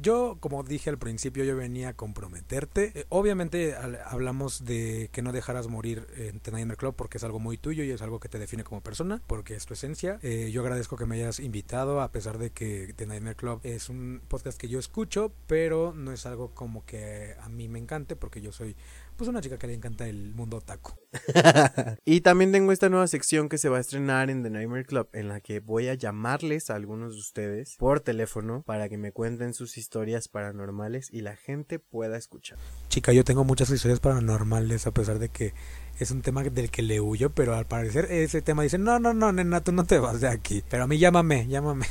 yo, 0.00 0.36
como 0.40 0.62
dije 0.62 0.90
al 0.90 0.98
principio, 0.98 1.44
yo 1.44 1.56
venía 1.56 1.90
a 1.90 1.92
comprometerte. 1.94 2.92
Eh, 2.94 3.04
obviamente 3.08 3.74
hablamos 4.04 4.64
de 4.64 5.08
que 5.12 5.22
no 5.22 5.32
dejaras 5.32 5.68
morir 5.68 6.06
en 6.16 6.40
The 6.40 6.52
Nightmare 6.52 6.76
Club 6.76 6.94
porque 6.94 7.18
es 7.18 7.24
algo 7.24 7.38
muy 7.38 7.58
tuyo 7.58 7.84
y 7.84 7.90
es 7.90 8.02
algo 8.02 8.20
que 8.20 8.28
te 8.28 8.38
define 8.38 8.64
como 8.64 8.80
persona, 8.80 9.22
porque 9.26 9.54
es 9.54 9.66
tu 9.66 9.74
esencia. 9.74 10.18
Eh, 10.22 10.50
yo 10.52 10.62
agradezco 10.62 10.96
que 10.96 11.06
me 11.06 11.16
hayas 11.16 11.40
invitado, 11.40 12.00
a 12.00 12.12
pesar 12.12 12.38
de 12.38 12.50
que 12.50 12.92
The 12.96 13.06
Nightmare 13.06 13.36
Club 13.36 13.60
es 13.62 13.88
un 13.88 14.22
podcast 14.28 14.58
que 14.58 14.68
yo 14.68 14.78
escucho, 14.78 15.32
pero 15.46 15.92
no 15.94 16.12
es 16.12 16.26
algo 16.26 16.54
como 16.54 16.84
que 16.84 17.34
a 17.40 17.48
mí 17.48 17.68
me 17.68 17.78
encante 17.78 18.16
porque 18.16 18.40
yo 18.40 18.52
soy 18.52 18.76
pues 19.18 19.28
una 19.28 19.40
chica 19.40 19.58
que 19.58 19.66
le 19.66 19.74
encanta 19.74 20.08
el 20.08 20.32
mundo 20.34 20.60
taco. 20.60 20.96
y 22.04 22.20
también 22.20 22.52
tengo 22.52 22.70
esta 22.70 22.88
nueva 22.88 23.08
sección 23.08 23.48
que 23.48 23.58
se 23.58 23.68
va 23.68 23.78
a 23.78 23.80
estrenar 23.80 24.30
en 24.30 24.44
The 24.44 24.50
Nightmare 24.50 24.84
Club 24.84 25.08
en 25.12 25.26
la 25.26 25.40
que 25.40 25.58
voy 25.58 25.88
a 25.88 25.94
llamarles 25.94 26.70
a 26.70 26.76
algunos 26.76 27.14
de 27.14 27.18
ustedes 27.18 27.74
por 27.78 27.98
teléfono 27.98 28.62
para 28.62 28.88
que 28.88 28.96
me 28.96 29.10
cuenten 29.10 29.54
sus 29.54 29.76
historias 29.76 30.28
paranormales 30.28 31.12
y 31.12 31.22
la 31.22 31.34
gente 31.34 31.80
pueda 31.80 32.16
escuchar. 32.16 32.58
Chica, 32.88 33.12
yo 33.12 33.24
tengo 33.24 33.42
muchas 33.42 33.70
historias 33.70 33.98
paranormales 33.98 34.86
a 34.86 34.92
pesar 34.92 35.18
de 35.18 35.30
que 35.30 35.52
es 35.98 36.12
un 36.12 36.22
tema 36.22 36.44
del 36.44 36.70
que 36.70 36.82
le 36.82 37.00
huyo, 37.00 37.30
pero 37.30 37.56
al 37.56 37.66
parecer 37.66 38.06
ese 38.12 38.40
tema 38.40 38.62
dice, 38.62 38.78
no, 38.78 39.00
no, 39.00 39.14
no, 39.14 39.32
nena, 39.32 39.62
tú 39.62 39.72
no 39.72 39.84
te 39.84 39.98
vas 39.98 40.20
de 40.20 40.28
aquí. 40.28 40.62
Pero 40.70 40.84
a 40.84 40.86
mí 40.86 40.96
llámame, 40.96 41.48
llámame. 41.48 41.86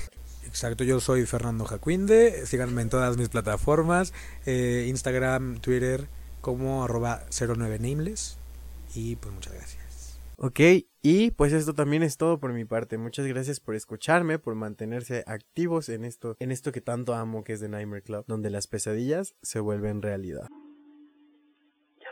Exacto, 0.46 0.86
yo 0.86 1.02
soy 1.02 1.26
Fernando 1.26 1.66
Jacuinde, 1.66 2.46
síganme 2.46 2.82
en 2.84 2.90
todas 2.90 3.18
mis 3.18 3.28
plataformas, 3.28 4.14
eh, 4.46 4.86
Instagram, 4.88 5.60
Twitter, 5.60 6.08
como 6.48 6.86
arroba 6.86 7.26
09 7.30 7.78
nameless. 7.78 8.40
Y 8.96 9.18
pues 9.18 9.34
muchas 9.34 9.54
gracias. 9.54 10.18
Ok, 10.38 10.62
y 11.02 11.32
pues 11.32 11.52
esto 11.52 11.74
también 11.74 12.04
es 12.04 12.16
todo 12.16 12.40
por 12.40 12.54
mi 12.54 12.64
parte. 12.64 12.98
Muchas 12.98 13.26
gracias 13.28 13.60
por 13.60 13.76
escucharme, 13.76 14.40
por 14.40 14.56
mantenerse 14.56 15.26
activos 15.28 15.90
en 15.90 16.06
esto, 16.06 16.38
en 16.40 16.54
esto 16.54 16.72
que 16.72 16.80
tanto 16.80 17.16
amo 17.16 17.44
que 17.44 17.52
es 17.52 17.60
The 17.60 17.68
Nightmare 17.68 18.02
Club, 18.02 18.24
donde 18.28 18.50
las 18.50 18.68
pesadillas 18.68 19.36
se 19.42 19.60
vuelven 19.60 20.02
realidad. 20.02 20.48
Ya 22.00 22.12